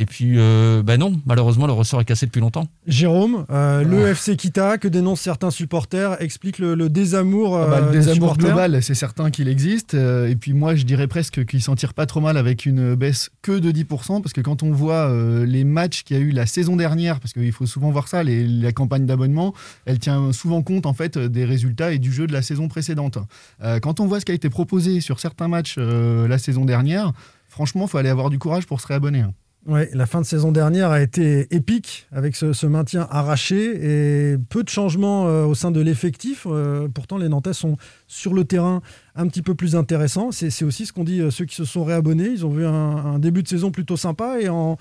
Et 0.00 0.06
puis, 0.06 0.34
euh, 0.38 0.82
ben 0.84 0.96
non, 0.98 1.20
malheureusement, 1.26 1.66
le 1.66 1.72
ressort 1.72 2.00
est 2.00 2.04
cassé 2.04 2.24
depuis 2.24 2.38
longtemps. 2.40 2.68
Jérôme, 2.86 3.44
euh, 3.50 3.82
le 3.82 4.06
FC 4.06 4.36
Kita, 4.36 4.78
que 4.78 4.86
dénoncent 4.86 5.20
certains 5.22 5.50
supporters, 5.50 6.22
explique 6.22 6.60
le, 6.60 6.76
le 6.76 6.88
désamour. 6.88 7.56
Ah 7.56 7.66
bah, 7.66 7.80
le 7.80 7.86
euh, 7.86 7.90
des 7.90 7.98
désamour 7.98 8.14
supporters. 8.34 8.46
global, 8.46 8.82
c'est 8.82 8.94
certain 8.94 9.30
qu'il 9.32 9.48
existe. 9.48 9.94
Euh, 9.94 10.28
et 10.28 10.36
puis 10.36 10.52
moi, 10.52 10.76
je 10.76 10.84
dirais 10.84 11.08
presque 11.08 11.44
qu'il 11.46 11.60
s'en 11.60 11.74
tire 11.74 11.94
pas 11.94 12.06
trop 12.06 12.20
mal 12.20 12.36
avec 12.36 12.64
une 12.64 12.94
baisse 12.94 13.30
que 13.42 13.58
de 13.58 13.72
10%, 13.72 14.22
parce 14.22 14.32
que 14.32 14.40
quand 14.40 14.62
on 14.62 14.70
voit 14.70 15.08
euh, 15.10 15.44
les 15.44 15.64
matchs 15.64 16.04
qu'il 16.04 16.16
y 16.16 16.20
a 16.20 16.22
eu 16.22 16.30
la 16.30 16.46
saison 16.46 16.76
dernière, 16.76 17.18
parce 17.18 17.32
qu'il 17.32 17.50
faut 17.50 17.66
souvent 17.66 17.90
voir 17.90 18.06
ça, 18.06 18.22
les- 18.22 18.46
la 18.46 18.70
campagne 18.70 19.04
d'abonnement, 19.04 19.52
elle 19.84 19.98
tient 19.98 20.32
souvent 20.32 20.62
compte 20.62 20.86
en 20.86 20.94
fait 20.94 21.18
des 21.18 21.44
résultats 21.44 21.92
et 21.92 21.98
du 21.98 22.12
jeu 22.12 22.28
de 22.28 22.32
la 22.32 22.42
saison 22.42 22.68
précédente. 22.68 23.18
Euh, 23.64 23.80
quand 23.80 23.98
on 23.98 24.06
voit 24.06 24.20
ce 24.20 24.24
qui 24.24 24.30
a 24.30 24.34
été 24.36 24.48
proposé 24.48 25.00
sur 25.00 25.18
certains 25.18 25.48
matchs 25.48 25.74
euh, 25.78 26.28
la 26.28 26.38
saison 26.38 26.64
dernière, 26.64 27.12
franchement, 27.48 27.86
il 27.86 27.88
faut 27.90 27.98
aller 27.98 28.08
avoir 28.10 28.30
du 28.30 28.38
courage 28.38 28.64
pour 28.66 28.80
se 28.80 28.86
réabonner. 28.86 29.24
La 29.68 30.06
fin 30.06 30.20
de 30.20 30.26
saison 30.26 30.50
dernière 30.50 30.90
a 30.90 31.00
été 31.00 31.54
épique 31.54 32.06
avec 32.10 32.36
ce, 32.36 32.66
maintien 32.66 33.06
arraché 33.10 34.32
et 34.32 34.38
peu 34.48 34.62
de 34.62 34.68
changements 34.68 35.26
euh, 35.26 35.44
au 35.44 35.54
sein 35.54 35.70
de 35.70 35.80
l'effectif. 35.80 36.46
Euh, 36.46 36.88
pourtant, 36.88 37.18
les 37.18 37.28
Nantais 37.28 37.52
sont 37.52 37.76
sur 38.06 38.32
le 38.32 38.44
terrain 38.44 38.80
un 39.14 39.26
petit 39.28 39.42
peu 39.42 39.54
plus 39.54 39.76
intéressants. 39.76 40.32
C'est 40.32 40.64
aussi 40.64 40.86
ce 40.86 40.92
qu'ont 40.92 41.04
dit 41.04 41.20
euh, 41.20 41.30
ceux 41.30 41.44
qui 41.44 41.54
se 41.54 41.64
sont 41.64 41.84
réabonnés. 41.84 42.28
Ils 42.28 42.46
ont 42.46 42.50
vu 42.50 42.66
un, 42.66 43.18
début 43.18 43.42
de 43.42 43.48
saison 43.48 43.70
plutôt 43.70 43.96
sympa 43.96 44.40
et 44.40 44.48
en, 44.48 44.76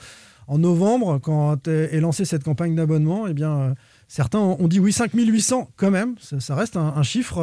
novembre, 0.50 1.20
quand 1.20 1.68
est 1.68 2.00
lancée 2.00 2.24
cette 2.24 2.44
campagne 2.44 2.74
d'abonnement, 2.74 3.28
eh 3.28 3.34
bien. 3.34 3.76
Certains 4.10 4.40
ont 4.40 4.70
dit 4.70 4.80
oui, 4.80 4.94
5800 4.94 5.72
quand 5.76 5.92
même, 5.92 6.16
ça, 6.22 6.56
reste 6.56 6.78
un, 6.78 7.04
chiffre, 7.04 7.42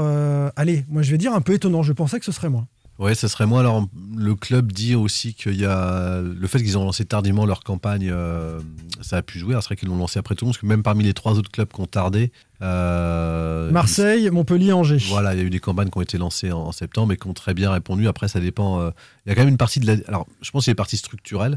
allez, 0.56 0.86
moi 0.88 1.02
je 1.02 1.10
vais 1.10 1.18
dire 1.18 1.34
un 1.34 1.42
peu 1.42 1.52
étonnant, 1.52 1.82
je 1.82 1.92
pensais 1.92 2.18
que 2.18 2.24
ce 2.24 2.32
serait 2.32 2.48
moins. 2.48 2.66
Ouais, 2.98 3.16
ça 3.16 3.28
serait 3.28 3.46
moi. 3.46 3.58
Alors, 3.60 3.88
le 4.16 4.34
club 4.36 4.70
dit 4.70 4.94
aussi 4.94 5.34
qu'il 5.34 5.56
y 5.58 5.64
a 5.64 6.20
le 6.20 6.46
fait 6.46 6.58
qu'ils 6.62 6.78
ont 6.78 6.84
lancé 6.84 7.04
tardivement 7.04 7.44
leur 7.44 7.64
campagne, 7.64 8.08
euh, 8.08 8.60
ça 9.00 9.16
a 9.16 9.22
pu 9.22 9.40
jouer. 9.40 9.54
C'est 9.60 9.66
vrai 9.66 9.76
qu'ils 9.76 9.88
l'ont 9.88 9.96
lancé 9.98 10.20
après 10.20 10.36
tout 10.36 10.44
le 10.44 10.46
monde, 10.46 10.54
parce 10.54 10.60
que 10.60 10.66
même 10.66 10.84
parmi 10.84 11.02
les 11.02 11.12
trois 11.12 11.32
autres 11.36 11.50
clubs 11.50 11.68
qui 11.72 11.80
ont 11.80 11.86
tardé, 11.86 12.30
euh, 12.62 13.68
Marseille, 13.72 14.30
Montpellier, 14.30 14.72
Angers. 14.72 14.98
Voilà, 15.08 15.34
il 15.34 15.38
y 15.38 15.42
a 15.42 15.44
eu 15.44 15.50
des 15.50 15.58
campagnes 15.58 15.90
qui 15.90 15.98
ont 15.98 16.02
été 16.02 16.18
lancées 16.18 16.52
en, 16.52 16.60
en 16.60 16.72
septembre 16.72 17.12
et 17.12 17.16
qui 17.16 17.26
ont 17.26 17.34
très 17.34 17.52
bien 17.52 17.72
répondu. 17.72 18.06
Après, 18.06 18.28
ça 18.28 18.38
dépend. 18.38 18.80
euh, 18.80 18.90
il 19.26 19.30
y 19.30 19.32
a 19.32 19.34
quand 19.34 19.40
même 19.42 19.48
une 19.48 19.56
partie 19.58 19.80
de 19.80 19.86
la. 19.86 19.96
Alors, 20.06 20.26
je 20.40 20.50
pense 20.52 20.62
qu'il 20.64 20.70
y 20.70 20.72
a 20.72 20.74
une 20.74 20.76
partie 20.76 20.96
structurelle. 20.96 21.56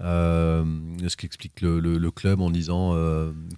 Ce 0.00 1.16
qui 1.16 1.26
explique 1.26 1.60
le, 1.60 1.78
le- 1.78 1.98
le 1.98 2.10
club 2.10 2.40
en 2.40 2.50
disant 2.50 2.92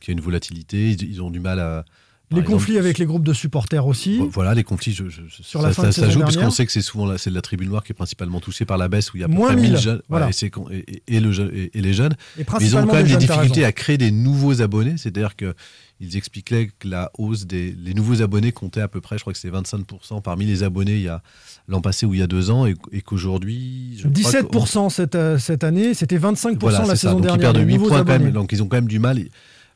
qu'il 0.01 0.09
y 0.09 0.11
a 0.11 0.13
une 0.13 0.21
volatilité. 0.21 0.91
Ils, 0.91 1.03
ils 1.09 1.23
ont 1.23 1.31
du 1.31 1.41
mal 1.41 1.61
à. 1.61 1.85
Les 2.33 2.39
exemple, 2.39 2.53
conflits 2.59 2.79
avec 2.79 2.99
les 2.99 3.07
groupes 3.07 3.23
de 3.23 3.33
supporters 3.33 3.87
aussi. 3.87 4.21
voilà, 4.33 4.53
les 4.55 4.65
conflits, 4.65 4.93
je, 4.93 5.09
je- 5.09 5.23
je- 5.29 5.43
Sur 5.45 5.61
ça, 5.61 5.69
la 5.69 5.73
fin 5.73 5.83
ça- 5.83 5.89
de 5.89 5.93
ça 5.95 6.01
saison 6.01 6.13
joue, 6.13 6.21
parce 6.21 6.33
dernière. 6.33 6.49
qu'on 6.49 6.55
sait 6.55 6.67
que 6.67 6.73
c'est 6.73 6.83
souvent 6.83 7.07
la, 7.07 7.19
c'est 7.19 7.31
la 7.31 7.41
tribune 7.41 7.69
noire 7.69 7.85
qui 7.85 7.93
est 7.93 7.95
principalement 7.95 8.41
touchée 8.41 8.65
par 8.65 8.79
la 8.79 8.89
baisse, 8.89 9.13
où 9.13 9.17
il 9.17 9.21
y 9.21 9.25
a 9.25 9.29
Moins 9.29 9.53
près 9.53 9.61
1000 9.63 9.71
1000, 9.73 9.81
jeunes, 9.81 10.03
voilà. 10.09 10.29
et, 10.29 11.21
le 11.21 11.31
les 11.73 11.93
jeunes. 11.95 12.17
Ils 12.61 12.77
ont 12.77 12.85
quand 12.87 12.95
même 12.95 13.07
des 13.07 13.17
difficultés 13.17 13.65
à 13.65 13.71
créer 13.73 13.97
des 13.97 14.11
nouveaux 14.11 14.61
abonnés, 14.61 14.95
c'est-à-dire 14.97 15.37
que 15.37 15.55
ils 16.01 16.17
expliquaient 16.17 16.71
que 16.79 16.89
la 16.89 17.11
hausse 17.17 17.47
des 17.47 17.75
les 17.81 17.95
nouveaux 17.95 18.21
abonnés 18.21 18.51
comptait 18.53 18.81
à 18.83 18.89
peu 18.89 19.01
près, 19.01 19.17
je 19.19 19.23
crois 19.23 19.33
que 19.33 19.39
c'est 19.39 19.49
25% 19.51 20.21
parmi 20.21 20.45
les 20.47 20.63
abonnés 20.65 20.97
il 20.97 21.03
y 21.03 21.09
a 21.09 21.23
l'an 21.69 21.81
passé 21.81 22.07
ou 22.07 22.13
il 22.15 22.21
y 22.21 22.23
a 22.23 22.27
deux 22.27 22.51
ans, 22.51 22.67
et, 22.67 22.75
et 22.93 23.01
qu'aujourd'hui... 23.03 23.99
je 23.99 24.09
crois 24.09 24.33
que- 24.33 24.47
17% 24.49 24.91
cette, 24.91 25.15
euh, 25.15 25.39
cette 25.39 25.65
année, 25.65 25.95
c'était 25.95 26.19
25% 26.19 26.57
voilà, 26.59 26.79
la 26.81 26.85
c'est 26.87 26.91
ça. 26.91 26.97
saison 26.97 27.21
Donc 27.21 27.31
ils 27.35 27.39
perdent 27.39 27.57
les 27.57 27.63
8 27.65 27.75
nouveaux 27.75 27.89
points 27.89 28.05
quand 28.05 28.19
même, 28.19 28.33
donc 28.33 28.51
ils 28.53 28.63
ont 28.63 28.67
quand 28.69 28.77
même 28.79 28.89
du 28.89 28.99
mal. 28.99 29.21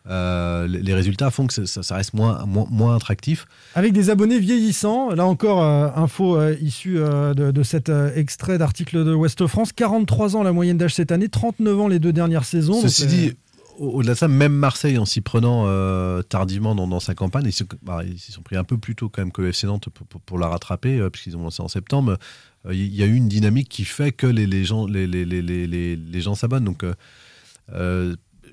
Euh, 0.09 0.67
les 0.67 0.95
résultats 0.95 1.31
font 1.31 1.47
que 1.47 1.67
ça, 1.67 1.95
reste 1.95 2.15
moins, 2.15 2.45
moins, 2.47 2.67
moins 2.71 2.97
attractif. 2.97 3.47
Avec 3.75 3.93
des 3.93 4.09
abonnés 4.11 4.39
vieillissants, 4.41 5.11
là 5.15 5.27
encore, 5.27 5.63
euh, 5.63 5.89
info 5.95 6.37
euh, 6.37 6.57
issue 6.61 6.99
euh, 6.99 7.35
de, 7.35 7.51
de 7.51 7.63
cet 7.63 7.91
extrait 8.17 8.57
d'article 8.59 9.05
de 9.05 9.13
Ouest 9.13 9.47
France, 9.47 9.73
43 9.73 10.37
ans 10.37 10.43
la 10.43 10.53
moyenne 10.53 10.79
d'âge 10.79 10.95
cette 10.95 11.13
année, 11.13 11.29
39 11.29 11.81
ans 11.81 11.89
les 11.89 11.99
deux 11.99 12.13
dernières 12.15 12.45
saisons. 12.47 12.81
Ceci 12.81 13.03
donc, 13.03 13.11
dit, 13.11 13.33
au- 13.79 13.91
au-delà 13.99 14.15
de 14.15 14.19
ça, 14.19 14.27
même 14.29 14.53
Marseille, 14.55 14.97
en 14.97 15.05
s'y 15.05 15.21
prenant 15.21 15.65
euh, 15.67 16.23
tardivement 16.23 16.75
dans, 16.75 16.89
dans 16.89 17.01
sa 17.01 17.15
campagne, 17.15 17.45
ils 17.47 17.53
se, 17.53 17.65
bah, 17.83 18.01
ils 18.05 18.19
sont 18.19 18.43
pris 18.43 18.57
un 18.57 18.65
peu 18.65 18.79
plus 18.79 18.95
tôt 18.95 19.11
quand 19.11 19.21
même 19.21 19.33
que 19.33 19.43
le 19.43 19.49
FC 19.49 19.67
Nantes 19.67 19.91
pour, 19.91 20.07
pour- 20.07 20.21
pour 20.23 20.39
la 20.39 20.49
rattraper, 20.49 20.99
euh, 20.99 21.11
puisqu'ils 21.11 21.37
ont 21.37 21.43
lancé 21.43 21.63
en 21.63 21.69
septembre. 21.69 22.17
Euh, 22.67 22.75
Il 22.75 22.95
y 22.95 23.03
a 23.03 23.07
eu 23.07 23.15
une 23.15 23.29
dynamique 23.29 23.69
qui 23.69 23.85
fait 23.85 24.13
que 24.13 24.27
les, 24.27 24.47
les 24.47 24.65
gens, 24.65 24.87
les 24.87 26.21
gens 26.21 26.35
s'abonnent. 26.35 26.65
Donc, 26.65 26.85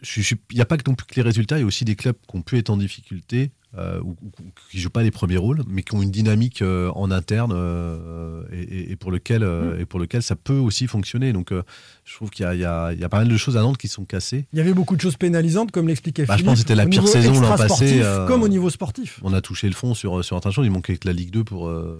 il 0.03 0.55
n'y 0.55 0.61
a 0.61 0.65
pas 0.65 0.77
non 0.87 0.95
plus 0.95 1.05
que 1.05 1.15
les 1.15 1.21
résultats, 1.21 1.57
il 1.57 1.61
y 1.61 1.63
a 1.63 1.67
aussi 1.67 1.85
des 1.85 1.95
clubs 1.95 2.15
qui 2.29 2.35
ont 2.35 2.41
pu 2.41 2.57
être 2.57 2.69
en 2.69 2.77
difficulté. 2.77 3.51
Euh, 3.77 3.99
ou, 4.01 4.11
ou- 4.21 4.31
qui 4.71 4.79
jouent 4.79 4.89
pas 4.89 5.03
les 5.03 5.11
premiers 5.11 5.37
rôles, 5.37 5.61
mais 5.67 5.83
qui 5.83 5.95
ont 5.95 6.01
une 6.01 6.11
dynamique 6.11 6.61
euh, 6.61 6.89
en 6.95 7.11
interne 7.11 7.53
euh, 7.55 8.43
et, 8.51 8.95
pour 8.95 9.11
lequel 9.11 9.43
euh, 9.43 9.79
et 9.79 9.85
pour 9.85 9.99
lequel 9.99 10.21
ça 10.21 10.35
peut 10.35 10.57
aussi 10.57 10.87
fonctionner. 10.87 11.33
Donc, 11.33 11.51
euh, 11.51 11.63
je 12.05 12.15
trouve 12.15 12.29
qu'il 12.29 12.43
y 12.43 12.47
a, 12.47 12.53
il 12.55 12.61
y 12.61 12.65
a- 12.65 12.91
il 12.93 12.99
y 12.99 13.03
a 13.03 13.09
pas 13.09 13.19
mal 13.19 13.27
de 13.27 13.37
choses 13.37 13.57
à 13.57 13.61
Nantes 13.61 13.77
qui 13.77 13.87
sont 13.87 14.05
cassées. 14.05 14.45
Il 14.53 14.57
y 14.57 14.61
avait 14.61 14.73
beaucoup 14.73 14.95
de 14.95 15.01
choses 15.01 15.17
pénalisantes, 15.17 15.71
comme 15.71 15.87
l'expliquait 15.87 16.25
Bah, 16.25 16.35
je 16.37 16.43
pense 16.43 16.53
que 16.53 16.59
c'était 16.59 16.75
la 16.75 16.85
au 16.85 16.89
pire 16.89 17.07
saison 17.07 17.39
l'an 17.39 17.55
passé. 17.57 17.99
euh, 18.01 18.27
Comme 18.27 18.43
au 18.43 18.47
niveau 18.47 18.69
sportif. 18.69 19.19
On 19.23 19.33
a 19.33 19.41
touché 19.41 19.67
le 19.67 19.73
fond 19.75 19.93
sur, 19.93 20.23
sur 20.23 20.35
un 20.37 20.39
tas 20.39 20.49
de 20.49 20.53
choses. 20.53 20.65
Il 20.65 20.71
manquait 20.71 20.97
que 20.97 21.07
la 21.07 21.13
Ligue 21.13 21.31
2 21.31 21.43
pour, 21.43 21.67
euh, 21.67 21.99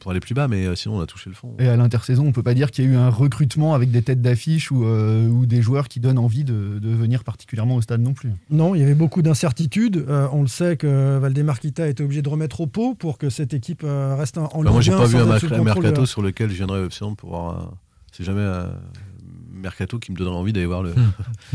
pour 0.00 0.10
aller 0.10 0.20
plus 0.20 0.34
bas, 0.34 0.48
mais 0.48 0.66
euh, 0.66 0.74
sinon 0.74 0.96
on 0.96 1.00
a 1.00 1.06
touché 1.06 1.30
le 1.30 1.36
fond. 1.36 1.54
Et 1.58 1.68
à 1.68 1.76
l'intersaison, 1.76 2.26
on 2.26 2.32
peut 2.32 2.42
pas 2.42 2.54
dire 2.54 2.70
qu'il 2.70 2.84
y 2.84 2.88
a 2.88 2.90
eu 2.90 2.96
un 2.96 3.10
recrutement 3.10 3.74
avec 3.74 3.90
des 3.90 4.02
têtes 4.02 4.22
d'affiche 4.22 4.70
ou, 4.70 4.84
euh, 4.84 5.26
ou 5.28 5.46
des 5.46 5.62
joueurs 5.62 5.88
qui 5.88 6.00
donnent 6.00 6.18
envie 6.18 6.44
de, 6.44 6.78
de 6.80 6.88
venir 6.90 7.24
particulièrement 7.24 7.76
au 7.76 7.82
stade 7.82 8.00
non 8.00 8.14
plus. 8.14 8.30
Non, 8.50 8.74
il 8.74 8.80
y 8.80 8.84
avait 8.84 8.94
beaucoup 8.94 9.22
d'incertitudes. 9.22 10.04
Euh, 10.08 10.26
on 10.32 10.42
le 10.42 10.48
sait 10.48 10.76
que 10.76 10.86
Valdemar 11.20 11.58
Kita 11.60 11.88
était 11.88 12.02
obligé 12.04 12.22
de 12.22 12.28
remettre 12.28 12.60
au 12.60 12.66
pot 12.66 12.94
pour 12.94 13.18
que 13.18 13.30
cette 13.30 13.54
équipe 13.54 13.82
euh, 13.84 14.14
reste 14.16 14.38
en, 14.38 14.44
en 14.46 14.62
Bah, 14.62 14.70
moi, 14.70 14.80
Ligue 14.80 14.82
j'ai 14.82 14.92
1 14.92 14.96
pas 14.98 15.06
vu 15.06 15.16
un 15.18 15.62
mercato 15.64 16.00
de- 16.02 16.06
sur 16.06 16.22
lequel 16.22 16.50
je 16.50 16.54
viendrais 16.56 16.80
au 16.80 16.86
FC 16.86 17.04
Nantes 17.04 17.16
pour 17.18 17.30
voir. 17.30 17.58
un- 17.58 17.70
C'est 18.12 18.24
jamais 18.24 18.42
un 18.42 18.70
mercato 19.52 19.98
qui 19.98 20.12
me 20.12 20.16
donnerait 20.16 20.36
envie 20.36 20.52
d'aller 20.52 20.66
voir 20.66 20.82
le. 20.82 20.94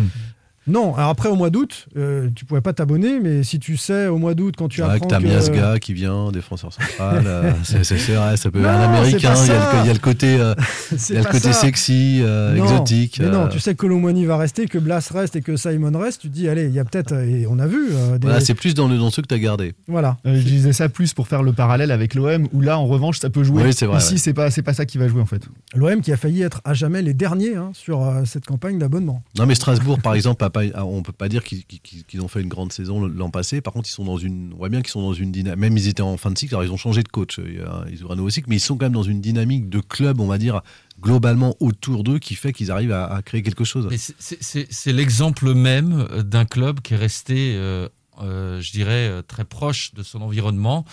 Non, 0.68 0.94
alors 0.96 1.10
après 1.10 1.30
au 1.30 1.36
mois 1.36 1.50
d'août, 1.50 1.88
euh, 1.98 2.30
tu 2.36 2.46
pouvais 2.46 2.62
pas 2.62 2.74
t'abonner, 2.74 3.20
mais 3.20 3.44
si 3.44 3.60
tu 3.60 3.76
sais 3.78 4.08
au 4.08 4.18
mois 4.18 4.36
d'août 4.36 4.54
quand 4.58 4.68
tu 4.68 4.78
C'est 4.78 4.82
vrai 4.84 4.96
apprends 4.96 5.08
que 5.08 5.14
t'as. 5.14 5.20
Miasga 5.20 5.80
qui 5.80 5.94
vient, 5.94 6.32
défenseur 6.32 6.72
central. 6.72 7.24
euh, 7.28 7.52
c'est 7.64 7.84
c'est- 7.84 7.98
c'est 7.98 8.14
vrai, 8.14 8.38
ça 8.38 8.52
peut 8.52 8.60
Non, 8.60 8.70
être 8.70 8.76
un 8.76 8.82
américain. 8.94 9.18
Il 9.18 9.24
y, 9.24 9.26
a 9.26 9.32
le, 9.32 9.36
ça. 9.36 9.82
il 9.84 9.88
y 9.88 9.90
a 9.90 9.94
le 9.94 10.00
côté, 10.00 10.38
euh, 10.40 10.54
il 11.10 11.16
y 11.16 11.18
a 11.18 11.22
le 11.22 11.26
côté 11.26 11.40
ça. 11.40 11.54
sexy, 11.54 12.20
euh, 12.22 12.56
Non, 12.56 12.64
exotique. 12.66 13.20
Mais 13.20 13.30
non, 13.30 13.46
euh, 13.46 13.48
tu 13.48 13.60
sais 13.60 13.72
que 13.74 13.78
Colomwani 13.80 14.26
va 14.26 14.38
rester, 14.38 14.68
que 14.68 14.78
Blas 14.78 15.10
reste 15.12 15.36
et 15.36 15.42
que 15.42 15.56
Simon 15.56 15.98
reste. 15.98 16.22
Tu 16.22 16.30
te 16.30 16.34
dis, 16.34 16.48
allez, 16.48 16.66
il 16.66 16.74
y 16.74 16.80
a 16.80 16.86
peut-être, 16.86 17.14
et 17.14 17.48
on 17.50 17.58
a 17.58 17.66
vu. 17.66 17.88
euh, 17.92 18.18
des- 18.20 18.28
voilà, 18.28 18.40
c'est 18.42 18.54
plus 18.54 18.74
dans, 18.76 18.88
le, 18.88 18.98
dans 18.98 19.10
ceux 19.10 19.22
que 19.24 19.28
t'as 19.28 19.40
gardé. 19.40 19.74
Voilà. 19.88 20.18
Euh, 20.28 20.36
je 20.36 20.44
disais 20.44 20.74
ça 20.74 20.88
plus 20.90 21.14
pour 21.14 21.28
faire 21.28 21.42
le 21.42 21.54
parallèle 21.54 21.90
avec 21.92 22.14
l'OM, 22.14 22.48
où 22.54 22.62
là, 22.62 22.78
en 22.78 22.86
revanche, 22.86 23.20
ça 23.20 23.30
peut 23.30 23.44
jouer. 23.44 23.64
Oui, 23.64 23.74
c'est 23.74 23.86
vrai, 23.88 23.98
Ici, 24.00 24.14
ouais. 24.14 24.20
c'est 24.20 24.34
pas, 24.34 24.52
c'est 24.52 24.62
pas 24.62 24.74
ça 24.74 24.86
qui 24.86 24.98
va 25.00 25.08
jouer 25.08 25.22
en 25.22 25.26
fait. 25.26 25.42
L'OM 25.74 26.02
qui 26.02 26.12
a 26.12 26.18
failli 26.18 26.44
être 26.44 26.62
à 26.64 26.74
jamais 26.74 27.02
les 27.02 27.14
derniers 27.14 27.56
hein, 27.56 27.72
sur 27.74 28.04
euh, 28.06 28.22
cette 28.26 28.46
campagne 28.46 28.78
d'abonnement. 28.78 29.24
Non, 29.38 29.46
mais 29.46 29.56
Strasbourg, 29.56 30.00
par 30.02 30.14
exemple, 30.16 30.44
a 30.44 30.50
pas, 30.50 30.59
a- 30.74 30.86
on 30.86 31.02
peut 31.04 31.12
pas 31.14 31.30
dire 31.30 31.44
qu'ils 31.44 32.22
ont 32.22 32.28
fait 32.28 32.42
une 32.42 32.48
grande 32.50 32.72
saison 32.74 33.06
l'an 33.06 33.30
passé. 33.30 33.62
Par 33.62 33.74
contre, 33.74 33.90
ils 33.90 33.94
sont 33.94 34.06
dans 34.06 34.18
une, 34.18 34.52
on 34.54 34.58
voit 34.58 34.70
bien 34.70 34.82
qu'ils 34.82 34.92
sont 34.92 35.02
dans 35.02 35.14
une 35.14 35.32
dynamique. 35.32 35.60
Même 35.60 35.78
ils 35.78 35.88
étaient 35.88 36.02
en 36.02 36.18
fin 36.18 36.32
de 36.32 36.38
cycle, 36.38 36.54
alors 36.56 36.64
ils 36.66 36.72
ont 36.72 36.78
changé 36.78 37.04
de 37.04 37.10
coach. 37.10 37.40
A- 37.40 37.86
Ils 37.92 38.02
ouvrent 38.04 38.14
un 38.14 38.16
nouveau 38.16 38.30
cycle, 38.30 38.48
mais 38.50 38.58
ils 38.58 38.60
sont 38.62 38.78
quand 38.78 38.86
même 38.86 38.94
dans 38.94 39.04
une 39.04 39.22
dynamique 39.22 39.70
de 39.70 39.80
club, 39.80 40.20
on 40.20 40.28
va 40.28 40.38
dire, 40.38 40.62
globalement 41.02 41.56
autour 41.60 42.04
d'eux, 42.04 42.20
qui 42.20 42.36
fait 42.36 42.52
qu'ils 42.54 42.72
arrivent 42.72 42.92
à, 42.92 43.22
créer 43.24 43.42
quelque 43.42 43.64
chose. 43.64 43.88
C'est- 43.98 44.92
l'exemple 44.92 45.54
même 45.54 46.08
euh, 46.12 46.24
d'un 46.24 46.46
club 46.46 46.82
qui 46.82 46.94
est 46.94 46.98
resté, 46.98 47.54
euh, 47.56 47.88
euh, 48.22 48.60
je 48.62 48.72
dirais, 48.72 49.08
euh, 49.10 49.22
très 49.22 49.46
proche 49.46 49.94
de 49.94 50.04
son 50.04 50.22
environnement. 50.22 50.86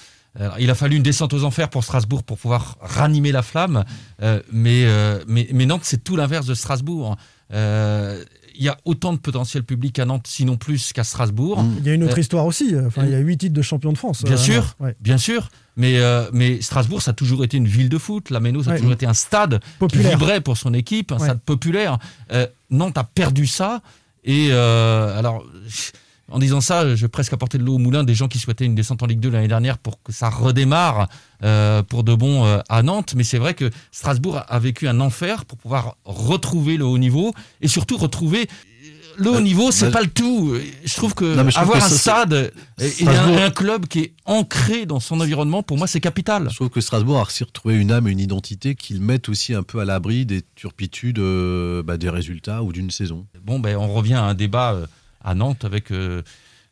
Il 0.59 0.69
a 0.69 0.75
fallu 0.75 0.97
une 0.97 1.03
descente 1.03 1.33
aux 1.33 1.45
enfers 1.45 1.71
pour 1.71 1.83
Strasbourg 1.83 2.23
pour 2.23 2.37
pouvoir 2.37 2.77
ranimer 2.83 3.33
la 3.33 3.41
flamme, 3.41 3.85
euh, 4.21 4.43
mais, 4.53 4.85
euh, 4.85 5.25
Nantes, 5.27 5.81
c'est 5.85 6.05
tout 6.05 6.15
l'inverse 6.15 6.45
de 6.45 6.53
Strasbourg. 6.53 7.17
Euh, 7.55 8.23
Il 8.59 8.65
y 8.65 8.69
a 8.69 8.77
autant 8.85 9.13
de 9.13 9.19
potentiel 9.19 9.63
public 9.65 9.99
à 9.99 10.05
Nantes, 10.05 10.27
sinon 10.27 10.57
plus 10.57 10.93
qu'à 10.93 11.05
Strasbourg. 11.05 11.63
Il 11.79 11.87
y 11.87 11.91
a 11.91 11.95
une 11.95 12.05
autre 12.05 12.17
Euh, 12.17 12.21
histoire 12.21 12.47
aussi. 12.47 12.75
Enfin, 12.87 13.05
il 13.05 13.13
y 13.13 13.15
a 13.15 13.19
huit 13.19 13.37
titres 13.39 13.55
de 13.55 13.63
champion 13.63 13.93
de 13.93 13.99
France. 13.99 14.23
Bien 14.25 14.35
euh, 14.35 14.39
sûr, 14.39 14.75
ouais. 14.81 14.97
bien 15.01 15.19
sûr. 15.19 15.49
Mais, 15.77 15.99
euh, 15.99 16.25
mais 16.33 16.63
Strasbourg, 16.63 17.03
ça 17.03 17.11
a 17.11 17.15
toujours 17.15 17.45
été 17.45 17.57
une 17.59 17.67
ville 17.69 17.89
de 17.91 17.99
foot. 17.99 18.31
La 18.31 18.41
Méno, 18.41 18.63
ça 18.63 18.71
a 18.71 18.73
Ouais. 18.73 18.79
toujours 18.79 18.95
été 18.95 19.05
un 19.07 19.13
stade 19.15 19.61
Populaire. 19.79 20.13
qui 20.13 20.17
vibrait 20.17 20.41
pour 20.41 20.57
son 20.57 20.73
équipe, 20.73 21.13
un 21.13 21.17
Ouais. 21.19 21.25
stade 21.25 21.41
populaire. 21.41 21.99
Euh, 22.33 22.47
Nantes 22.71 22.97
a 22.97 23.05
perdu 23.05 23.47
ça. 23.47 23.83
Et 24.25 24.49
euh, 24.51 25.19
alors, 25.19 25.45
en 26.31 26.39
disant 26.39 26.61
ça, 26.61 26.95
je 26.97 27.03
vais 27.03 27.09
presque 27.09 27.33
apporter 27.33 27.57
de 27.59 27.63
l'eau 27.63 27.75
au 27.75 27.79
moulin 27.79 28.03
des 28.03 28.15
gens 28.15 28.27
qui 28.29 28.39
souhaitaient 28.39 28.65
une 28.65 28.75
descente 28.75 29.03
en 29.03 29.07
Ligue 29.07 29.21
2 29.21 29.31
l'année 29.31 29.49
dernière 29.49 29.79
pour 29.79 30.03
que 30.03 30.13
ça 30.13 30.29
redémarre 30.29 31.09
euh, 31.45 31.83
pour 31.83 32.03
de 32.03 32.15
bon 32.15 32.45
euh, 32.45 32.59
à 32.69 32.83
Nantes. 32.83 33.15
Mais 33.17 33.25
c'est 33.25 33.39
vrai 33.39 33.55
que 33.55 33.71
Strasbourg 33.93 34.43
a- 34.49 34.59
vécu 34.59 34.89
un 34.89 34.99
enfer 35.01 35.45
pour 35.45 35.59
pouvoir 35.59 35.97
retrouver 36.05 36.77
le 36.77 36.85
haut 36.85 36.99
niveau 36.99 37.33
et 37.61 37.69
surtout 37.69 37.97
retrouver 37.97 38.49
le 39.19 39.31
haut 39.31 39.37
Euh, 39.37 39.41
niveau, 39.41 39.71
c'est 39.71 39.87
bah, 39.87 39.93
pas 39.93 40.03
le 40.03 40.09
tout. 40.11 40.55
Je 40.85 40.95
trouve 40.95 41.15
que 41.15 41.25
Non, 41.25 41.49
trouve 41.49 41.59
avoir 41.59 41.79
que 41.79 41.85
un 41.85 41.89
stade 41.89 42.53
et, 42.81 43.07
un, 43.09 43.51
club 43.51 43.87
qui 43.87 44.01
est 44.01 44.13
ancré 44.25 44.85
dans 44.85 45.01
son 45.01 45.21
environnement, 45.21 45.63
pour 45.63 45.79
moi, 45.79 45.87
c'est 45.87 46.01
capital. 46.01 46.49
Je 46.51 46.57
trouve 46.57 46.71
que 46.71 46.81
Strasbourg 46.81 47.19
a 47.19 47.25
réussi 47.25 47.45
à 47.45 47.47
retrouver 47.47 47.77
une 47.77 47.93
âme 47.93 48.09
et 48.09 48.11
une 48.11 48.21
identité 48.21 48.75
qu'ils 48.75 49.01
mettent 49.01 49.29
aussi 49.29 49.55
un 49.55 49.63
peu 49.63 49.79
à 49.79 49.85
l'abri 49.85 50.27
des 50.27 50.43
turpitudes 50.55 51.19
euh, 51.19 51.83
bah, 51.83 51.97
des 51.97 52.11
résultats 52.11 52.63
ou 52.63 52.73
d'une 52.73 52.91
saison. 52.91 53.27
Bon, 53.43 53.59
ben, 53.59 53.77
on 53.77 53.93
revient 53.93 54.15
à 54.15 54.25
un 54.25 54.35
débat 54.35 54.75
euh, 54.75 54.87
à 55.27 55.35
Nantes 55.35 55.65
avec, 55.65 55.91
euh, 55.91 56.23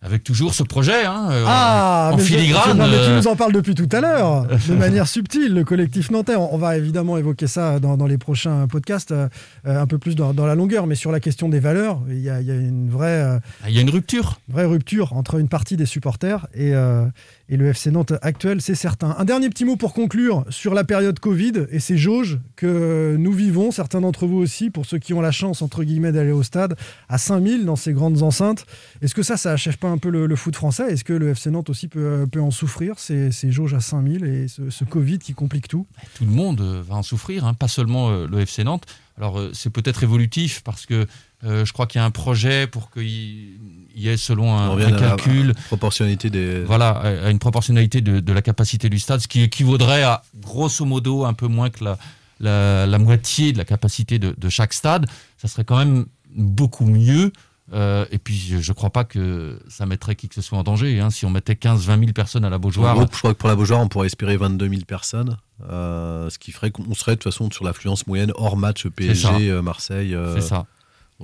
avec 0.01 0.23
toujours 0.23 0.55
ce 0.55 0.63
projet 0.63 1.05
hein, 1.07 1.29
Ah, 1.47 2.11
en 2.13 2.17
mais 2.17 2.23
je- 2.23 2.29
filigrane. 2.29 2.77
mais 2.79 2.85
tu 2.85 2.93
euh, 2.95 3.17
nous 3.21 3.27
en 3.27 3.37
parles 3.37 3.53
depuis 3.53 3.75
tout 3.75 3.89
à 3.91 4.01
l'heure, 4.01 4.47
de 4.69 4.75
manière 4.75 5.09
subtile, 5.09 5.55
le 5.55 5.65
collectif 5.65 6.11
nantais. 6.11 6.37
On 6.37 6.55
on 6.55 6.59
va 6.59 6.77
évidemment 6.77 7.17
évoquer 7.19 7.47
ça 7.47 7.81
dans, 7.81 7.97
dans 7.97 8.07
les 8.07 8.19
prochains 8.19 8.67
podcasts, 8.69 9.13
euh, 9.13 9.29
un 9.65 9.87
peu 9.87 9.99
plus 9.99 10.15
dans, 10.15 10.33
dans 10.35 10.47
la 10.47 10.55
longueur, 10.55 10.87
mais 10.87 10.95
sur 10.95 11.11
la 11.11 11.21
question 11.21 11.49
des 11.49 11.59
valeurs, 11.59 12.01
il 12.09 12.21
y 12.21 12.29
a, 12.31 12.41
il 12.41 12.47
y 12.47 12.51
a 12.51 12.55
une 12.55 12.89
vraie, 12.91 13.09
euh, 13.23 13.39
Il 13.67 13.75
y 13.75 13.79
a 13.79 13.81
une 13.81 13.91
rupture. 13.91 14.39
vraie 14.49 14.67
rupture 14.67 15.15
entre 15.15 15.39
une 15.41 15.49
partie 15.49 15.77
des 15.77 15.87
supporters 15.87 16.47
et, 16.55 16.75
euh, 16.75 17.07
et 17.49 17.57
le 17.57 17.67
FC 17.67 17.91
Nantes 17.91 18.15
actuel, 18.23 18.63
c'est 18.63 18.75
certain. 18.75 19.15
Un 19.19 19.25
dernier 19.25 19.51
petit 19.51 19.65
mot 19.65 19.77
pour 19.77 19.93
conclure 19.93 20.45
sur 20.49 20.73
la 20.73 20.85
période 20.85 21.19
Covid 21.19 21.67
et 21.71 21.79
ces 21.79 21.99
jauges 21.99 22.41
que 22.57 23.17
nous 23.19 23.33
vivons, 23.33 23.71
certains 23.71 24.01
d'entre 24.01 24.27
vous 24.27 24.39
aussi, 24.39 24.71
pour 24.71 24.87
ceux 24.87 24.99
qui 24.99 25.13
ont 25.13 25.21
la 25.21 25.31
chance, 25.31 25.61
entre 25.61 25.85
guillemets, 25.85 26.13
d'aller 26.13 26.31
au 26.33 26.43
stade, 26.43 26.77
à 27.09 27.19
5000 27.19 27.67
dans 27.67 27.77
ces 27.77 27.93
grandes 27.93 28.23
enceintes. 28.23 28.65
Est-ce 29.03 29.15
que 29.15 29.23
ça, 29.23 29.37
ça 29.37 29.53
achève 29.53 29.77
pas 29.77 29.89
un 29.89 29.99
peu 29.99 30.09
le, 30.09 30.37
foot 30.37 30.57
français? 30.57 30.91
Est-ce 30.91 31.05
que 31.05 31.13
le 31.13 31.31
FC 31.31 31.51
Nantes 31.51 31.69
aussi 31.69 31.89
peut, 31.89 32.27
peut 32.31 32.41
en 32.41 32.51
souffrir, 32.51 32.99
ces, 32.99 33.31
ces 33.31 33.53
jauges 33.53 33.75
à 33.75 33.81
5000 33.81 34.25
et 34.25 34.49
ce, 34.49 34.85
Covid 34.85 35.19
qui 35.19 35.35
complique 35.35 35.69
tout? 35.69 35.87
Tout 36.15 36.25
le 36.25 36.31
monde 36.31 36.61
euh, 36.61 36.83
va 36.87 36.97
en 36.97 37.03
souffrir, 37.03 37.45
hein, 37.45 37.55
pas 37.55 37.69
seulement 37.69 38.11
euh, 38.11 38.27
le 38.27 38.41
FC 38.41 38.65
Nantes. 38.65 38.87
Alors 39.17 39.39
euh, 39.39 39.51
c'est 39.55 39.71
peut-être 39.71 40.03
évolutif 40.03 40.63
parce 40.63 40.87
que 40.87 41.07
euh, 41.45 41.65
je 41.65 41.73
crois 41.73 41.87
qu'il 41.87 41.99
y 42.01 42.03
a 42.03 42.05
un 42.05 42.11
projet 42.11 42.67
pour 42.67 42.91
qu'il 42.91 43.59
il 43.97 44.03
y 44.03 44.09
ait 44.09 44.17
selon 44.17 44.51
On 44.51 44.57
un, 44.57 44.77
à 44.79 44.91
la- 44.91 44.99
calcul, 44.99 45.55
proportionnalité 45.67 46.29
des. 46.31 46.65
voilà, 46.65 46.91
à 46.91 47.31
une 47.31 47.39
proportionnalité 47.39 48.01
de, 48.01 48.19
de 48.21 48.33
la 48.33 48.43
capacité 48.43 48.89
du 48.89 48.99
stade, 48.99 49.21
ce 49.21 49.29
qui 49.29 49.43
équivaudrait 49.43 50.03
à 50.03 50.23
grosso 50.41 50.85
modo 50.85 51.25
un 51.25 51.33
peu 51.35 51.47
moins 51.47 51.71
que 51.71 51.85
la, 51.85 51.99
la, 52.41 52.87
la 52.87 52.99
moitié 52.99 53.53
de 53.53 53.59
la 53.59 53.65
capacité 53.65 54.19
de, 54.19 54.35
de 54.37 54.49
chaque 54.49 54.73
stade. 54.73 55.07
Ça 55.39 55.47
serait 55.47 55.65
quand 55.65 55.79
même 55.79 56.07
beaucoup 56.35 56.87
mieux. 56.87 57.31
Euh, 57.73 58.05
et 58.11 58.19
puis 58.19 58.37
je 58.37 58.57
ne 58.57 58.75
crois 58.75 58.91
pas 58.91 59.05
que 59.05 59.59
ça 59.69 59.87
mettrait 59.87 60.17
qui 60.17 60.29
que 60.29 60.35
ce 60.35 60.43
soit 60.43 60.59
en 60.59 60.63
danger. 60.65 61.01
hein. 61.01 61.09
Si 61.11 61.25
on 61.25 61.31
mettait 61.31 61.55
15-20 61.55 61.99
000 62.01 62.13
personnes 62.13 62.45
à 62.45 62.51
la 62.51 62.59
Beaujoire, 62.59 62.95
gros, 62.95 63.07
je 63.11 63.19
crois 63.19 63.33
que 63.33 63.39
pour 63.39 63.49
la 63.49 63.55
Beaujoire, 63.55 63.81
on 63.81 63.89
pourrait 63.89 64.07
espérer 64.07 64.37
22 64.37 64.69
000 64.69 64.83
personnes, 64.87 65.39
euh, 65.71 66.29
ce 66.29 66.39
qui 66.39 66.53
ferait 66.53 66.71
qu'on 66.73 66.93
serait 66.95 67.13
de 67.13 67.21
toute 67.21 67.33
façon 67.33 67.49
sur 67.51 67.65
l'affluence 67.65 68.07
moyenne 68.07 68.33
hors 68.35 68.57
match 68.59 68.83
ça. 68.83 68.91
PSG, 68.91 69.63
Marseille. 69.63 70.15
euh, 70.15 70.35
c'est 70.35 70.47
ça. 70.47 70.67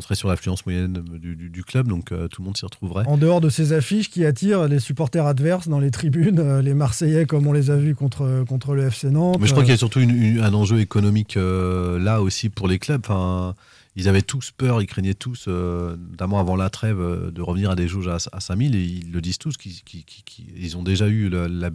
On 0.00 0.02
serait 0.02 0.14
sur 0.14 0.28
l'affluence 0.30 0.64
moyenne 0.64 1.04
du, 1.20 1.36
du- 1.36 1.50
du 1.50 1.62
club, 1.62 1.86
donc 1.86 2.10
euh, 2.10 2.26
tout 2.26 2.40
le 2.40 2.46
monde 2.46 2.56
s'y 2.56 2.64
retrouverait. 2.64 3.04
En 3.06 3.18
dehors 3.18 3.42
de 3.42 3.50
ces 3.50 3.74
affiches 3.74 4.08
qui 4.08 4.24
attirent 4.24 4.66
les 4.66 4.78
supporters 4.78 5.26
adverses 5.26 5.68
dans 5.68 5.78
les 5.78 5.90
tribunes, 5.90 6.38
euh, 6.38 6.62
les 6.62 6.72
Marseillais 6.72 7.26
comme 7.26 7.46
on 7.46 7.52
les 7.52 7.70
a 7.70 7.76
vus 7.76 7.94
contre, 7.94 8.44
contre 8.48 8.74
le 8.74 8.86
FC 8.86 9.10
Nantes. 9.10 9.36
Mais 9.38 9.46
je 9.46 9.52
crois 9.52 9.60
euh, 9.62 9.66
qu'il 9.66 9.72
y 9.72 9.74
a 9.74 9.78
surtout 9.78 10.00
une- 10.00 10.10
une- 10.16 10.40
un 10.40 10.54
enjeu 10.54 10.80
économique 10.80 11.36
là 11.36 12.22
aussi 12.22 12.48
pour 12.48 12.66
les 12.66 12.78
clubs. 12.78 13.02
Enfin, 13.04 13.54
ils 13.96 14.08
avaient 14.08 14.22
tous 14.22 14.52
peur, 14.56 14.80
ils 14.80 14.86
craignaient 14.86 15.14
tous, 15.14 15.46
euh, 15.48 15.96
notamment 16.10 16.38
avant 16.40 16.54
la 16.56 16.70
trêve, 16.70 17.00
euh, 17.00 17.30
de 17.30 17.42
revenir 17.42 17.70
à 17.70 17.76
des 17.76 17.88
jauges 17.88 18.08
à, 18.08 18.18
à 18.32 18.40
5000 18.40 18.74
et 18.76 18.82
ils 18.82 19.10
le 19.12 19.20
disent 19.20 19.38
tous. 19.38 19.56
qu'ils- 19.56 19.82
qu'ils- 19.84 20.04
qu'ils- 20.04 20.24
qu'ils- 20.24 20.46
ils 20.56 20.76
ont 20.76 20.82
déjà 20.82 21.08
eu 21.08 21.28
la, 21.28 21.70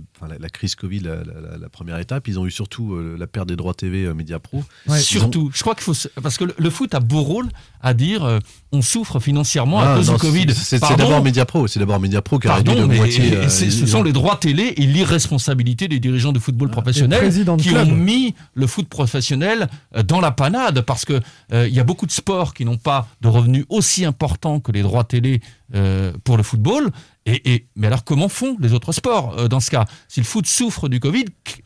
crise 0.49 0.75
Covid, 0.75 1.01
la, 1.01 1.69
première 1.69 1.99
étape. 1.99 2.27
Ils 2.27 2.39
ont 2.39 2.45
eu 2.45 2.51
surtout 2.51 2.93
euh, 2.93 3.15
la 3.19 3.27
perte 3.27 3.47
des 3.49 3.55
droits 3.55 3.73
TV 3.73 4.13
Media 4.13 4.39
Pro. 4.39 4.57
Ouais. 4.59 4.63
Ils 4.87 5.17
ont- 5.17 5.19
Surtout, 5.25 5.51
je 5.53 5.61
crois 5.61 5.75
qu'il 5.75 5.83
faut. 5.83 5.93
Parce 6.21 6.37
que 6.37 6.45
le, 6.45 6.53
le 6.57 6.69
foot 6.69 6.93
a 6.95 6.99
beau 6.99 7.21
rôle 7.21 7.49
à 7.81 7.93
dire 7.93 8.39
on 8.71 8.81
souffre 8.81 9.19
financièrement 9.19 9.79
à 9.79 9.91
Ah, 9.93 9.95
cause 9.97 10.07
non, 10.07 10.13
du 10.15 10.19
Covid. 10.21 10.53
c'est- 10.53 10.79
d'abord 10.79 11.21
Media 11.23 11.45
Pro. 11.45 11.67
C'est 11.67 11.79
d'abord 11.79 11.99
Media 11.99 12.21
Pro 12.21 12.39
qui 12.39 12.47
a 12.47 12.55
réduit 12.55 12.75
de 12.75 12.83
moitié. 12.85 13.49
c'est- 13.49 13.69
ce 13.69 13.85
sont 13.85 13.99
ont- 13.99 14.03
les 14.03 14.13
droits 14.13 14.37
télé 14.37 14.73
et 14.77 14.85
l'irresponsabilité 14.85 15.87
des 15.87 15.99
dirigeants 15.99 16.31
de 16.33 16.39
football 16.39 16.69
professionnel 16.69 17.19
présidents 17.19 17.57
de 17.57 17.61
qui 17.61 17.69
ont 17.75 17.85
mis 17.95 18.35
le 18.53 18.67
foot 18.67 18.87
professionnel 18.87 19.67
dans 20.07 20.19
la 20.21 20.31
panade 20.31 20.81
parce 20.81 21.05
euh, 21.53 21.67
il 21.67 21.73
y 21.73 21.79
a 21.79 21.83
beaucoup 21.83 22.04
de 22.05 22.11
sports 22.11 22.53
qui 22.53 22.65
n'ont 22.65 22.77
pas 22.77 23.07
de 23.21 23.27
revenus 23.27 23.65
aussi 23.69 24.05
importants 24.05 24.59
que 24.59 24.71
les 24.71 24.81
droits 24.81 25.03
télé 25.03 25.41
euh, 25.73 26.13
pour 26.23 26.37
le 26.37 26.43
football. 26.43 26.91
Et, 27.25 27.65
mais 27.75 27.87
alors 27.87 28.03
comment 28.03 28.29
font 28.29 28.55
les 28.59 28.73
autres 28.73 28.91
sports 28.91 29.35
euh, 29.37 29.47
dans 29.47 29.59
ce 29.59 29.71
cas? 29.71 29.85
Si 30.07 30.19
le 30.19 30.25
foot 30.25 30.45
souffre 30.45 30.87
du 30.89 30.99
Covid, 30.99 31.25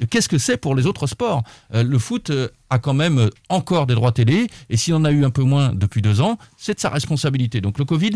qu'est-ce 0.10 0.30
que 0.30 0.38
c'est 0.38 0.58
pour 0.58 0.74
les 0.74 0.86
autres 0.86 1.06
sports? 1.06 1.44
Euh, 1.74 1.84
Le 1.84 2.00
foot 2.00 2.32
a 2.70 2.80
quand 2.80 2.94
même 2.94 3.30
encore 3.50 3.86
des 3.86 3.96
droits 3.96 4.14
télé 4.14 4.48
et 4.70 4.78
s'il 4.78 4.94
en 4.94 5.04
a 5.04 5.12
eu 5.12 5.26
un 5.26 5.32
peu 5.32 5.44
moins 5.44 5.74
depuis 5.74 6.02
deux 6.02 6.22
ans, 6.22 6.38
c'est 6.58 6.76
de 6.76 6.80
sa 6.80 6.90
responsabilité. 6.90 7.60
Donc 7.60 7.78
le 7.78 7.86
Covid, 7.86 8.12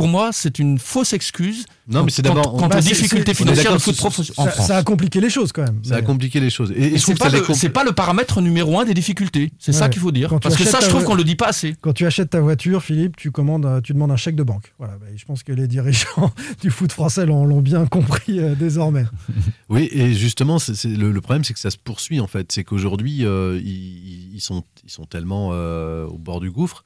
pour 0.00 0.08
moi, 0.08 0.30
c'est 0.32 0.58
une 0.58 0.78
fausse 0.78 1.12
excuse 1.12 1.66
Non, 1.86 2.04
mais 2.04 2.10
c'est 2.10 2.22
quant- 2.22 2.34
d'abord- 2.34 2.56
quant 2.56 2.68
Bah, 2.68 2.78
aux 2.78 2.80
difficultés 2.80 3.34
financières 3.34 3.74
du 3.76 3.78
foot 3.82 3.94
professionnel 3.98 4.32
en 4.38 4.44
ça, 4.46 4.50
France. 4.52 4.66
ça 4.68 4.76
a 4.78 4.82
compliqué 4.82 5.20
les 5.20 5.28
choses 5.28 5.52
quand 5.52 5.62
même. 5.62 5.78
Ça 5.84 5.96
a 5.96 6.00
compliqué 6.00 6.40
les 6.40 6.48
choses. 6.48 6.72
Et, 6.74 6.94
et 6.94 6.98
c'est 6.98 7.14
pas, 7.18 7.28
le- 7.28 7.40
compl- 7.40 7.52
c'est 7.54 7.68
pas 7.68 7.84
le 7.84 7.92
paramètre 7.92 8.40
numéro 8.40 8.80
un 8.80 8.86
des 8.86 8.94
difficultés. 8.94 9.52
C'est 9.58 9.72
ça 9.74 9.90
qu'il 9.90 10.00
faut 10.00 10.10
dire. 10.10 10.40
Parce 10.40 10.56
que 10.56 10.64
ça, 10.64 10.78
je 10.80 10.88
trouve 10.88 11.04
qu'on 11.04 11.14
le 11.14 11.22
dit 11.24 11.36
pas 11.36 11.48
assez. 11.48 11.76
Quand 11.82 11.92
tu 11.92 12.06
achètes 12.06 12.30
ta 12.30 12.40
voiture, 12.40 12.82
Philippe, 12.82 13.16
tu, 13.18 13.30
commandes, 13.30 13.82
tu 13.82 13.92
demandes 13.92 14.10
un 14.10 14.16
chèque 14.16 14.36
de 14.36 14.42
banque. 14.42 14.72
Voilà, 14.78 14.94
bah, 14.96 15.04
je 15.14 15.24
pense 15.26 15.42
que 15.42 15.52
les 15.52 15.66
dirigeants 15.68 16.32
du 16.62 16.70
foot 16.70 16.92
français 16.92 17.26
l'ont 17.26 17.60
bien 17.60 17.84
compris 17.84 18.38
euh, 18.40 18.54
désormais. 18.54 19.04
Oui, 19.68 19.88
et 19.92 20.14
justement, 20.14 20.56
le, 20.84 21.12
le 21.12 21.20
problème, 21.20 21.44
c'est 21.44 21.52
que 21.52 21.60
ça 21.60 21.70
se 21.70 21.76
poursuit 21.76 22.20
en 22.20 22.26
fait. 22.26 22.50
C'est 22.50 22.64
qu'aujourd'hui, 22.64 23.24
euh, 23.26 23.60
ils, 23.62 24.34
ils 24.34 24.40
sont, 24.40 24.64
ils 24.82 24.90
sont 24.90 25.04
tellement 25.04 25.50
euh, 25.52 26.06
au 26.06 26.16
bord 26.18 26.40
du 26.40 26.50
gouffre 26.50 26.82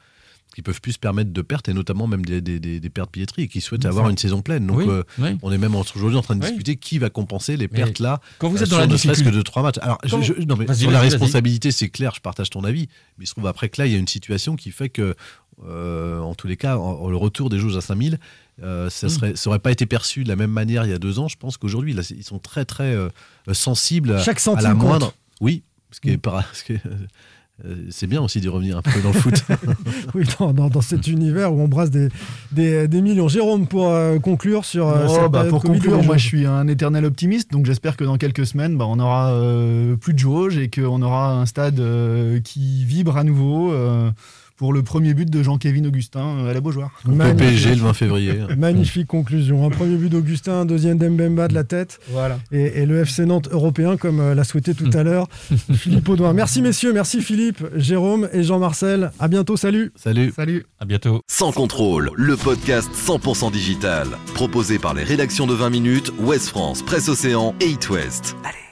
qu'ils 0.55 0.65
peuvent 0.65 0.81
plus 0.81 0.93
se 0.93 0.99
permettre 0.99 1.33
de 1.33 1.43
pertes, 1.43 1.69
et 1.69 1.75
notamment 1.75 2.07
même 2.07 2.25
des, 2.25 2.41
des, 2.41 2.61
des- 2.61 2.79
des 2.81 2.91
pertes 2.91 3.13
billetteries, 3.13 3.43
et 3.43 3.49
qu'ils 3.49 3.61
souhaitent 3.61 3.85
avoir 3.87 4.07
ça. 4.07 4.11
une 4.13 4.19
saison 4.19 4.41
pleine. 4.41 4.67
Donc, 4.67 4.79
Oui, 4.79 4.87
euh, 4.89 5.03
oui. 5.19 5.37
on 5.43 5.51
est 5.53 5.59
même 5.59 5.75
aujourd'hui 5.75 6.17
en 6.17 6.23
train 6.23 6.37
de 6.37 6.41
discuter 6.47 6.77
qui 6.77 6.99
va 6.99 7.11
compenser 7.11 7.57
les 7.57 7.69
pertes 7.69 7.99
là. 7.99 8.21
quand 8.39 8.49
vous 8.49 8.59
euh, 8.59 8.63
êtes 8.63 8.71
dans 8.71 8.79
la 8.79 8.87
difficulté- 8.87 9.31
de 9.31 9.43
trois 9.43 9.63
matchs. 9.63 9.79
Alors, 9.83 9.99
je- 10.05 10.33
non, 10.45 10.57
mais 10.57 10.73
sur 10.75 10.91
la 10.91 11.01
responsabilité, 11.01 11.71
c'est 11.73 11.89
clair, 11.89 12.13
je 12.15 12.21
partage 12.21 12.51
ton 12.51 12.63
avis. 12.65 12.89
Mais 13.19 13.25
il 13.25 13.27
se 13.27 13.33
trouve 13.33 13.47
après 13.47 13.69
que 13.69 13.81
là, 13.83 13.87
il 13.87 13.93
y 13.93 13.97
a 13.97 13.99
une 13.99 14.07
situation 14.09 14.55
qui 14.57 14.71
fait 14.71 14.89
que, 14.89 15.15
euh, 15.67 16.21
en 16.21 16.35
tous 16.35 16.47
les 16.47 16.57
cas, 16.57 16.79
en- 16.79 16.83
en- 17.03 17.11
le 17.11 17.17
retour 17.17 17.51
des 17.51 17.59
jauges 17.59 17.77
à 17.77 17.81
5000, 17.81 18.19
euh, 18.63 18.89
ça 18.91 19.07
Mm. 19.09 19.11
serait, 19.11 19.37
ça 19.37 19.51
aurait 19.51 19.59
pas 19.59 19.73
été 19.73 19.87
perçu 19.87 20.23
de 20.25 20.29
la 20.29 20.37
même 20.37 20.51
manière 20.53 20.85
il 20.85 20.91
y 20.91 20.95
a 20.95 20.99
deux 20.99 21.19
ans. 21.19 21.27
Je 21.29 21.37
pense 21.37 21.57
qu'aujourd'hui, 21.57 21.97
ils 22.17 22.25
sont 22.25 22.39
très, 22.39 22.65
très 22.65 22.97
sensibles 23.53 24.13
à- 24.13 24.23
Chaque 24.23 24.41
à 24.47 24.61
la 24.63 24.71
compte. 24.73 24.83
moindre. 24.83 25.15
Oui, 25.41 25.63
ce 25.91 26.01
qui 26.01 26.11
est 26.11 26.17
Mm. 26.17 26.21
para- 26.21 26.45
ce 26.55 26.65
qui 26.65 26.73
est, 26.75 26.81
c'est 27.91 28.07
bien 28.09 28.21
aussi 28.21 28.41
d'y 28.41 28.49
revenir 28.49 28.77
un 28.79 28.83
peu 28.83 29.01
dans 29.01 29.11
le 29.13 29.15
foot. 29.15 29.45
Oui, 30.15 30.25
dans, 30.39 30.53
dans- 30.53 30.69
dans 30.69 30.81
cet 30.81 31.07
univers 31.07 31.53
où 31.55 31.61
on 31.61 31.69
brasse 31.69 31.91
des, 31.91 32.09
des, 32.53 32.89
des 32.89 33.01
millions. 33.01 33.29
Jérôme, 33.29 33.67
pour 33.67 33.89
euh, 33.91 34.19
conclure 34.19 34.65
sur 34.65 34.89
euh, 34.89 35.07
Oh, 35.09 35.13
cette 35.13 35.23
bah, 35.23 35.29
période 35.31 35.51
pour 35.51 35.63
conclure, 35.63 36.03
moi 36.03 36.17
je 36.17 36.25
suis 36.27 36.47
un 36.47 36.67
éternel 36.69 37.05
optimiste, 37.05 37.51
donc 37.53 37.65
j'espère 37.67 37.97
que 37.97 38.05
dans 38.05 38.17
quelques 38.19 38.47
semaines, 38.47 38.77
bah, 38.77 38.87
on 38.89 38.99
aura 38.99 39.33
euh, 39.33 39.97
plus 39.97 40.15
de 40.15 40.19
jauge 40.19 40.59
et 40.59 40.69
qu'on 40.69 41.01
aura 41.03 41.33
un 41.33 41.47
stade 41.47 41.79
euh, 41.81 42.41
qui 42.41 42.85
vibre 42.85 43.17
à 43.17 43.25
nouveau 43.25 43.73
euh, 43.73 44.11
pour 44.57 44.73
le 44.73 44.83
premier 44.83 45.15
but 45.15 45.29
de 45.29 45.43
Jean-Kévin 45.43 45.85
Augustin 45.85 46.39
euh, 46.39 46.51
à 46.51 46.55
la 46.55 46.61
Beaujoire. 46.61 46.91
Au 47.07 47.11
Magnifique. 47.11 47.39
PSG 47.49 47.75
le 47.75 47.81
20 47.83 47.93
février. 47.95 48.33
Magnifique 48.57 49.07
conclusion. 49.07 49.67
Un 49.67 49.71
premier 49.71 49.97
but 49.97 50.09
d'Augustin, 50.09 50.61
un 50.61 50.65
deuxième 50.65 50.99
d'Embemba 50.99 51.49
de 51.49 51.55
la 51.55 51.65
tête. 51.65 51.99
Voilà. 52.11 52.39
Et, 52.53 52.83
et 52.83 52.87
le 52.87 53.01
FC 53.01 53.27
Nantes 53.27 53.49
européen, 53.51 53.97
comme 53.97 54.21
euh, 54.21 54.35
l'a 54.35 54.45
souhaité 54.45 54.75
tout 54.75 54.91
à 54.93 55.03
l'heure 55.05 55.29
Philippe 55.75 56.09
Audouin. 56.09 56.33
Merci 56.33 56.63
messieurs, 56.63 56.93
merci 56.93 57.21
Philippe, 57.21 57.65
Jérôme 57.75 58.29
et 58.33 58.43
Jean-Marcel. 58.43 59.11
À 59.19 59.29
bientôt, 59.29 59.57
salut. 59.57 59.93
Salut. 59.97 60.33
Salut. 60.35 60.65
À 60.79 60.85
bientôt. 60.85 61.21
Sans 61.29 61.53
contrôle, 61.53 62.11
le 62.15 62.37
podcast 62.37 62.91
100% 62.95 63.51
digital. 63.53 64.09
Proposé 64.35 64.79
par 64.79 64.95
les 64.95 65.03
rédactions 65.05 65.47
de 65.47 65.55
20 65.55 65.71
minutes, 65.71 66.13
Ouest 66.21 66.49
France, 66.49 66.83
Presse 66.83 67.09
Océan 67.09 67.55
et 67.61 67.67
It 67.71 67.91
West. 67.91 68.37
Allez. 68.45 68.64